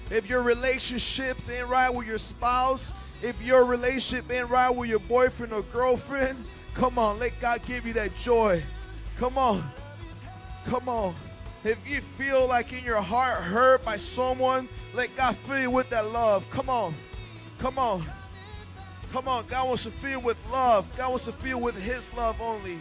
If 0.09 0.27
your 0.27 0.41
relationships 0.41 1.47
ain't 1.47 1.67
right 1.67 1.93
with 1.93 2.07
your 2.07 2.17
spouse, 2.17 2.91
if 3.21 3.39
your 3.39 3.65
relationship 3.65 4.31
ain't 4.31 4.49
right 4.49 4.71
with 4.71 4.89
your 4.89 4.99
boyfriend 4.99 5.53
or 5.53 5.61
girlfriend, 5.61 6.43
come 6.73 6.97
on, 6.97 7.19
let 7.19 7.39
God 7.39 7.61
give 7.65 7.85
you 7.85 7.93
that 7.93 8.15
joy. 8.17 8.63
Come 9.17 9.37
on. 9.37 9.63
Come 10.65 10.87
on. 10.87 11.15
If 11.63 11.89
you 11.89 11.99
feel 11.99 12.47
like 12.47 12.71
in 12.71 12.83
your 12.83 13.01
heart 13.01 13.43
hurt 13.43 13.83
by 13.83 13.97
someone, 13.97 14.69
let 14.93 15.15
God 15.17 15.35
fill 15.35 15.59
you 15.59 15.71
with 15.71 15.89
that 15.89 16.11
love. 16.11 16.49
Come 16.51 16.69
on. 16.69 16.93
Come 17.57 17.77
on. 17.77 18.03
Come 19.11 19.27
on. 19.27 19.45
God 19.47 19.67
wants 19.67 19.83
to 19.83 19.91
fill 19.91 20.11
you 20.11 20.19
with 20.19 20.37
love. 20.49 20.85
God 20.95 21.09
wants 21.09 21.25
to 21.25 21.33
fill 21.33 21.49
you 21.49 21.57
with 21.57 21.77
His 21.77 22.13
love 22.13 22.39
only. 22.39 22.77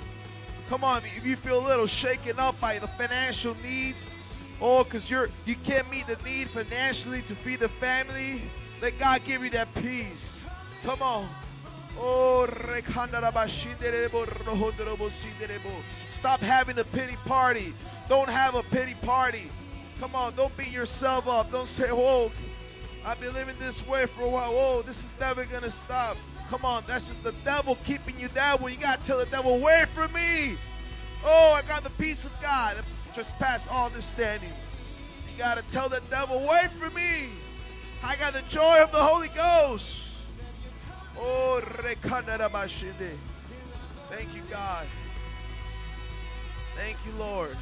Come 0.68 0.84
on. 0.84 0.98
If 0.98 1.26
you 1.26 1.34
feel 1.34 1.64
a 1.64 1.66
little 1.66 1.86
shaken 1.86 2.38
up 2.38 2.60
by 2.60 2.78
the 2.78 2.86
financial 2.86 3.56
needs, 3.62 4.06
oh, 4.60 4.84
because 4.84 5.10
you're 5.10 5.28
you 5.44 5.56
can't 5.56 5.90
meet 5.90 6.06
the 6.06 6.16
need 6.24 6.48
financially 6.48 7.22
to 7.22 7.34
feed 7.34 7.60
the 7.60 7.68
family, 7.68 8.42
let 8.80 8.98
God 8.98 9.24
give 9.24 9.42
you 9.42 9.50
that 9.50 9.74
peace. 9.74 10.44
Come 10.84 11.02
on. 11.02 11.28
Oh. 11.98 12.28
Stop 16.10 16.40
having 16.40 16.78
a 16.78 16.84
pity 16.84 17.16
party. 17.24 17.74
Don't 18.08 18.28
have 18.28 18.54
a 18.54 18.62
pity 18.64 18.94
party. 19.02 19.50
Come 20.00 20.14
on, 20.14 20.34
don't 20.34 20.56
beat 20.56 20.72
yourself 20.72 21.26
up. 21.26 21.50
Don't 21.50 21.66
say, 21.66 21.88
whoa, 21.88 22.30
I've 23.04 23.20
been 23.20 23.32
living 23.34 23.56
this 23.58 23.86
way 23.86 24.06
for 24.06 24.22
a 24.22 24.28
while. 24.28 24.52
Whoa, 24.52 24.82
this 24.82 25.04
is 25.04 25.16
never 25.18 25.44
going 25.44 25.62
to 25.62 25.70
stop. 25.70 26.16
Come 26.50 26.64
on, 26.64 26.84
that's 26.86 27.08
just 27.08 27.22
the 27.22 27.34
devil 27.44 27.76
keeping 27.84 28.18
you 28.18 28.28
down. 28.28 28.58
Well, 28.60 28.70
you 28.70 28.78
got 28.78 29.00
to 29.00 29.06
tell 29.06 29.18
the 29.18 29.26
devil, 29.26 29.56
away 29.56 29.84
from 29.92 30.12
me. 30.12 30.56
Oh, 31.24 31.54
I 31.56 31.62
got 31.66 31.84
the 31.84 31.90
peace 31.90 32.24
of 32.24 32.32
God 32.40 32.76
just 33.14 33.36
past 33.38 33.68
all 33.70 33.86
understandings. 33.86 34.76
You 35.30 35.36
got 35.36 35.58
to 35.58 35.64
tell 35.72 35.88
the 35.88 36.00
devil, 36.10 36.38
away 36.38 36.68
from 36.78 36.94
me. 36.94 37.28
I 38.04 38.16
got 38.16 38.32
the 38.32 38.42
joy 38.42 38.82
of 38.82 38.92
the 38.92 38.98
Holy 38.98 39.28
Ghost. 39.28 40.07
Oh, 41.18 41.60
rekandarabashinde. 41.60 43.16
Thank 44.10 44.34
you, 44.34 44.42
God. 44.50 44.86
Thank 46.76 46.96
you, 47.04 47.12
Lord. 47.18 47.56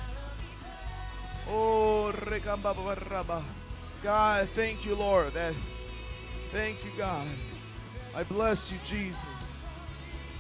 Oh, 1.49 2.13
rekambabaraba. 2.15 3.43
God, 4.03 4.49
thank 4.51 4.85
you, 4.85 4.95
Lord. 4.95 5.33
That 5.33 5.55
thank 6.53 6.85
you, 6.85 6.91
God. 6.99 7.27
I 8.15 8.23
bless 8.25 8.71
you, 8.71 8.79
Jesus. 8.85 9.63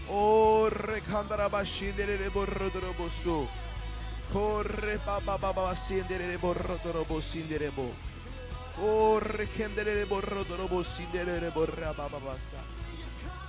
Oh, 0.08 0.68
rekandarabashinde 0.70 2.30
borrodorobosu. 2.30 3.48
Corre 4.32 4.98
baba 5.06 5.38
baba 5.38 5.74
sindere 5.74 6.36
borrodorobo 6.38 7.20
sinderebo. 7.20 7.90
Oh, 8.78 9.20
rekendere 9.20 10.04
borrodorobo 10.04 10.82
sindere 10.84 11.50
borra 11.50 11.94
baba. 11.96 12.36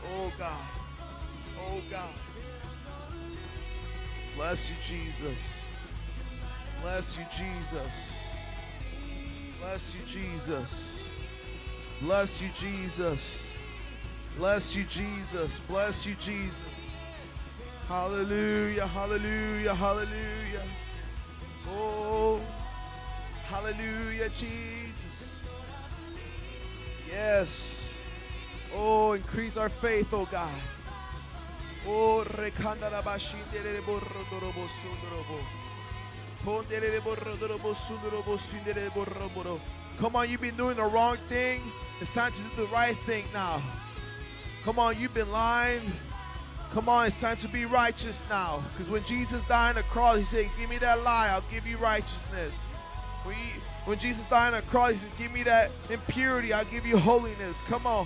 Oh 0.10 0.32
God. 0.38 0.66
Oh 1.60 1.82
God. 1.90 2.14
Bless 4.36 4.70
you, 4.70 4.76
Jesus. 4.84 5.54
Bless 6.82 7.18
you, 7.18 7.26
Jesus. 7.32 8.18
Bless 9.60 9.96
you, 9.96 10.02
Jesus. 10.06 11.08
Bless 12.02 12.42
you, 12.42 12.50
Jesus. 12.56 13.54
Bless 14.38 14.76
you, 14.76 14.84
Jesus. 14.84 15.60
Bless 15.62 16.06
you, 16.06 16.16
Jesus. 16.16 16.62
Hallelujah, 17.88 18.86
hallelujah, 18.86 19.74
hallelujah. 19.74 20.64
Oh, 21.70 22.42
hallelujah, 23.46 24.30
Jesus. 24.30 25.42
Yes. 27.10 27.87
Oh, 28.74 29.14
increase 29.14 29.58
our 29.58 29.70
faith, 29.70 30.14
oh 30.14 30.28
God. 30.32 30.52
Oh, 31.88 32.24
bashindere 32.28 33.82
borrodorobo 33.82 34.68
sundorobo. 34.68 35.40
Pondere 36.44 37.00
borrodorobo 37.00 37.74
sundorobo 37.74 38.38
sindere 38.38 38.90
borroboro. 38.92 39.60
Come 40.00 40.16
on, 40.16 40.30
you've 40.30 40.42
been 40.42 40.56
doing 40.58 40.76
the 40.78 40.84
wrong 40.84 41.18
thing. 41.30 41.62
It's 42.02 42.14
time 42.14 42.32
to 42.34 42.38
do 42.56 42.64
the 42.64 42.68
right 42.68 42.98
thing 43.06 43.24
now. 43.34 43.62
Come 44.64 44.80
on, 44.80 45.00
you've 45.00 45.14
been 45.14 45.32
lying. 45.32 45.82
Come 46.74 46.90
on, 46.90 47.08
it's 47.08 47.20
time 47.22 47.38
to 47.38 47.48
be 47.48 47.66
righteous 47.66 48.26
now. 48.30 48.62
Because 48.74 48.90
when 48.92 49.04
Jesus 49.06 49.44
died 49.46 49.70
on 49.70 49.76
the 49.76 49.84
cross, 49.84 50.18
he 50.20 50.24
said, 50.26 50.50
Give 50.60 50.70
me 50.70 50.78
that 50.80 51.02
lie, 51.04 51.30
I'll 51.32 51.44
give 51.50 51.66
you 51.66 51.78
righteousness. 51.78 52.66
When, 53.24 53.36
he- 53.36 53.60
when 53.86 53.98
Jesus 53.98 54.26
died 54.26 54.54
on 54.54 54.60
the 54.60 54.68
cross, 54.68 54.92
he 54.92 54.98
said, 54.98 55.10
Give 55.18 55.32
me 55.32 55.44
that 55.44 55.72
impurity, 55.90 56.52
I'll 56.54 56.66
give 56.66 56.86
you 56.86 56.98
holiness. 56.98 57.62
Come 57.62 57.88
on. 57.88 58.06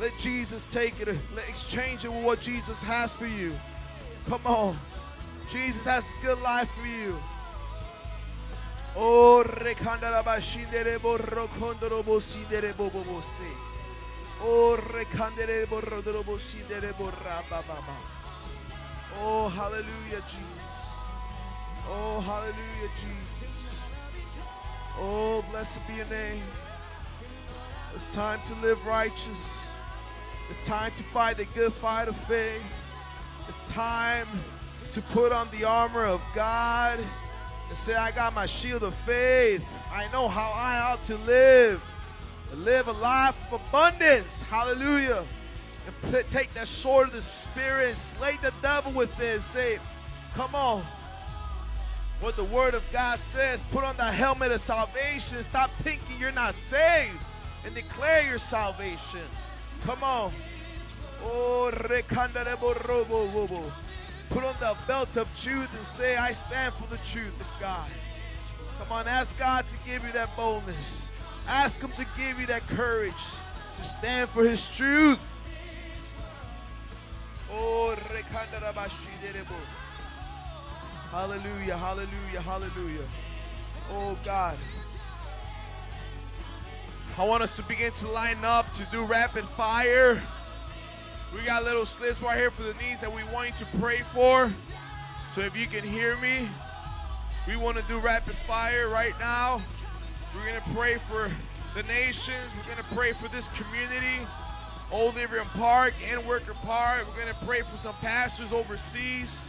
Let 0.00 0.16
Jesus 0.18 0.66
take 0.66 1.00
it. 1.00 1.08
Let 1.08 1.48
exchange 1.48 2.04
it 2.04 2.12
with 2.12 2.24
what 2.24 2.40
Jesus 2.40 2.82
has 2.82 3.14
for 3.14 3.26
you. 3.26 3.54
Come 4.26 4.44
on. 4.46 4.78
Jesus 5.48 5.84
has 5.84 6.12
a 6.20 6.26
good 6.26 6.40
life 6.42 6.70
for 6.80 6.86
you. 6.86 7.16
Oh, 8.96 9.44
bobobose. 12.76 13.50
Oh, 14.40 14.76
sindere 16.38 16.92
borrabababa. 16.94 17.96
Oh, 19.20 19.48
hallelujah, 19.48 20.22
Jesus. 20.26 20.74
Oh, 21.88 22.20
hallelujah, 22.20 22.90
Jesus. 22.96 23.44
Oh, 24.98 25.44
blessed 25.50 25.80
be 25.88 25.94
your 25.94 26.06
name. 26.06 26.42
It's 27.94 28.12
time 28.14 28.40
to 28.46 28.54
live 28.56 28.84
righteous. 28.86 29.63
It's 30.50 30.66
time 30.66 30.92
to 30.96 31.02
fight 31.04 31.36
the 31.38 31.46
good 31.46 31.72
fight 31.74 32.08
of 32.08 32.16
faith. 32.26 32.62
It's 33.48 33.58
time 33.70 34.28
to 34.92 35.02
put 35.02 35.32
on 35.32 35.48
the 35.50 35.64
armor 35.64 36.04
of 36.04 36.22
God 36.34 36.98
and 36.98 37.78
say, 37.78 37.94
I 37.94 38.10
got 38.10 38.34
my 38.34 38.46
shield 38.46 38.82
of 38.82 38.94
faith. 39.06 39.62
I 39.90 40.10
know 40.12 40.28
how 40.28 40.52
I 40.54 40.90
ought 40.90 41.02
to 41.04 41.16
live. 41.18 41.82
Live 42.54 42.86
a 42.86 42.92
life 42.92 43.34
of 43.50 43.60
abundance. 43.68 44.40
Hallelujah. 44.42 45.24
And 45.86 46.12
put, 46.12 46.30
take 46.30 46.54
that 46.54 46.68
sword 46.68 47.08
of 47.08 47.14
the 47.14 47.22
Spirit 47.22 47.88
and 47.88 47.98
slay 47.98 48.38
the 48.42 48.52
devil 48.62 48.92
with 48.92 49.10
it. 49.20 49.42
Say, 49.42 49.78
come 50.34 50.54
on. 50.54 50.84
What 52.20 52.36
the 52.36 52.44
Word 52.44 52.74
of 52.74 52.84
God 52.92 53.18
says, 53.18 53.64
put 53.72 53.82
on 53.82 53.96
the 53.96 54.04
helmet 54.04 54.52
of 54.52 54.60
salvation. 54.60 55.42
Stop 55.42 55.70
thinking 55.80 56.16
you're 56.18 56.30
not 56.30 56.54
saved 56.54 57.18
and 57.64 57.74
declare 57.74 58.24
your 58.24 58.38
salvation. 58.38 59.20
Come 59.84 60.02
on. 60.02 60.32
Oh, 61.22 61.70
Put 64.30 64.44
on 64.44 64.54
the 64.60 64.76
belt 64.86 65.16
of 65.16 65.28
truth 65.36 65.68
and 65.76 65.86
say, 65.86 66.16
I 66.16 66.32
stand 66.32 66.72
for 66.74 66.88
the 66.88 66.96
truth 66.98 67.38
of 67.38 67.46
God. 67.60 67.88
Come 68.78 68.90
on, 68.90 69.06
ask 69.06 69.38
God 69.38 69.66
to 69.68 69.76
give 69.84 70.02
you 70.04 70.12
that 70.12 70.34
boldness. 70.36 71.10
Ask 71.46 71.82
Him 71.82 71.92
to 71.92 72.06
give 72.16 72.40
you 72.40 72.46
that 72.46 72.66
courage 72.68 73.12
to 73.76 73.84
stand 73.84 74.30
for 74.30 74.42
His 74.42 74.74
truth. 74.74 75.18
Oh. 77.52 77.94
Hallelujah, 81.10 81.76
hallelujah, 81.76 82.40
hallelujah. 82.40 83.06
Oh, 83.92 84.18
God. 84.24 84.58
I 87.16 87.24
want 87.24 87.44
us 87.44 87.54
to 87.56 87.62
begin 87.62 87.92
to 87.92 88.08
line 88.08 88.44
up 88.44 88.72
to 88.72 88.84
do 88.90 89.04
rapid 89.04 89.44
fire. 89.50 90.20
We 91.32 91.42
got 91.42 91.62
little 91.62 91.86
slits 91.86 92.20
right 92.20 92.36
here 92.36 92.50
for 92.50 92.62
the 92.62 92.74
needs 92.82 93.00
that 93.02 93.14
we 93.14 93.22
want 93.32 93.50
you 93.50 93.66
to 93.66 93.78
pray 93.78 94.00
for. 94.12 94.52
So 95.32 95.40
if 95.40 95.56
you 95.56 95.68
can 95.68 95.84
hear 95.84 96.16
me, 96.16 96.48
we 97.46 97.56
want 97.56 97.76
to 97.76 97.84
do 97.84 98.00
rapid 98.00 98.34
fire 98.34 98.88
right 98.88 99.14
now. 99.20 99.62
We're 100.34 100.44
going 100.44 100.60
to 100.60 100.70
pray 100.70 100.96
for 101.08 101.30
the 101.76 101.84
nations. 101.84 102.48
We're 102.56 102.74
going 102.74 102.84
to 102.84 102.94
pray 102.94 103.12
for 103.12 103.28
this 103.28 103.46
community, 103.48 104.26
Old 104.90 105.16
River 105.16 105.40
Park 105.54 105.94
and 106.10 106.26
Wicker 106.26 106.54
Park. 106.64 107.06
We're 107.06 107.22
going 107.22 107.32
to 107.32 107.44
pray 107.44 107.62
for 107.62 107.76
some 107.76 107.94
pastors 108.00 108.52
overseas. 108.52 109.46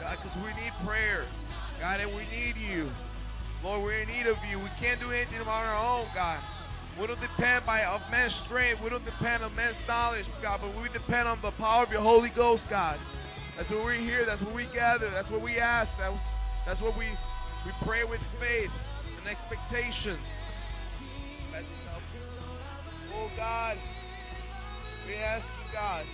God, 0.00 0.16
because 0.20 0.36
we 0.38 0.48
need 0.60 0.72
prayer. 0.84 1.24
God, 1.80 2.00
and 2.00 2.10
we 2.16 2.22
need 2.36 2.56
you. 2.56 2.90
Lord, 3.64 3.82
we're 3.82 4.00
in 4.00 4.08
need 4.08 4.26
of 4.26 4.38
you. 4.50 4.58
We 4.58 4.70
can't 4.80 4.98
do 4.98 5.10
anything 5.10 5.40
on 5.40 5.48
our 5.48 6.00
own, 6.00 6.06
God. 6.14 6.40
We 7.00 7.06
don't 7.06 7.20
depend 7.20 7.64
by 7.64 7.84
of 7.84 8.02
man's 8.10 8.34
strength. 8.34 8.82
We 8.82 8.90
don't 8.90 9.04
depend 9.04 9.42
on 9.44 9.54
man's 9.54 9.78
knowledge, 9.86 10.26
God, 10.42 10.60
but 10.60 10.74
we 10.82 10.88
depend 10.88 11.28
on 11.28 11.38
the 11.40 11.52
power 11.52 11.84
of 11.84 11.92
your 11.92 12.00
Holy 12.00 12.28
Ghost, 12.30 12.68
God. 12.68 12.98
That's 13.56 13.70
what 13.70 13.84
we're 13.84 13.94
here. 13.94 14.24
That's 14.24 14.42
what 14.42 14.54
we 14.54 14.64
gather. 14.74 15.08
That's 15.10 15.30
what 15.30 15.40
we 15.40 15.58
ask. 15.58 15.96
That's, 15.98 16.28
that's 16.66 16.80
what 16.80 16.96
we, 16.98 17.06
we 17.64 17.72
pray 17.82 18.04
with 18.04 18.20
faith 18.40 18.70
and 19.18 19.28
expectation. 19.28 20.18
Oh, 23.14 23.30
God, 23.36 23.76
we 25.06 25.14
ask 25.14 25.48
you, 25.48 25.72
God, 25.72 26.04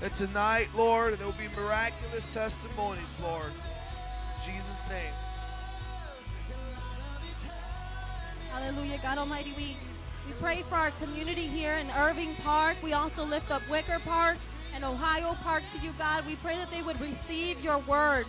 that 0.00 0.14
tonight, 0.14 0.68
Lord, 0.74 1.18
there 1.18 1.26
will 1.26 1.34
be 1.34 1.48
miraculous 1.56 2.26
testimonies, 2.32 3.16
Lord. 3.22 3.52
In 3.52 4.52
Jesus' 4.52 4.82
name. 4.88 5.12
Hallelujah. 8.50 8.98
God 9.02 9.18
Almighty, 9.18 9.52
we, 9.56 9.76
we 10.26 10.32
pray 10.40 10.62
for 10.62 10.76
our 10.76 10.90
community 10.92 11.46
here 11.46 11.74
in 11.74 11.86
Irving 11.96 12.34
Park. 12.42 12.76
We 12.82 12.94
also 12.94 13.24
lift 13.24 13.50
up 13.50 13.62
Wicker 13.68 13.98
Park 14.00 14.38
and 14.74 14.84
Ohio 14.84 15.34
Park 15.42 15.62
to 15.74 15.78
you, 15.84 15.92
God. 15.98 16.26
We 16.26 16.36
pray 16.36 16.56
that 16.56 16.70
they 16.70 16.82
would 16.82 17.00
receive 17.00 17.60
your 17.60 17.78
word. 17.80 18.26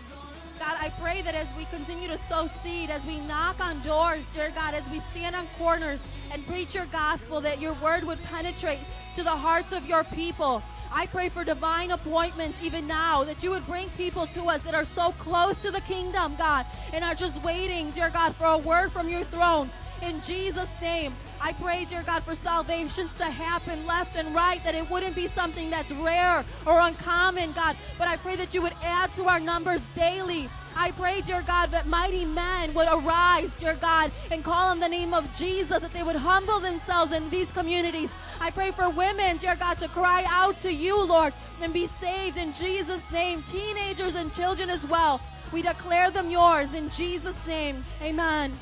God, 0.60 0.78
I 0.78 0.90
pray 1.02 1.22
that 1.22 1.36
as 1.36 1.48
we 1.58 1.64
continue 1.66 2.10
to 2.10 2.18
sow 2.18 2.48
seed, 2.62 2.90
as 2.90 3.06
we 3.06 3.22
knock 3.22 3.62
on 3.62 3.82
doors, 3.82 4.28
dear 4.28 4.52
God, 4.52 4.74
as 4.74 4.88
we 4.90 5.00
stand 5.00 5.38
on 5.38 5.48
corners 5.58 6.02
and 6.34 6.46
preach 6.48 6.76
your 6.76 6.86
gospel, 6.88 7.40
that 7.42 7.62
your 7.62 7.74
word 7.76 8.04
would 8.04 8.22
penetrate 8.26 8.82
to 9.16 9.24
the 9.24 9.30
hearts 9.30 9.72
of 9.72 9.88
your 9.88 10.04
people. 10.04 10.62
I 10.92 11.06
pray 11.06 11.30
for 11.30 11.46
divine 11.46 11.92
appointments 11.92 12.62
even 12.62 12.88
now, 12.88 13.24
that 13.24 13.42
you 13.42 13.52
would 13.52 13.66
bring 13.66 13.88
people 13.90 14.28
to 14.28 14.50
us 14.50 14.62
that 14.64 14.76
are 14.76 14.86
so 14.86 15.14
close 15.14 15.56
to 15.58 15.72
the 15.72 15.82
kingdom, 15.82 16.36
God, 16.36 16.66
and 16.92 17.06
are 17.06 17.16
just 17.16 17.42
waiting, 17.42 17.92
dear 17.92 18.10
God, 18.10 18.36
for 18.36 18.48
a 18.48 18.58
word 18.58 18.92
from 18.92 19.08
your 19.08 19.24
throne. 19.24 19.70
In 20.02 20.22
Jesus' 20.22 20.70
name, 20.82 21.14
I 21.42 21.52
pray, 21.54 21.84
dear 21.84 22.04
God, 22.04 22.24
for 22.24 22.34
salvations 22.34 23.14
to 23.16 23.26
happen 23.26 23.86
left 23.86 24.16
and 24.16 24.34
right, 24.34 24.64
that 24.64 24.74
it 24.74 24.90
wouldn't 24.90 25.16
be 25.16 25.28
something 25.28 25.70
that's 25.70 25.92
rare 25.92 26.46
or 26.66 26.80
uncommon, 26.80 27.52
God, 27.52 27.76
but 27.98 28.08
I 28.08 28.16
pray 28.16 28.38
that 28.38 28.54
you 28.54 28.62
would 28.62 28.76
add 28.82 29.14
to 29.16 29.26
our 29.26 29.40
numbers 29.40 29.86
daily. 29.90 30.50
I 30.76 30.92
pray, 30.92 31.20
dear 31.22 31.42
God, 31.42 31.72
that 31.72 31.88
mighty 31.88 32.24
men 32.24 32.74
would 32.74 32.88
arise, 32.88 33.52
dear 33.60 33.76
God, 33.76 34.12
and 34.32 34.44
call 34.44 34.70
on 34.70 34.80
the 34.80 34.88
name 34.88 35.14
of 35.14 35.34
Jesus, 35.36 35.80
that 35.80 35.92
they 35.92 36.04
would 36.04 36.16
humble 36.16 36.62
themselves 36.62 37.12
in 37.12 37.30
these 37.30 37.52
communities. 37.52 38.10
I 38.40 38.52
pray 38.52 38.72
for 38.72 38.90
women, 38.90 39.38
dear 39.38 39.58
God, 39.58 39.78
to 39.80 39.90
cry 39.90 40.24
out 40.30 40.60
to 40.62 40.74
you, 40.74 41.06
Lord, 41.06 41.34
and 41.62 41.74
be 41.74 41.88
saved 42.00 42.38
in 42.38 42.54
Jesus' 42.54 43.10
name. 43.12 43.44
Teenagers 43.44 44.16
and 44.16 44.34
children 44.34 44.70
as 44.70 44.86
well. 44.86 45.20
We 45.52 45.62
declare 45.62 46.10
them 46.10 46.30
yours 46.30 46.74
in 46.74 46.90
Jesus' 46.92 47.36
name. 47.46 47.84
Amen. 48.02 48.58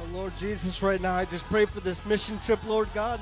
Oh, 0.00 0.16
Lord 0.16 0.34
Jesus, 0.36 0.82
right 0.82 1.00
now, 1.00 1.14
I 1.14 1.26
just 1.26 1.44
pray 1.46 1.66
for 1.66 1.80
this 1.80 2.04
mission 2.06 2.38
trip, 2.38 2.64
Lord 2.66 2.88
God. 2.94 3.20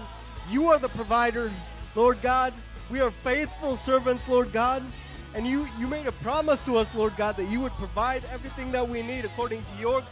You 0.49 0.69
are 0.69 0.79
the 0.79 0.89
provider, 0.89 1.51
Lord 1.97 2.23
God. 2.23 2.55
We 2.89 3.01
are 3.01 3.11
faithful 3.11 3.77
servants, 3.77 4.29
Lord 4.29 4.53
God. 4.53 4.85
And 5.35 5.47
you, 5.47 5.67
you 5.79 5.89
made 5.89 6.07
a 6.07 6.13
promise 6.13 6.65
to 6.67 6.77
us, 6.77 6.95
Lord 6.95 7.17
God, 7.17 7.37
that 7.37 7.51
you 7.51 7.61
would 7.61 7.73
provide 7.73 8.25
everything 8.33 8.71
that 8.73 8.89
we 8.89 9.03
need 9.03 9.25
according 9.25 9.63
to 9.63 9.81
your 9.81 10.03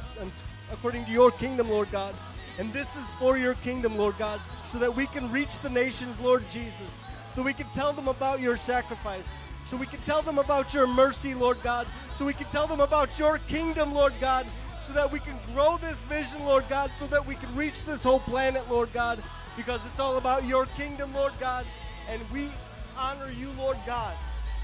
according 0.72 1.04
to 1.04 1.12
your 1.12 1.30
kingdom, 1.30 1.70
Lord 1.70 1.90
God. 1.92 2.14
And 2.58 2.72
this 2.72 2.96
is 2.96 3.08
for 3.10 3.38
your 3.38 3.54
kingdom, 3.54 3.96
Lord 3.96 4.18
God, 4.18 4.40
so 4.64 4.78
that 4.78 4.94
we 4.94 5.06
can 5.06 5.30
reach 5.30 5.60
the 5.60 5.70
nations, 5.70 6.18
Lord 6.18 6.48
Jesus. 6.48 7.04
So 7.30 7.42
we 7.42 7.52
can 7.52 7.68
tell 7.74 7.92
them 7.92 8.08
about 8.08 8.40
your 8.40 8.56
sacrifice. 8.56 9.32
So 9.64 9.76
we 9.76 9.86
can 9.86 10.00
tell 10.00 10.22
them 10.22 10.38
about 10.38 10.74
your 10.74 10.86
mercy, 10.86 11.34
Lord 11.34 11.62
God. 11.62 11.86
So 12.14 12.24
we 12.24 12.34
can 12.34 12.46
tell 12.46 12.66
them 12.66 12.80
about 12.80 13.18
your 13.18 13.38
kingdom, 13.38 13.94
Lord 13.94 14.14
God 14.20 14.46
so 14.86 14.92
that 14.92 15.10
we 15.10 15.18
can 15.18 15.36
grow 15.52 15.76
this 15.78 16.04
vision, 16.04 16.44
Lord 16.44 16.64
God, 16.68 16.92
so 16.94 17.08
that 17.08 17.26
we 17.26 17.34
can 17.34 17.54
reach 17.56 17.84
this 17.84 18.04
whole 18.04 18.20
planet, 18.20 18.62
Lord 18.70 18.92
God, 18.92 19.20
because 19.56 19.84
it's 19.86 19.98
all 19.98 20.16
about 20.16 20.44
your 20.44 20.66
kingdom, 20.76 21.12
Lord 21.12 21.32
God. 21.40 21.66
And 22.08 22.22
we 22.30 22.50
honor 22.96 23.30
you, 23.32 23.50
Lord 23.58 23.78
God. 23.84 24.14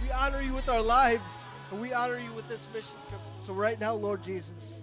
We 0.01 0.13
honor 0.13 0.41
you 0.41 0.55
with 0.55 0.69
our 0.69 0.81
lives, 0.81 1.45
and 1.73 1.81
we 1.81 1.93
honor 1.93 2.19
you 2.19 2.33
with 2.35 2.49
this 2.49 2.69
mission 2.73 2.97
trip. 3.09 3.21
So, 3.41 3.53
right 3.53 3.79
now, 3.81 3.95
Lord 3.95 4.23
Jesus, 4.23 4.83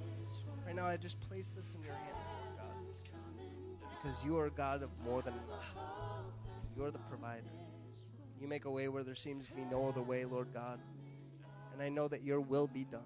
right 0.66 0.76
now, 0.76 0.86
I 0.86 0.98
just 0.98 1.22
place 1.22 1.54
this 1.56 1.74
in 1.74 1.84
your 1.84 1.94
hands, 1.94 2.28
Lord 2.28 2.58
God, 2.58 3.00
because 4.04 4.26
you 4.26 4.38
are 4.38 4.50
God 4.50 4.84
of 4.84 4.90
more 5.06 5.22
than 5.22 5.34
enough. 5.48 5.74
You're 6.76 6.92
the 6.92 7.00
provider. 7.00 7.48
You 8.42 8.48
make 8.50 8.66
a 8.66 8.70
way 8.70 8.90
where 8.90 9.04
there 9.04 9.16
seems 9.16 9.48
to 9.48 9.54
be 9.54 9.64
no 9.72 9.88
other 9.88 10.02
way, 10.02 10.26
Lord 10.26 10.48
God. 10.54 10.80
And 11.72 11.82
I 11.82 11.88
know 11.88 12.10
that 12.10 12.24
your 12.24 12.42
will 12.42 12.68
be 12.68 12.84
done. 12.84 13.02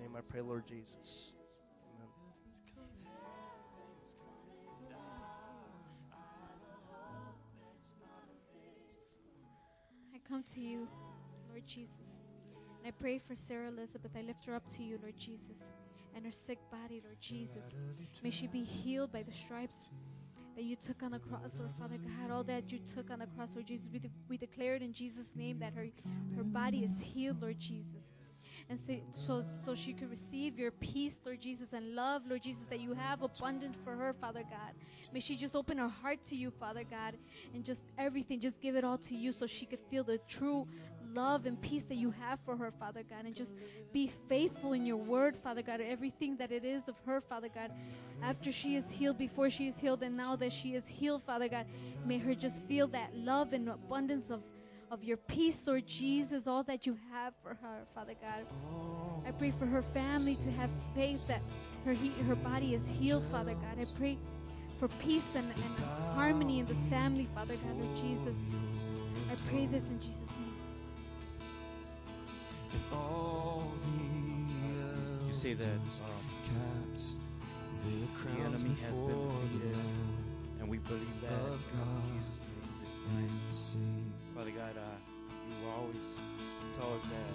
Name 0.00 0.16
I 0.16 0.20
pray, 0.22 0.40
Lord 0.40 0.66
Jesus. 0.66 1.32
Amen. 1.92 2.08
I 10.14 10.18
come 10.26 10.42
to 10.54 10.60
you, 10.60 10.88
Lord 11.50 11.66
Jesus. 11.66 12.22
And 12.78 12.86
I 12.86 12.92
pray 12.92 13.18
for 13.18 13.34
Sarah 13.34 13.68
Elizabeth. 13.68 14.12
I 14.16 14.22
lift 14.22 14.46
her 14.46 14.54
up 14.54 14.66
to 14.76 14.82
you, 14.82 14.98
Lord 15.02 15.18
Jesus. 15.18 15.58
And 16.16 16.24
her 16.24 16.32
sick 16.32 16.58
body, 16.70 17.02
Lord 17.04 17.20
Jesus. 17.20 17.62
May 18.22 18.30
she 18.30 18.46
be 18.46 18.64
healed 18.64 19.12
by 19.12 19.22
the 19.22 19.32
stripes 19.32 19.76
that 20.56 20.64
you 20.64 20.76
took 20.76 21.02
on 21.02 21.10
the 21.12 21.18
cross, 21.18 21.58
Lord 21.58 21.72
Father 21.78 21.98
God. 21.98 22.30
All 22.30 22.44
that 22.44 22.72
you 22.72 22.80
took 22.94 23.10
on 23.10 23.18
the 23.18 23.26
cross, 23.36 23.54
Lord 23.54 23.66
Jesus. 23.66 23.88
We, 23.92 23.98
de- 23.98 24.10
we 24.30 24.38
declare 24.38 24.76
it 24.76 24.82
in 24.82 24.94
Jesus' 24.94 25.28
name 25.36 25.58
that 25.58 25.74
her, 25.74 25.86
her 26.36 26.42
body 26.42 26.84
is 26.84 27.02
healed, 27.02 27.42
Lord 27.42 27.58
Jesus. 27.58 27.99
And 28.70 28.78
say, 28.86 29.02
so, 29.12 29.42
so 29.64 29.74
she 29.74 29.92
could 29.92 30.10
receive 30.10 30.56
your 30.56 30.70
peace, 30.70 31.18
Lord 31.26 31.40
Jesus, 31.40 31.72
and 31.72 31.96
love, 31.96 32.22
Lord 32.28 32.44
Jesus, 32.44 32.62
that 32.70 32.78
you 32.78 32.94
have 32.94 33.20
abundant 33.20 33.74
for 33.82 33.96
her, 33.96 34.12
Father 34.12 34.44
God. 34.48 34.72
May 35.12 35.18
she 35.18 35.36
just 35.36 35.56
open 35.56 35.76
her 35.78 35.88
heart 35.88 36.18
to 36.26 36.36
you, 36.36 36.52
Father 36.52 36.84
God, 36.88 37.16
and 37.52 37.64
just 37.64 37.80
everything, 37.98 38.38
just 38.38 38.60
give 38.60 38.76
it 38.76 38.84
all 38.84 38.98
to 38.98 39.16
you 39.16 39.32
so 39.32 39.44
she 39.48 39.66
could 39.66 39.80
feel 39.90 40.04
the 40.04 40.18
true 40.28 40.68
love 41.12 41.46
and 41.46 41.60
peace 41.60 41.82
that 41.88 41.96
you 41.96 42.12
have 42.12 42.38
for 42.44 42.56
her, 42.56 42.70
Father 42.70 43.02
God, 43.10 43.24
and 43.24 43.34
just 43.34 43.50
be 43.92 44.08
faithful 44.28 44.72
in 44.72 44.86
your 44.86 44.98
word, 44.98 45.36
Father 45.42 45.62
God, 45.62 45.80
everything 45.80 46.36
that 46.36 46.52
it 46.52 46.64
is 46.64 46.86
of 46.86 46.94
her, 47.06 47.20
Father 47.20 47.48
God. 47.52 47.72
After 48.22 48.52
she 48.52 48.76
is 48.76 48.88
healed, 48.88 49.18
before 49.18 49.50
she 49.50 49.66
is 49.66 49.78
healed, 49.80 50.04
and 50.04 50.16
now 50.16 50.36
that 50.36 50.52
she 50.52 50.74
is 50.74 50.86
healed, 50.86 51.24
Father 51.24 51.48
God, 51.48 51.66
may 52.04 52.18
her 52.18 52.36
just 52.36 52.62
feel 52.68 52.86
that 52.88 53.16
love 53.16 53.52
and 53.52 53.68
abundance 53.68 54.30
of, 54.30 54.42
of 54.90 55.04
your 55.04 55.16
peace, 55.16 55.56
Lord 55.66 55.86
Jesus, 55.86 56.46
all 56.46 56.62
that 56.64 56.86
you 56.86 56.98
have 57.12 57.32
for 57.42 57.50
her, 57.50 57.86
Father 57.94 58.14
God. 58.20 58.44
I 59.26 59.30
pray 59.30 59.52
for 59.52 59.66
her 59.66 59.82
family 59.82 60.34
to 60.34 60.50
have 60.52 60.70
faith 60.94 61.26
that 61.28 61.40
her 61.84 61.92
he, 61.92 62.10
her 62.26 62.34
body 62.34 62.74
is 62.74 62.82
healed, 62.98 63.24
Father 63.30 63.54
God. 63.54 63.78
I 63.80 63.86
pray 63.96 64.18
for 64.78 64.88
peace 64.88 65.24
and, 65.34 65.46
and 65.50 65.76
harmony 66.14 66.58
in 66.58 66.66
this 66.66 66.76
family, 66.88 67.28
Father 67.34 67.54
God, 67.54 67.78
Lord 67.78 67.96
Jesus. 67.96 68.34
I 69.30 69.36
pray 69.48 69.66
this 69.66 69.84
in 69.84 70.00
Jesus' 70.00 70.18
name. 70.18 70.54
You 75.26 75.32
say 75.32 75.54
that 75.54 75.66
um, 75.66 75.80
the 77.84 78.44
enemy 78.44 78.76
has 78.82 79.00
been 79.00 79.28
defeated, 79.28 79.76
and 80.58 80.68
we 80.68 80.78
believe 80.78 81.20
that 81.22 81.30
in 81.30 82.18
Jesus' 83.48 83.76
name. 83.76 84.09
Father 84.40 84.56
God, 84.56 84.72
uh, 84.72 84.96
you 85.52 85.68
always 85.68 86.16
tell 86.72 86.88
us 86.96 87.04
that 87.12 87.32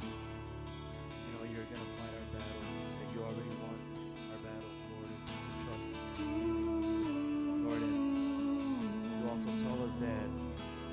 you 0.00 1.28
know 1.36 1.44
you're 1.44 1.68
gonna 1.68 1.92
fight 2.00 2.08
our 2.08 2.40
battles, 2.40 2.88
that 2.88 3.08
you 3.12 3.20
already 3.20 3.52
won 3.60 3.76
our 4.32 4.40
battles, 4.40 4.80
Lord. 4.88 5.12
And 5.12 5.44
we 5.44 5.60
trust 5.68 5.92
in 6.24 6.28
you, 6.40 7.68
Lord. 7.68 7.82
And 7.84 9.20
you 9.20 9.28
also 9.28 9.52
tell 9.60 9.76
us 9.84 9.96
that 10.00 10.28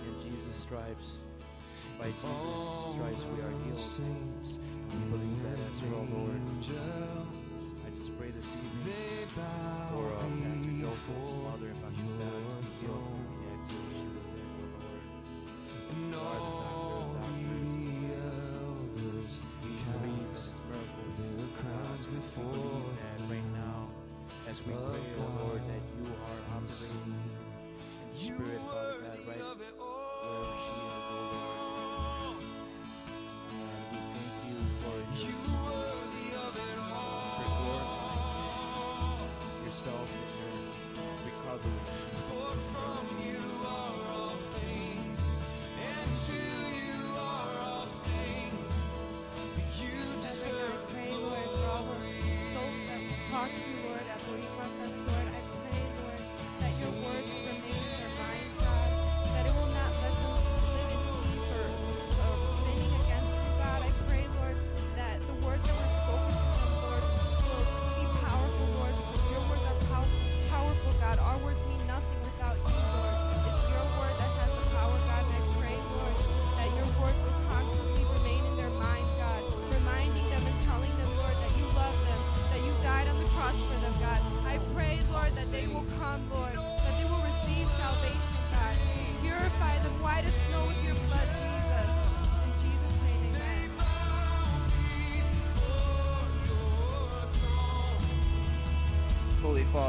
in 0.03 0.13
Jesus' 0.19 0.59
stripes, 0.59 1.23
by 2.03 2.11
Jesus' 2.11 2.91
stripes, 2.91 3.23
we 3.31 3.39
are 3.39 3.55
healed. 3.63 4.59
We 4.91 4.99
believe 5.07 5.39
that 5.47 5.59
as 5.71 5.79
well, 5.87 6.03
Lord. 6.19 6.35
I 6.67 7.89
just 7.95 8.11
pray 8.19 8.31
this 8.31 8.51
evening 8.59 9.31
for 9.95 10.03
uh, 10.03 10.19
Pastor 10.19 10.75
Joseph's 10.83 11.31
mother 11.47 11.71
in 11.71 11.79
Pakistan 11.79 12.27
to 12.27 12.59
be 12.59 12.91
healed 12.91 13.14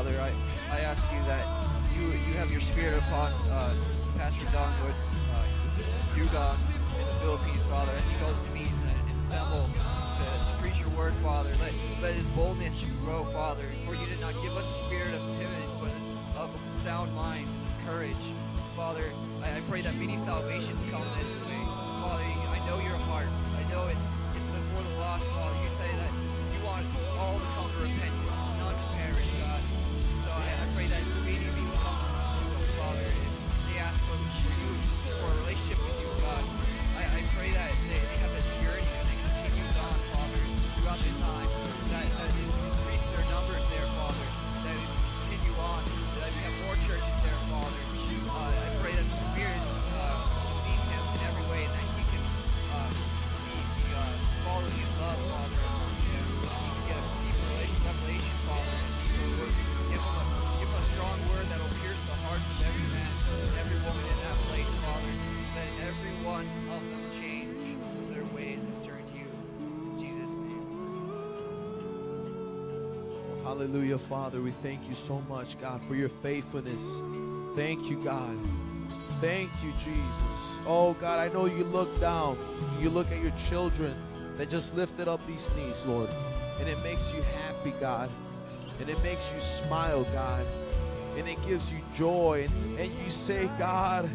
Father, 0.07 0.20
I, 0.70 0.76
I 0.76 0.80
ask 0.82 1.04
you 1.12 1.18
that 1.26 1.44
you 1.98 2.07
you 2.07 2.34
have 2.38 2.48
your 2.52 2.61
spirit 2.61 2.96
upon 2.96 3.32
uh, 3.50 3.74
Pastor 4.16 4.46
Don 4.52 4.72
Wood, 4.84 4.94
uh, 5.34 5.42
Dugon 6.14 6.57
in 7.00 7.07
the 7.07 7.12
Philippines, 7.18 7.66
Father, 7.66 7.90
as 7.90 8.09
he 8.09 8.14
goes 8.20 8.38
to 8.38 8.50
meet 8.52 8.70
and, 8.70 9.11
and 9.11 9.24
assemble 9.24 9.66
to, 9.66 10.22
to 10.22 10.59
preach 10.62 10.78
your 10.78 10.90
word, 10.90 11.12
Father. 11.24 11.50
Let, 11.61 11.72
let 12.00 12.14
his 12.14 12.22
boldness 12.38 12.84
grow, 13.02 13.24
Father. 13.32 13.64
For 13.84 13.96
you 13.96 14.07
did 14.07 14.20
not 14.20 14.32
give 14.42 14.57
us 14.57 14.64
a 14.64 14.84
spirit 14.86 15.12
of 15.12 15.22
timid, 15.34 15.68
but 15.80 15.90
of 16.38 16.50
sound 16.76 17.12
mind, 17.16 17.48
and 17.48 17.90
courage. 17.90 18.26
Father, 18.76 19.11
I, 19.42 19.57
I 19.57 19.61
pray 19.68 19.80
that 19.80 19.96
many 19.96 20.18
salvations 20.18 20.84
come 20.84 21.02
this 21.18 21.45
Hallelujah, 73.66 73.98
Father. 73.98 74.40
We 74.40 74.52
thank 74.62 74.88
you 74.88 74.94
so 74.94 75.20
much, 75.22 75.60
God, 75.60 75.82
for 75.88 75.96
your 75.96 76.08
faithfulness. 76.08 77.02
Thank 77.56 77.90
you, 77.90 77.96
God. 78.04 78.38
Thank 79.20 79.50
you, 79.64 79.72
Jesus. 79.72 80.60
Oh, 80.64 80.96
God, 81.00 81.18
I 81.18 81.32
know 81.34 81.46
you 81.46 81.64
look 81.64 82.00
down. 82.00 82.38
You 82.80 82.90
look 82.90 83.10
at 83.10 83.20
your 83.20 83.32
children 83.32 83.96
that 84.36 84.50
just 84.50 84.76
lifted 84.76 85.08
up 85.08 85.26
these 85.26 85.50
knees, 85.56 85.84
Lord. 85.84 86.08
And 86.60 86.68
it 86.68 86.80
makes 86.84 87.12
you 87.12 87.20
happy, 87.22 87.72
God. 87.80 88.08
And 88.78 88.88
it 88.88 89.02
makes 89.02 89.32
you 89.34 89.40
smile, 89.40 90.04
God. 90.12 90.46
And 91.16 91.26
it 91.26 91.44
gives 91.44 91.68
you 91.72 91.78
joy. 91.92 92.46
And, 92.48 92.78
and 92.78 92.92
you 93.04 93.10
say, 93.10 93.50
God, 93.58 94.08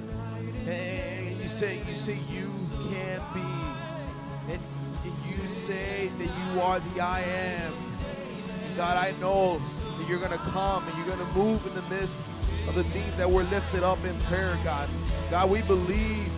and 0.66 1.42
you 1.42 1.50
say, 1.50 1.82
you 1.90 1.94
say 1.94 2.18
you 2.32 2.50
can 2.90 3.22
be. 3.34 4.54
And, 4.54 4.62
and 5.04 5.14
you 5.28 5.46
say 5.46 6.10
that 6.20 6.24
you 6.24 6.62
are 6.62 6.80
the 6.80 7.02
I 7.02 7.20
am. 7.20 7.91
God, 8.78 8.98
I 8.98 9.12
know 9.20 9.60
that 9.98 10.08
you're 10.08 10.20
going 10.20 10.32
to 10.32 10.38
come 10.38 10.88
and 10.88 10.98
you're 10.98 11.06
going 11.06 11.20
to 11.20 11.38
move 11.38 11.66
in 11.66 11.74
the 11.76 11.82
midst 11.94 12.16
of 12.68 12.76
the 12.76 12.84
things 12.86 13.16
that 13.18 13.30
were 13.30 13.44
lifted 13.44 13.84
up 13.84 14.04
in 14.06 14.18
prayer, 14.22 14.58
God. 14.64 14.90
God, 15.30 15.50
we 15.50 15.62
believe, 15.64 16.32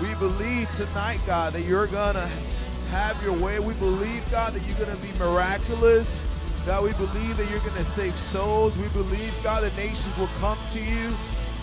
we 0.00 0.14
believe 0.14 0.70
tonight, 0.72 1.20
God, 1.26 1.52
that 1.54 1.62
you're 1.62 1.86
going 1.86 2.14
to 2.14 2.28
have 2.90 3.20
your 3.22 3.32
way. 3.32 3.58
We 3.60 3.74
believe, 3.74 4.22
God, 4.30 4.52
that 4.54 4.62
you're 4.66 4.76
going 4.86 4.96
to 4.96 5.02
be 5.02 5.12
miraculous. 5.18 6.20
God, 6.66 6.84
we 6.84 6.92
believe 6.92 7.36
that 7.38 7.50
you're 7.50 7.60
going 7.60 7.74
to 7.74 7.84
save 7.84 8.16
souls. 8.16 8.78
We 8.78 8.88
believe, 8.88 9.34
God, 9.42 9.62
the 9.62 9.74
nations 9.76 10.16
will 10.18 10.30
come 10.38 10.58
to 10.72 10.80
you. 10.80 11.12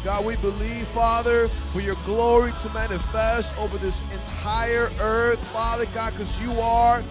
God, 0.03 0.26
we 0.26 0.36
believe, 0.38 0.88
Father, 0.89 1.47
for 1.47 1.82
your 1.82 1.97
glory 2.05 2.53
to 2.61 2.70
manifest 2.70 3.57
over 3.57 3.78
this 3.78 4.01
entire 4.13 4.89
earth, 4.99 5.43
Father 5.47 5.86
God, 5.93 6.13
because 6.13 6.39
you 6.41 6.51
are 6.59 7.03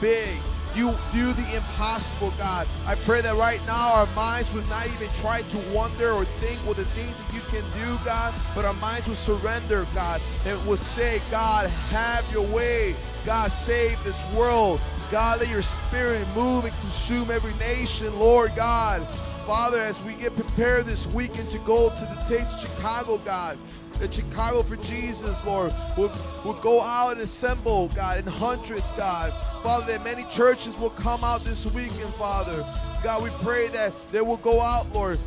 big. 0.00 0.36
You 0.74 0.94
do 1.12 1.32
the 1.32 1.56
impossible, 1.56 2.32
God. 2.38 2.66
I 2.86 2.94
pray 2.94 3.20
that 3.22 3.34
right 3.36 3.60
now 3.66 3.94
our 3.94 4.06
minds 4.14 4.52
would 4.52 4.68
not 4.68 4.86
even 4.86 5.08
try 5.14 5.42
to 5.42 5.58
wonder 5.72 6.12
or 6.12 6.24
think 6.24 6.58
what 6.60 6.76
the 6.76 6.84
things 6.84 7.16
that 7.16 7.34
you 7.34 7.40
can 7.50 7.64
do, 7.78 8.04
God, 8.04 8.32
but 8.54 8.64
our 8.64 8.74
minds 8.74 9.08
will 9.08 9.16
surrender, 9.16 9.86
God, 9.94 10.20
and 10.46 10.64
will 10.66 10.76
say, 10.76 11.20
God, 11.30 11.68
have 11.68 12.30
your 12.32 12.46
way. 12.46 12.94
God, 13.26 13.50
save 13.50 14.02
this 14.04 14.24
world. 14.32 14.80
God, 15.10 15.40
let 15.40 15.48
your 15.48 15.62
spirit 15.62 16.26
move 16.36 16.64
and 16.64 16.74
consume 16.78 17.30
every 17.30 17.54
nation, 17.54 18.16
Lord 18.18 18.54
God. 18.54 19.06
Father, 19.46 19.80
as 19.80 20.00
we 20.02 20.14
get 20.14 20.36
prepared 20.36 20.86
this 20.86 21.06
weekend 21.08 21.50
to 21.50 21.58
go 21.58 21.90
to 21.90 22.00
the 22.00 22.24
Taste 22.28 22.54
of 22.54 22.60
Chicago, 22.60 23.18
God, 23.18 23.58
that 23.98 24.14
Chicago 24.14 24.62
for 24.62 24.76
Jesus, 24.76 25.44
Lord, 25.44 25.74
will, 25.96 26.12
will 26.44 26.54
go 26.54 26.80
out 26.80 27.12
and 27.12 27.20
assemble, 27.20 27.88
God, 27.88 28.18
in 28.18 28.26
hundreds, 28.26 28.92
God. 28.92 29.34
Father, 29.62 29.86
that 29.92 30.02
many 30.02 30.24
churches 30.24 30.76
will 30.78 30.90
come 30.90 31.22
out 31.22 31.44
this 31.44 31.66
weekend, 31.66 32.14
Father. 32.14 32.64
God, 33.02 33.22
we 33.22 33.30
pray 33.42 33.68
that 33.68 33.94
they 34.10 34.22
will 34.22 34.38
go 34.38 34.60
out, 34.60 34.90
Lord. 34.94 35.18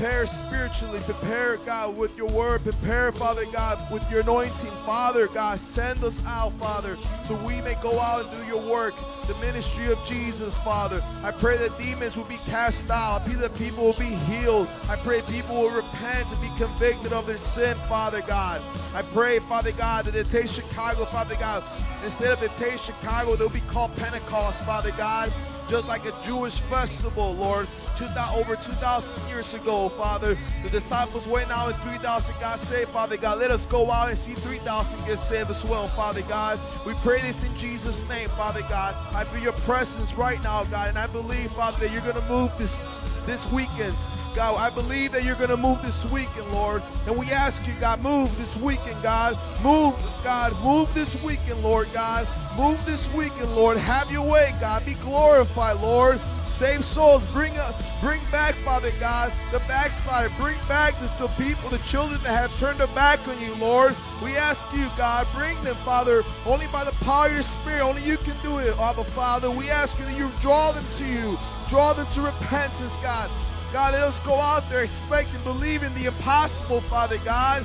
Prepare 0.00 0.26
spiritually, 0.28 0.98
prepare, 1.00 1.58
God, 1.58 1.94
with 1.94 2.16
your 2.16 2.28
word. 2.28 2.64
Prepare, 2.64 3.12
Father 3.12 3.44
God, 3.44 3.86
with 3.92 4.02
your 4.10 4.20
anointing. 4.20 4.70
Father, 4.86 5.26
God, 5.26 5.60
send 5.60 6.02
us 6.02 6.24
out, 6.24 6.54
Father, 6.54 6.96
so 7.22 7.34
we 7.44 7.60
may 7.60 7.74
go 7.82 8.00
out 8.00 8.24
and 8.24 8.40
do 8.40 8.46
your 8.46 8.66
work, 8.66 8.94
the 9.26 9.34
ministry 9.40 9.92
of 9.92 10.02
Jesus, 10.06 10.58
Father. 10.60 11.04
I 11.22 11.32
pray 11.32 11.58
that 11.58 11.78
demons 11.78 12.16
will 12.16 12.24
be 12.24 12.38
cast 12.46 12.88
out. 12.88 13.20
I 13.20 13.24
pray 13.26 13.34
that 13.34 13.54
people 13.56 13.84
will 13.84 13.92
be 13.92 14.06
healed. 14.06 14.68
I 14.88 14.96
pray 14.96 15.20
people 15.20 15.56
will 15.56 15.70
repent 15.70 16.32
and 16.32 16.40
be 16.40 16.50
convicted 16.56 17.12
of 17.12 17.26
their 17.26 17.36
sin, 17.36 17.76
Father 17.86 18.22
God. 18.22 18.62
I 18.94 19.02
pray, 19.02 19.38
Father 19.40 19.72
God, 19.72 20.06
that 20.06 20.12
the 20.12 20.24
Taste 20.24 20.54
Chicago, 20.54 21.04
Father 21.04 21.36
God, 21.36 21.62
instead 22.02 22.32
of 22.32 22.40
the 22.40 22.48
Taste 22.58 22.86
Chicago, 22.86 23.36
they'll 23.36 23.50
be 23.50 23.60
called 23.60 23.94
Pentecost, 23.96 24.64
Father 24.64 24.92
God 24.92 25.30
just 25.70 25.86
like 25.86 26.04
a 26.04 26.12
Jewish 26.24 26.58
festival, 26.62 27.32
Lord, 27.34 27.68
2000, 27.96 28.40
over 28.40 28.56
2,000 28.56 29.28
years 29.28 29.54
ago, 29.54 29.88
Father. 29.90 30.36
The 30.64 30.70
disciples 30.70 31.28
went 31.28 31.50
out 31.52 31.72
and 31.72 31.82
3,000 31.82 32.34
got 32.40 32.58
saved, 32.58 32.90
Father 32.90 33.16
God. 33.16 33.38
Let 33.38 33.52
us 33.52 33.66
go 33.66 33.88
out 33.88 34.08
and 34.08 34.18
see 34.18 34.34
3,000 34.34 35.06
get 35.06 35.16
saved 35.16 35.48
as 35.48 35.64
well, 35.64 35.86
Father 35.90 36.22
God. 36.22 36.58
We 36.84 36.94
pray 36.94 37.22
this 37.22 37.44
in 37.44 37.56
Jesus' 37.56 38.06
name, 38.08 38.28
Father 38.30 38.62
God. 38.62 38.96
I 39.14 39.22
feel 39.24 39.42
your 39.42 39.52
presence 39.52 40.14
right 40.14 40.42
now, 40.42 40.64
God, 40.64 40.88
and 40.88 40.98
I 40.98 41.06
believe, 41.06 41.52
Father, 41.52 41.86
that 41.86 41.92
you're 41.92 42.02
going 42.02 42.20
to 42.20 42.28
move 42.28 42.50
this 42.58 42.78
this 43.26 43.46
weekend. 43.52 43.94
God, 44.34 44.56
I 44.58 44.70
believe 44.70 45.12
that 45.12 45.24
you're 45.24 45.34
going 45.34 45.50
to 45.50 45.56
move 45.56 45.82
this 45.82 46.04
weekend, 46.06 46.50
Lord. 46.52 46.82
And 47.06 47.16
we 47.16 47.26
ask 47.30 47.66
you, 47.66 47.74
God, 47.80 48.00
move 48.00 48.36
this 48.38 48.56
weekend, 48.56 49.02
God. 49.02 49.36
Move, 49.62 49.94
God, 50.22 50.52
move 50.62 50.92
this 50.94 51.20
weekend, 51.22 51.62
Lord 51.62 51.88
God. 51.92 52.28
Move 52.60 52.84
this 52.84 53.10
weekend, 53.14 53.56
Lord. 53.56 53.78
Have 53.78 54.12
your 54.12 54.30
way, 54.30 54.52
God. 54.60 54.84
Be 54.84 54.92
glorified, 54.92 55.80
Lord. 55.80 56.20
Save 56.44 56.84
souls. 56.84 57.24
Bring 57.32 57.56
up, 57.56 57.74
bring 58.02 58.20
back, 58.30 58.54
Father 58.56 58.92
God, 59.00 59.32
the 59.50 59.60
backslider. 59.60 60.30
Bring 60.36 60.58
back 60.68 60.92
the, 61.00 61.06
the 61.18 61.28
people, 61.42 61.70
the 61.70 61.78
children 61.78 62.20
that 62.22 62.38
have 62.38 62.54
turned 62.58 62.78
their 62.78 62.86
back 62.88 63.26
on 63.26 63.40
you, 63.40 63.54
Lord. 63.54 63.96
We 64.22 64.36
ask 64.36 64.62
you, 64.74 64.86
God, 64.98 65.26
bring 65.34 65.56
them, 65.64 65.74
Father, 65.76 66.22
only 66.44 66.66
by 66.66 66.84
the 66.84 66.92
power 67.02 67.28
of 67.28 67.32
your 67.32 67.42
Spirit. 67.42 67.82
Only 67.82 68.02
you 68.02 68.18
can 68.18 68.36
do 68.42 68.58
it, 68.58 68.78
Abba, 68.78 69.04
Father. 69.04 69.50
We 69.50 69.70
ask 69.70 69.98
you 69.98 70.04
that 70.04 70.18
you 70.18 70.30
draw 70.42 70.72
them 70.72 70.84
to 70.96 71.06
you. 71.06 71.38
Draw 71.66 71.94
them 71.94 72.08
to 72.08 72.20
repentance, 72.20 72.98
God. 72.98 73.30
God, 73.72 73.94
let 73.94 74.02
us 74.02 74.18
go 74.18 74.34
out 74.34 74.68
there 74.68 74.82
expecting, 74.82 75.40
believing 75.44 75.94
the 75.94 76.08
impossible, 76.08 76.82
Father 76.82 77.16
God. 77.24 77.64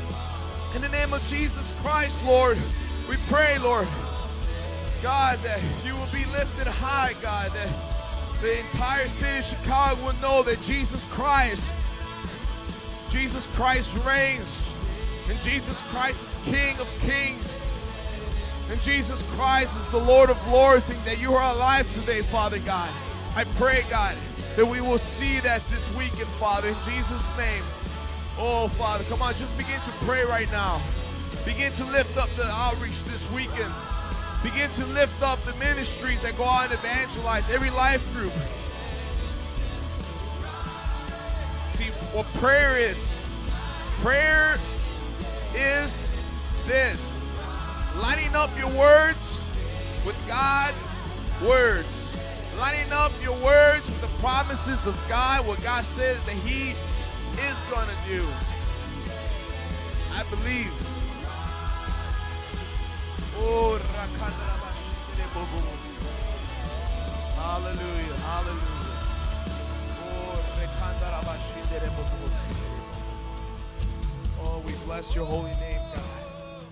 In 0.73 0.81
the 0.81 0.89
name 0.89 1.11
of 1.13 1.21
Jesus 1.25 1.73
Christ, 1.81 2.23
Lord, 2.23 2.57
we 3.09 3.17
pray, 3.27 3.59
Lord, 3.59 3.89
God, 5.05 5.37
that 5.43 5.61
you 5.85 5.93
will 5.93 6.07
be 6.07 6.25
lifted 6.31 6.65
high, 6.65 7.13
God, 7.21 7.51
that 7.51 7.69
the 8.41 8.57
entire 8.61 9.07
city 9.07 9.37
of 9.37 9.45
Chicago 9.45 10.03
will 10.03 10.13
know 10.13 10.41
that 10.41 10.59
Jesus 10.63 11.05
Christ, 11.11 11.75
Jesus 13.11 13.45
Christ 13.53 13.95
reigns, 14.03 14.67
and 15.29 15.39
Jesus 15.41 15.79
Christ 15.91 16.23
is 16.23 16.35
King 16.45 16.79
of 16.79 16.87
kings, 17.01 17.59
and 18.71 18.81
Jesus 18.81 19.21
Christ 19.33 19.77
is 19.77 19.85
the 19.91 19.99
Lord 19.99 20.31
of 20.31 20.47
lords, 20.47 20.89
and 20.89 20.97
that 21.05 21.21
you 21.21 21.35
are 21.35 21.53
alive 21.53 21.85
today, 21.93 22.23
Father 22.23 22.57
God. 22.57 22.89
I 23.35 23.43
pray, 23.43 23.85
God, 23.91 24.17
that 24.55 24.65
we 24.65 24.81
will 24.81 24.97
see 24.97 25.39
that 25.41 25.61
this 25.67 25.87
weekend, 25.93 26.29
Father, 26.39 26.69
in 26.69 26.77
Jesus' 26.83 27.29
name. 27.37 27.63
Oh, 28.39 28.69
Father, 28.69 29.03
come 29.03 29.21
on, 29.21 29.35
just 29.35 29.55
begin 29.55 29.79
to 29.81 29.91
pray 30.03 30.23
right 30.23 30.51
now. 30.51 30.81
Begin 31.45 31.71
to 31.73 31.85
lift 31.85 32.17
up 32.17 32.29
the 32.37 32.47
outreach 32.47 33.03
this 33.03 33.31
weekend. 33.31 33.71
Begin 34.45 34.69
to 34.73 34.85
lift 34.85 35.23
up 35.23 35.43
the 35.43 35.55
ministries 35.55 36.21
that 36.21 36.37
go 36.37 36.43
out 36.43 36.65
and 36.65 36.73
evangelize 36.73 37.49
every 37.49 37.71
life 37.71 38.05
group. 38.13 38.31
See, 41.73 41.85
what 42.13 42.27
prayer 42.35 42.77
is 42.77 43.17
prayer 44.01 44.59
is 45.55 46.15
this 46.67 47.19
lining 47.97 48.35
up 48.35 48.51
your 48.55 48.69
words 48.77 49.43
with 50.05 50.15
God's 50.27 50.95
words. 51.43 52.15
lining 52.55 52.91
up 52.91 53.13
your 53.23 53.35
words 53.43 53.87
with 53.87 53.99
the 53.99 54.19
promises 54.19 54.85
of 54.85 54.95
God, 55.09 55.47
what 55.47 55.59
God 55.63 55.83
said 55.83 56.17
that 56.27 56.35
He 56.35 56.75
is 57.49 57.63
going 57.71 57.87
to 57.87 58.07
do. 58.07 58.27
I 60.13 60.23
believe. 60.29 60.94
Oh. 63.47 63.79
Hallelujah, 67.35 68.15
hallelujah. 68.15 68.75
Oh, 74.39 74.63
we 74.65 74.73
bless 74.85 75.15
your 75.15 75.25
holy 75.25 75.51
name, 75.51 75.79
God. 75.93 76.65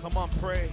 Come 0.00 0.16
on, 0.16 0.28
pray. 0.40 0.70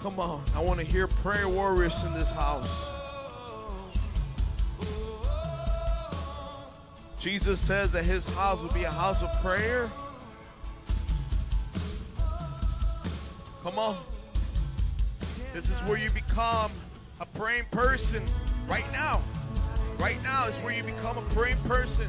Come 0.00 0.20
on. 0.20 0.42
I 0.54 0.62
want 0.62 0.78
to 0.78 0.86
hear 0.86 1.08
prayer 1.08 1.48
warriors 1.48 2.04
in 2.04 2.14
this 2.14 2.30
house. 2.30 2.84
Jesus 7.18 7.58
says 7.58 7.90
that 7.92 8.04
his 8.04 8.26
house 8.28 8.62
will 8.62 8.72
be 8.72 8.84
a 8.84 8.90
house 8.90 9.22
of 9.22 9.32
prayer. 9.42 9.90
Come 13.68 13.80
on. 13.80 13.98
This 15.52 15.68
is 15.68 15.78
where 15.80 15.98
you 15.98 16.08
become 16.08 16.72
a 17.20 17.26
praying 17.26 17.66
person 17.70 18.22
right 18.66 18.90
now. 18.92 19.20
Right 19.98 20.22
now 20.22 20.46
is 20.46 20.56
where 20.56 20.72
you 20.72 20.82
become 20.82 21.18
a 21.18 21.34
praying 21.34 21.58
person. 21.58 22.06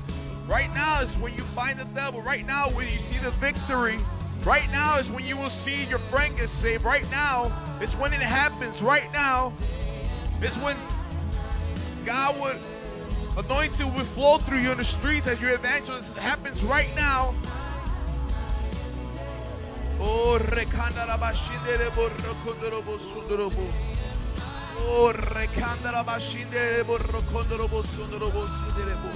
Right 0.48 0.74
now 0.74 1.02
is 1.02 1.18
when 1.18 1.34
you 1.34 1.44
find 1.44 1.78
the 1.78 1.84
devil. 1.84 2.22
Right 2.22 2.48
now, 2.48 2.70
when 2.70 2.88
you 2.88 2.98
see 2.98 3.18
the 3.18 3.32
victory. 3.32 3.98
Right 4.46 4.72
now 4.72 5.00
is 5.00 5.12
when 5.12 5.26
you 5.26 5.36
will 5.36 5.50
see 5.50 5.84
your 5.84 6.00
friend 6.00 6.38
get 6.38 6.48
saved. 6.48 6.86
Right 6.86 7.04
now 7.12 7.52
is 7.82 7.94
when 7.94 8.14
it 8.14 8.22
happens. 8.22 8.82
Right 8.82 9.12
now 9.12 9.52
is 10.42 10.58
when 10.60 10.78
God 12.06 12.40
would 12.40 12.58
anointing 13.38 13.94
will 13.96 14.06
flow 14.06 14.38
through 14.38 14.60
you 14.60 14.72
in 14.72 14.78
the 14.78 14.84
streets 14.86 15.28
as 15.28 15.42
your 15.42 15.56
evangelist. 15.56 16.18
Happens 16.18 16.64
right 16.64 16.96
now. 16.96 17.36
Oh, 20.02 20.38
rekandarabashindere 20.40 21.90
borokondorobo 21.92 22.98
sundorobo. 22.98 23.68
Oh, 24.80 25.12
rekandarabashindere 25.12 26.84
borokondorobo 26.86 27.84
sundorobo 27.84 28.48
sunderebo. 28.48 29.12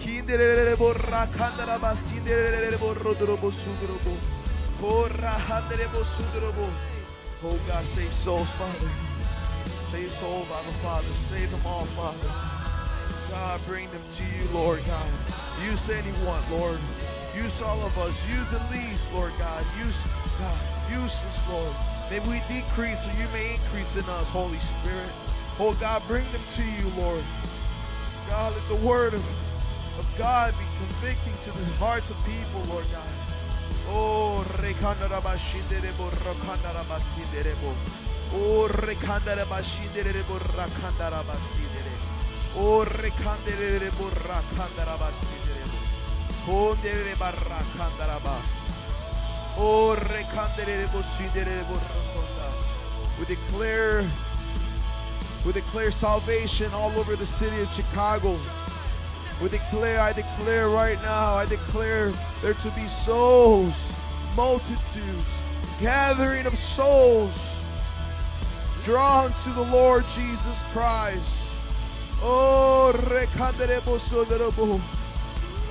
Kinderere 0.00 0.76
borakandarabasindere 0.76 2.76
borodorobo 2.78 3.50
sundorobo. 3.52 4.16
Oh, 4.82 5.08
rahanderebo 5.08 6.04
sundorobo. 6.04 6.68
Oh, 7.44 7.58
God, 7.68 7.86
save 7.86 8.12
souls, 8.12 8.50
Father. 8.56 8.90
Save 9.92 10.12
souls, 10.12 10.46
Father, 10.48 10.72
Father. 10.82 11.14
Save 11.14 11.50
them 11.50 11.60
all, 11.64 11.86
Father. 11.96 12.30
God, 13.30 13.60
bring 13.66 13.88
them 13.90 14.02
to 14.10 14.24
you, 14.24 14.44
Lord 14.52 14.84
God. 14.86 15.10
Use 15.64 15.88
anyone, 15.88 16.42
Lord. 16.50 16.80
Use 17.36 17.62
all 17.62 17.84
of 17.84 17.96
us. 17.98 18.14
Use 18.28 18.48
the 18.50 18.62
least, 18.70 19.12
Lord 19.12 19.32
God. 19.38 19.64
Use 19.78 20.04
God. 20.38 20.58
Use 20.90 21.24
us, 21.24 21.48
Lord. 21.48 21.74
May 22.10 22.18
we 22.20 22.42
decrease 22.48 23.02
so 23.02 23.10
you 23.18 23.28
may 23.32 23.54
increase 23.54 23.96
in 23.96 24.04
us, 24.04 24.28
Holy 24.28 24.58
Spirit. 24.58 25.10
Oh 25.58 25.74
God, 25.80 26.02
bring 26.08 26.24
them 26.32 26.42
to 26.54 26.62
you, 26.62 26.88
Lord. 26.96 27.22
God, 28.28 28.52
let 28.54 28.68
the 28.68 28.86
word 28.86 29.14
of, 29.14 29.24
of 29.98 30.06
God 30.18 30.54
be 30.58 30.64
convicting 30.78 31.34
to 31.42 31.58
the 31.58 31.66
hearts 31.76 32.10
of 32.10 32.16
people, 32.24 32.62
Lord 32.68 32.86
God. 32.90 33.08
Oh, 33.88 34.44
rekandarabashinderebo, 34.58 36.10
rakandarabashinderebo. 36.26 37.74
Oh, 38.34 38.68
rekandarabashinderebo, 38.68 40.38
rakandarabashinderebo. 40.56 41.70
Oh, 42.56 42.80
o 42.80 42.84
rekandere 42.84 43.90
borra 43.98 44.42
kandarabasindere. 44.56 45.59
Kondere 46.50 47.14
barra 47.16 47.62
kandaraba. 47.78 48.36
O 49.56 49.94
rekandere 49.94 50.88
bosindere 50.90 51.62
borra. 51.68 52.50
We 53.18 53.24
declare 53.26 54.04
we 55.46 55.52
declare 55.52 55.92
salvation 55.92 56.68
all 56.74 56.90
over 56.98 57.14
the 57.14 57.24
city 57.24 57.60
of 57.60 57.72
Chicago. 57.72 58.36
We 59.40 59.48
declare, 59.48 60.00
I 60.00 60.12
declare 60.12 60.68
right 60.68 61.00
now, 61.02 61.34
I 61.34 61.46
declare 61.46 62.12
there 62.42 62.54
to 62.54 62.70
be 62.72 62.88
souls, 62.88 63.92
multitudes, 64.34 65.46
gathering 65.80 66.46
of 66.46 66.56
souls 66.56 67.62
drawn 68.82 69.32
to 69.44 69.50
the 69.50 69.66
Lord 69.70 70.04
Jesus 70.16 70.62
Christ. 70.72 71.54
Oh, 72.22 72.92
rekanderebo 72.92 74.00
soderebo. 74.00 74.99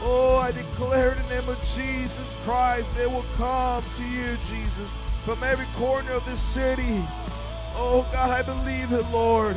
Oh, 0.01 0.37
I 0.41 0.51
declare 0.51 1.13
in 1.13 1.23
the 1.23 1.35
name 1.35 1.49
of 1.49 1.61
Jesus 1.75 2.33
Christ, 2.43 2.95
they 2.95 3.07
will 3.07 3.25
come 3.35 3.83
to 3.95 4.03
you, 4.03 4.37
Jesus, 4.47 4.89
from 5.25 5.43
every 5.43 5.65
corner 5.75 6.11
of 6.11 6.25
this 6.25 6.39
city. 6.39 7.03
Oh, 7.75 8.07
God, 8.11 8.31
I 8.31 8.41
believe 8.41 8.91
it, 8.91 9.05
Lord. 9.11 9.55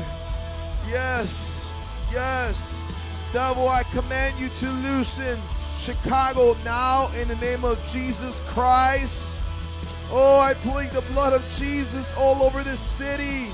Yes, 0.88 1.68
yes. 2.12 2.92
Devil, 3.32 3.68
I 3.68 3.84
command 3.84 4.38
you 4.38 4.48
to 4.48 4.70
loosen 4.70 5.40
Chicago 5.78 6.56
now 6.64 7.08
in 7.20 7.28
the 7.28 7.36
name 7.36 7.64
of 7.64 7.78
Jesus 7.88 8.40
Christ. 8.48 9.42
Oh, 10.10 10.40
I 10.40 10.54
plead 10.54 10.90
the 10.90 11.00
blood 11.12 11.32
of 11.32 11.42
Jesus 11.56 12.12
all 12.18 12.42
over 12.42 12.62
this 12.62 12.80
city. 12.80 13.46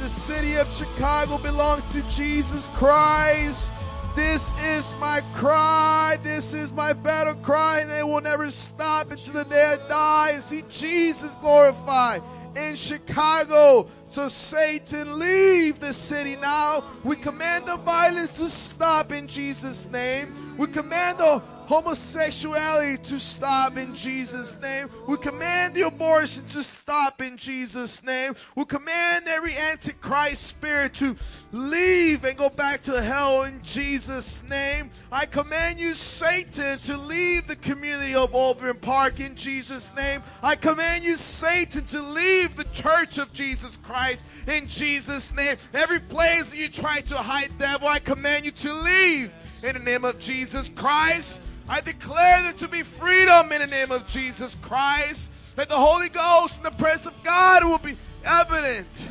The 0.00 0.08
city 0.08 0.54
of 0.56 0.72
Chicago 0.72 1.38
belongs 1.38 1.90
to 1.92 2.02
Jesus 2.02 2.68
Christ. 2.68 3.72
This 4.16 4.50
is 4.62 4.94
my 4.98 5.20
cry. 5.34 6.16
This 6.22 6.54
is 6.54 6.72
my 6.72 6.94
battle 6.94 7.34
cry, 7.34 7.80
and 7.80 7.90
it 7.90 8.02
will 8.02 8.22
never 8.22 8.50
stop 8.50 9.10
until 9.10 9.34
the 9.34 9.44
day 9.44 9.76
I 9.78 9.88
die 9.88 10.30
and 10.32 10.42
see 10.42 10.62
Jesus 10.70 11.34
glorified 11.34 12.22
in 12.56 12.76
Chicago. 12.76 13.86
So, 14.08 14.28
Satan, 14.28 15.18
leave 15.18 15.80
the 15.80 15.92
city 15.92 16.36
now. 16.36 16.84
We 17.04 17.16
command 17.16 17.66
the 17.66 17.76
violence 17.76 18.30
to 18.38 18.48
stop 18.48 19.12
in 19.12 19.28
Jesus' 19.28 19.86
name. 19.90 20.56
We 20.56 20.68
command 20.68 21.18
the 21.18 21.42
homosexuality 21.66 22.96
to 23.02 23.18
stop 23.18 23.76
in 23.76 23.94
Jesus' 23.94 24.56
name. 24.60 24.88
We 25.06 25.16
command 25.16 25.74
the 25.74 25.82
abortion 25.82 26.46
to 26.48 26.62
stop 26.62 27.20
in 27.20 27.36
Jesus' 27.36 28.02
name. 28.04 28.34
We 28.54 28.64
command 28.64 29.26
every 29.26 29.54
antichrist 29.56 30.42
spirit 30.44 30.94
to 30.94 31.16
leave 31.52 32.24
and 32.24 32.36
go 32.36 32.48
back 32.48 32.82
to 32.84 33.02
hell 33.02 33.44
in 33.44 33.60
Jesus' 33.62 34.42
name. 34.44 34.90
I 35.10 35.26
command 35.26 35.80
you, 35.80 35.94
Satan, 35.94 36.78
to 36.80 36.96
leave 36.96 37.46
the 37.46 37.56
community 37.56 38.14
of 38.14 38.34
Overland 38.34 38.80
Park 38.80 39.20
in 39.20 39.34
Jesus' 39.34 39.92
name. 39.96 40.22
I 40.42 40.54
command 40.54 41.04
you, 41.04 41.16
Satan, 41.16 41.84
to 41.86 42.00
leave 42.00 42.56
the 42.56 42.64
church 42.64 43.18
of 43.18 43.32
Jesus 43.32 43.76
Christ 43.78 44.24
in 44.46 44.68
Jesus' 44.68 45.32
name. 45.34 45.56
Every 45.74 46.00
place 46.00 46.50
that 46.50 46.56
you 46.56 46.68
try 46.68 47.00
to 47.02 47.16
hide, 47.16 47.50
devil, 47.58 47.88
I 47.88 47.98
command 47.98 48.44
you 48.44 48.52
to 48.52 48.72
leave 48.72 49.34
in 49.64 49.74
the 49.74 49.80
name 49.80 50.04
of 50.04 50.18
Jesus 50.18 50.68
Christ. 50.68 51.40
I 51.68 51.80
declare 51.80 52.42
there 52.42 52.52
to 52.52 52.68
be 52.68 52.82
freedom 52.82 53.50
in 53.52 53.60
the 53.60 53.66
name 53.66 53.90
of 53.90 54.06
Jesus 54.06 54.56
Christ. 54.62 55.30
That 55.56 55.68
the 55.68 55.76
Holy 55.76 56.08
Ghost 56.08 56.58
and 56.58 56.66
the 56.66 56.70
presence 56.70 57.06
of 57.06 57.24
God 57.24 57.64
will 57.64 57.78
be 57.78 57.96
evident. 58.24 59.10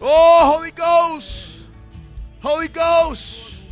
Oh, 0.00 0.52
Holy 0.52 0.70
Ghost. 0.70 1.66
Holy 2.40 2.68
Ghost. 2.68 3.64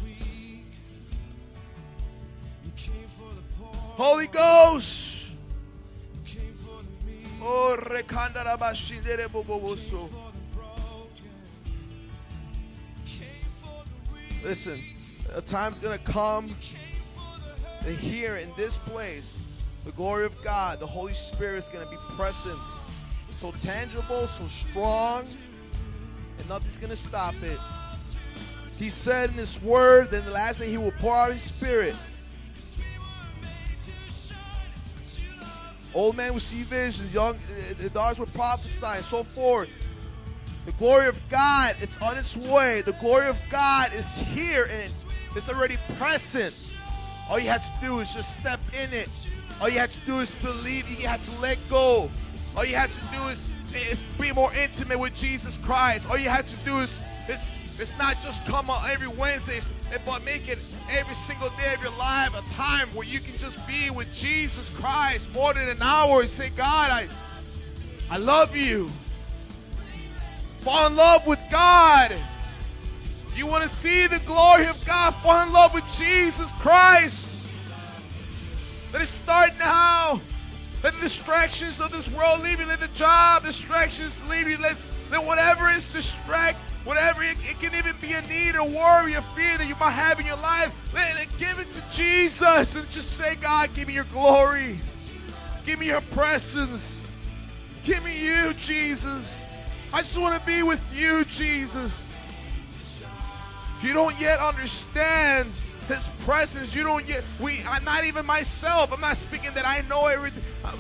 Holy 3.96 4.26
Ghost. 4.28 5.32
Oh, 7.42 7.76
rekandarabashindere 7.78 9.28
boboboso. 9.28 10.10
Listen, 14.42 14.82
a 15.34 15.42
time's 15.42 15.78
gonna 15.78 15.98
come 15.98 16.56
that 17.84 17.92
here 17.92 18.36
in 18.36 18.52
this 18.56 18.76
place, 18.78 19.36
the 19.84 19.92
glory 19.92 20.24
of 20.24 20.42
God, 20.42 20.80
the 20.80 20.86
Holy 20.86 21.14
Spirit 21.14 21.58
is 21.58 21.68
gonna 21.68 21.90
be 21.90 21.96
present, 22.16 22.58
so 23.32 23.52
tangible, 23.52 24.26
so 24.26 24.46
strong, 24.46 25.26
and 26.38 26.48
nothing's 26.48 26.76
gonna 26.76 26.96
stop 26.96 27.34
it. 27.42 27.58
He 28.76 28.88
said 28.88 29.30
in 29.30 29.36
His 29.36 29.60
Word, 29.62 30.10
then 30.10 30.24
the 30.24 30.30
last 30.30 30.58
day 30.58 30.70
He 30.70 30.78
will 30.78 30.92
pour 30.92 31.14
out 31.14 31.32
His 31.32 31.42
Spirit. 31.42 31.94
Old 35.92 36.16
men 36.16 36.32
will 36.32 36.40
see 36.40 36.62
visions, 36.62 37.12
young 37.12 37.36
the 37.78 37.90
daughters 37.90 38.18
will 38.18 38.26
prophesy, 38.26 38.86
and 38.86 39.04
so 39.04 39.24
forth. 39.24 39.68
The 40.66 40.72
glory 40.72 41.08
of 41.08 41.18
God, 41.28 41.74
it's 41.80 41.96
on 41.98 42.16
its 42.16 42.36
way. 42.36 42.82
The 42.82 42.92
glory 42.94 43.26
of 43.26 43.38
God 43.50 43.94
is 43.94 44.18
here 44.18 44.68
and 44.70 44.92
it's 45.34 45.48
already 45.48 45.78
present. 45.98 46.69
All 47.30 47.38
you 47.38 47.48
have 47.48 47.62
to 47.62 47.86
do 47.86 48.00
is 48.00 48.12
just 48.12 48.38
step 48.40 48.58
in 48.72 48.92
it. 48.92 49.08
All 49.60 49.68
you 49.68 49.78
have 49.78 49.92
to 49.92 50.00
do 50.00 50.18
is 50.18 50.34
believe. 50.36 50.90
You 50.90 51.06
have 51.06 51.24
to 51.24 51.40
let 51.40 51.58
go 51.68 52.10
All 52.56 52.64
you 52.64 52.74
have 52.74 52.92
to 52.92 53.16
do 53.16 53.28
is, 53.28 53.48
is 53.72 54.06
be 54.18 54.32
more 54.32 54.52
intimate 54.54 54.98
with 54.98 55.14
Jesus 55.14 55.56
Christ. 55.56 56.10
All 56.10 56.18
you 56.18 56.28
have 56.28 56.48
to 56.48 56.56
do 56.64 56.78
is, 56.80 56.98
is, 57.28 57.48
is 57.78 57.92
not 57.98 58.20
just 58.20 58.44
come 58.46 58.68
on 58.68 58.90
every 58.90 59.06
Wednesday, 59.06 59.60
but 60.04 60.24
make 60.24 60.48
it 60.48 60.58
every 60.90 61.14
single 61.14 61.50
day 61.50 61.72
of 61.72 61.80
your 61.80 61.96
life 61.96 62.34
a 62.34 62.42
time 62.50 62.88
where 62.88 63.06
you 63.06 63.20
can 63.20 63.38
just 63.38 63.64
be 63.64 63.90
with 63.90 64.12
Jesus 64.12 64.68
Christ 64.70 65.32
more 65.32 65.54
than 65.54 65.68
an 65.68 65.80
hour 65.80 66.22
and 66.22 66.30
say, 66.30 66.50
God, 66.56 66.90
I, 66.90 67.08
I 68.10 68.16
love 68.16 68.56
you. 68.56 68.90
Fall 70.62 70.88
in 70.88 70.96
love 70.96 71.26
with 71.28 71.40
God. 71.48 72.12
You 73.40 73.46
want 73.46 73.62
to 73.62 73.70
see 73.70 74.06
the 74.06 74.18
glory 74.18 74.66
of 74.66 74.84
God? 74.84 75.12
Fall 75.22 75.46
in 75.46 75.50
love 75.50 75.72
with 75.72 75.90
Jesus 75.94 76.52
Christ. 76.58 77.48
Let 78.92 79.00
it 79.00 79.06
start 79.06 79.52
now. 79.58 80.20
Let 80.82 80.92
the 80.92 81.00
distractions 81.00 81.80
of 81.80 81.90
this 81.90 82.10
world 82.10 82.42
leave 82.42 82.60
you. 82.60 82.66
Let 82.66 82.80
the 82.80 82.88
job 82.88 83.44
distractions 83.44 84.22
leave 84.28 84.46
you. 84.46 84.58
Let, 84.58 84.76
let 85.10 85.24
whatever 85.24 85.70
is 85.70 85.90
distract, 85.90 86.58
whatever 86.84 87.22
it, 87.22 87.38
it 87.40 87.58
can 87.58 87.74
even 87.74 87.96
be 88.02 88.12
a 88.12 88.20
need 88.28 88.56
or 88.56 88.68
worry 88.68 89.16
or 89.16 89.22
fear 89.22 89.56
that 89.56 89.66
you 89.66 89.76
might 89.76 89.92
have 89.92 90.20
in 90.20 90.26
your 90.26 90.36
life. 90.36 90.70
Let 90.92 91.18
it 91.18 91.30
give 91.38 91.58
it 91.60 91.70
to 91.70 91.82
Jesus 91.90 92.76
and 92.76 92.90
just 92.90 93.12
say, 93.12 93.36
God, 93.36 93.70
give 93.74 93.88
me 93.88 93.94
your 93.94 94.04
glory. 94.12 94.78
Give 95.64 95.78
me 95.78 95.86
your 95.86 96.02
presence. 96.02 97.08
Give 97.84 98.04
me 98.04 98.22
you, 98.22 98.52
Jesus. 98.52 99.42
I 99.94 100.02
just 100.02 100.18
want 100.18 100.38
to 100.38 100.46
be 100.46 100.62
with 100.62 100.82
you, 100.94 101.24
Jesus. 101.24 102.09
You 103.82 103.92
don't 103.92 104.18
yet 104.20 104.40
understand 104.40 105.48
his 105.88 106.08
presence, 106.24 106.74
you 106.74 106.84
don't 106.84 107.06
yet 107.08 107.24
we 107.40 107.60
I'm 107.68 107.84
not 107.84 108.04
even 108.04 108.26
myself. 108.26 108.92
I'm 108.92 109.00
not 109.00 109.16
speaking 109.16 109.50
that 109.54 109.66
I 109.66 109.82
know 109.88 110.06
everything. 110.06 110.42
Uh, 110.64 110.76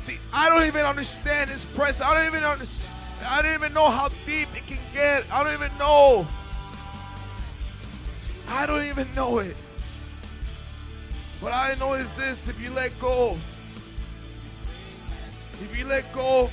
See, 0.00 0.16
I 0.32 0.48
don't 0.48 0.66
even 0.66 0.86
understand 0.86 1.50
his 1.50 1.66
presence. 1.66 2.06
I 2.06 2.14
don't 2.14 2.26
even 2.26 2.42
understand. 2.42 2.98
I 3.28 3.42
don't 3.42 3.52
even 3.52 3.74
know 3.74 3.90
how 3.90 4.08
deep 4.24 4.48
it 4.56 4.66
can 4.66 4.78
get. 4.94 5.30
I 5.30 5.44
don't 5.44 5.52
even 5.52 5.76
know. 5.78 6.26
I 8.48 8.66
don't 8.66 8.84
even 8.84 9.06
know 9.14 9.38
it. 9.38 9.56
What 11.40 11.52
I 11.52 11.74
know 11.78 11.94
is 11.94 12.16
this 12.16 12.48
if 12.48 12.58
you 12.60 12.70
let 12.70 12.98
go, 12.98 13.36
if 15.62 15.78
you 15.78 15.86
let 15.86 16.10
go 16.12 16.50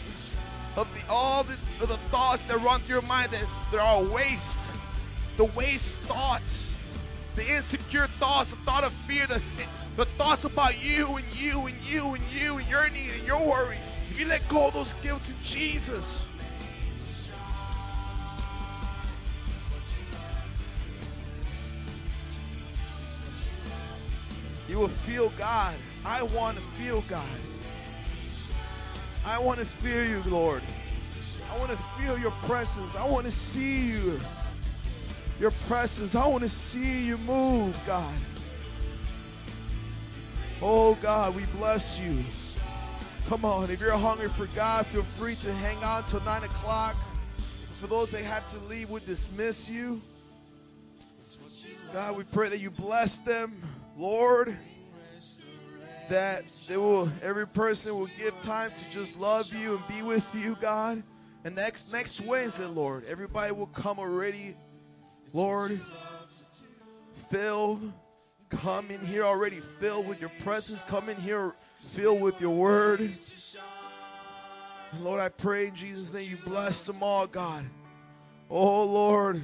of 0.76 0.88
the 0.94 1.12
all 1.12 1.44
the, 1.44 1.58
the 1.80 1.98
thoughts 2.12 2.44
that 2.44 2.62
run 2.62 2.82
through 2.82 2.96
your 2.96 3.02
mind 3.04 3.32
that, 3.32 3.46
that 3.72 3.80
are 3.80 4.04
waste, 4.04 4.60
the 5.38 5.46
waste 5.56 5.96
thoughts, 5.98 6.74
the 7.36 7.56
insecure 7.56 8.08
thoughts, 8.08 8.50
the 8.50 8.56
thought 8.58 8.84
of 8.84 8.92
fear, 8.92 9.28
the, 9.28 9.42
the 9.96 10.06
thoughts 10.06 10.46
about 10.46 10.84
you 10.84 11.16
and 11.16 11.26
you 11.34 11.68
and 11.68 11.76
you 11.84 12.16
and 12.16 12.24
you 12.32 12.58
and 12.58 12.68
your 12.68 12.90
need 12.90 13.12
and 13.18 13.26
your 13.26 13.48
worries. 13.48 14.02
If 14.10 14.20
you 14.20 14.28
let 14.28 14.48
go 14.50 14.68
of 14.68 14.74
those 14.74 14.94
guilt 15.04 15.24
to 15.26 15.34
Jesus, 15.44 16.28
you 24.68 24.80
will 24.80 24.88
feel 24.88 25.30
God. 25.38 25.76
I 26.04 26.24
want 26.24 26.58
to 26.58 26.64
feel 26.82 27.02
God. 27.02 27.24
I 29.24 29.38
want 29.38 29.60
to 29.60 29.66
feel 29.66 30.04
you, 30.04 30.24
Lord. 30.32 30.64
I 31.52 31.58
want 31.60 31.70
to 31.72 31.78
feel 31.78 32.18
your 32.18 32.32
presence. 32.44 32.96
I 32.96 33.08
want 33.08 33.26
to 33.26 33.32
see 33.32 33.92
you. 33.92 34.20
Your 35.40 35.52
presence. 35.68 36.16
I 36.16 36.28
want 36.28 36.44
to 36.44 36.50
see 36.50 37.06
you 37.06 37.18
move, 37.20 37.80
God. 37.86 38.14
Oh, 40.62 40.96
God, 40.96 41.36
we 41.36 41.46
bless 41.58 42.00
you. 42.00 42.18
Come 43.28 43.46
on. 43.46 43.70
If 43.70 43.80
you're 43.80 43.92
hungry 43.92 44.30
for 44.30 44.48
God, 44.48 44.88
feel 44.88 45.04
free 45.04 45.36
to 45.36 45.54
hang 45.54 45.84
on 45.84 46.04
till 46.06 46.22
9 46.22 46.44
o'clock. 46.44 46.96
For 47.80 47.88
those 47.88 48.10
that 48.10 48.24
have 48.24 48.50
to 48.52 48.58
leave, 48.66 48.90
we 48.90 49.00
dismiss 49.02 49.70
you. 49.70 50.02
God, 51.94 52.18
we 52.18 52.24
pray 52.24 52.50
that 52.50 52.60
you 52.60 52.72
bless 52.72 53.20
them, 53.20 53.62
Lord 53.96 54.58
that 56.10 56.46
they 56.68 56.78
will 56.78 57.10
every 57.22 57.46
person 57.46 57.98
will 57.98 58.10
give 58.18 58.40
time 58.42 58.72
to 58.72 58.90
just 58.90 59.18
love 59.18 59.54
you 59.54 59.76
and 59.76 59.88
be 59.88 60.02
with 60.02 60.26
you 60.34 60.56
god 60.62 61.04
and 61.44 61.56
next 61.56 61.92
next 61.92 62.22
wednesday 62.22 62.66
lord 62.66 63.04
everybody 63.06 63.52
will 63.52 63.68
come 63.68 64.00
already 64.00 64.56
lord 65.38 65.80
fill, 67.30 67.80
come 68.50 68.90
in 68.90 69.00
here 69.02 69.24
already 69.24 69.60
filled 69.80 70.08
with 70.08 70.20
your 70.20 70.32
presence 70.40 70.82
come 70.84 71.10
in 71.10 71.18
here 71.18 71.54
filled 71.82 72.20
with 72.20 72.42
your 72.42 72.56
word 72.56 73.00
and 73.00 73.18
lord 75.00 75.20
i 75.20 75.30
pray 75.30 75.68
in 75.68 75.76
jesus 75.76 76.12
name 76.12 76.28
you 76.28 76.38
bless 76.38 76.82
them 76.82 76.98
all 77.02 77.28
god 77.28 77.64
oh 78.50 78.84
lord 78.84 79.40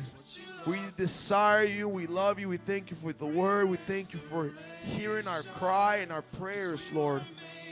we 0.65 0.77
desire 0.95 1.65
you. 1.65 1.89
We 1.89 2.07
love 2.07 2.39
you. 2.39 2.47
We 2.47 2.57
thank 2.57 2.89
you 2.89 2.95
for 2.95 3.11
the 3.11 3.25
word. 3.25 3.69
We 3.69 3.75
thank 3.75 4.13
you 4.13 4.19
for 4.29 4.51
hearing 4.83 5.27
our 5.27 5.43
cry 5.43 5.97
and 5.97 6.09
our 6.09 6.21
prayers, 6.21 6.89
Lord. 6.93 7.21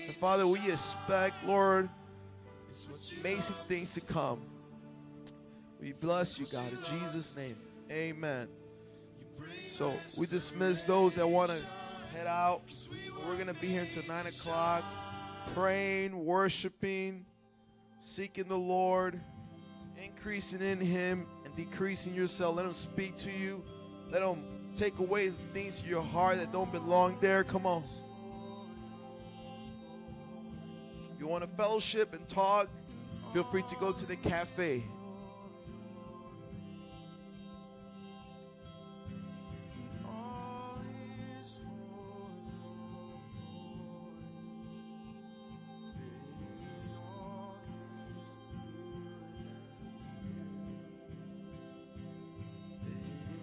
And 0.06 0.16
Father, 0.18 0.46
we 0.46 0.60
expect, 0.70 1.36
Lord, 1.46 1.90
amazing 3.22 3.56
things 3.70 3.94
to 3.94 4.02
come. 4.02 4.42
We 5.80 5.94
bless 5.94 6.38
you, 6.38 6.46
God, 6.52 6.70
in 6.72 7.00
Jesus' 7.00 7.34
name. 7.36 7.56
Amen. 7.92 8.48
So 9.68 9.94
we 10.18 10.26
dismiss 10.26 10.82
those 10.84 11.16
that 11.16 11.28
want 11.28 11.52
to 11.52 11.62
head 12.16 12.26
out. 12.26 12.62
We're 13.28 13.36
going 13.36 13.48
to 13.48 13.54
be 13.54 13.68
here 13.68 13.82
until 13.82 14.04
9 14.08 14.28
o'clock, 14.28 14.84
praying, 15.54 16.24
worshiping, 16.24 17.26
seeking 18.00 18.48
the 18.48 18.58
Lord, 18.58 19.20
increasing 20.02 20.62
in 20.62 20.80
Him 20.80 21.28
and 21.44 21.54
decreasing 21.58 22.14
yourself. 22.14 22.56
Let 22.56 22.66
Him 22.66 22.74
speak 22.74 23.18
to 23.18 23.32
you. 23.32 23.62
Let 24.10 24.22
Him 24.22 24.72
take 24.74 25.00
away 25.00 25.34
things 25.54 25.82
in 25.82 25.90
your 25.90 26.02
heart 26.02 26.38
that 26.38 26.54
don't 26.54 26.72
belong 26.72 27.18
there. 27.20 27.44
Come 27.44 27.66
on. 27.66 27.84
If 31.14 31.20
you 31.20 31.28
want 31.28 31.44
to 31.44 31.50
fellowship 31.58 32.14
and 32.14 32.26
talk, 32.30 32.70
feel 33.34 33.44
free 33.44 33.64
to 33.64 33.76
go 33.76 33.92
to 33.92 34.06
the 34.06 34.16
cafe. 34.16 34.82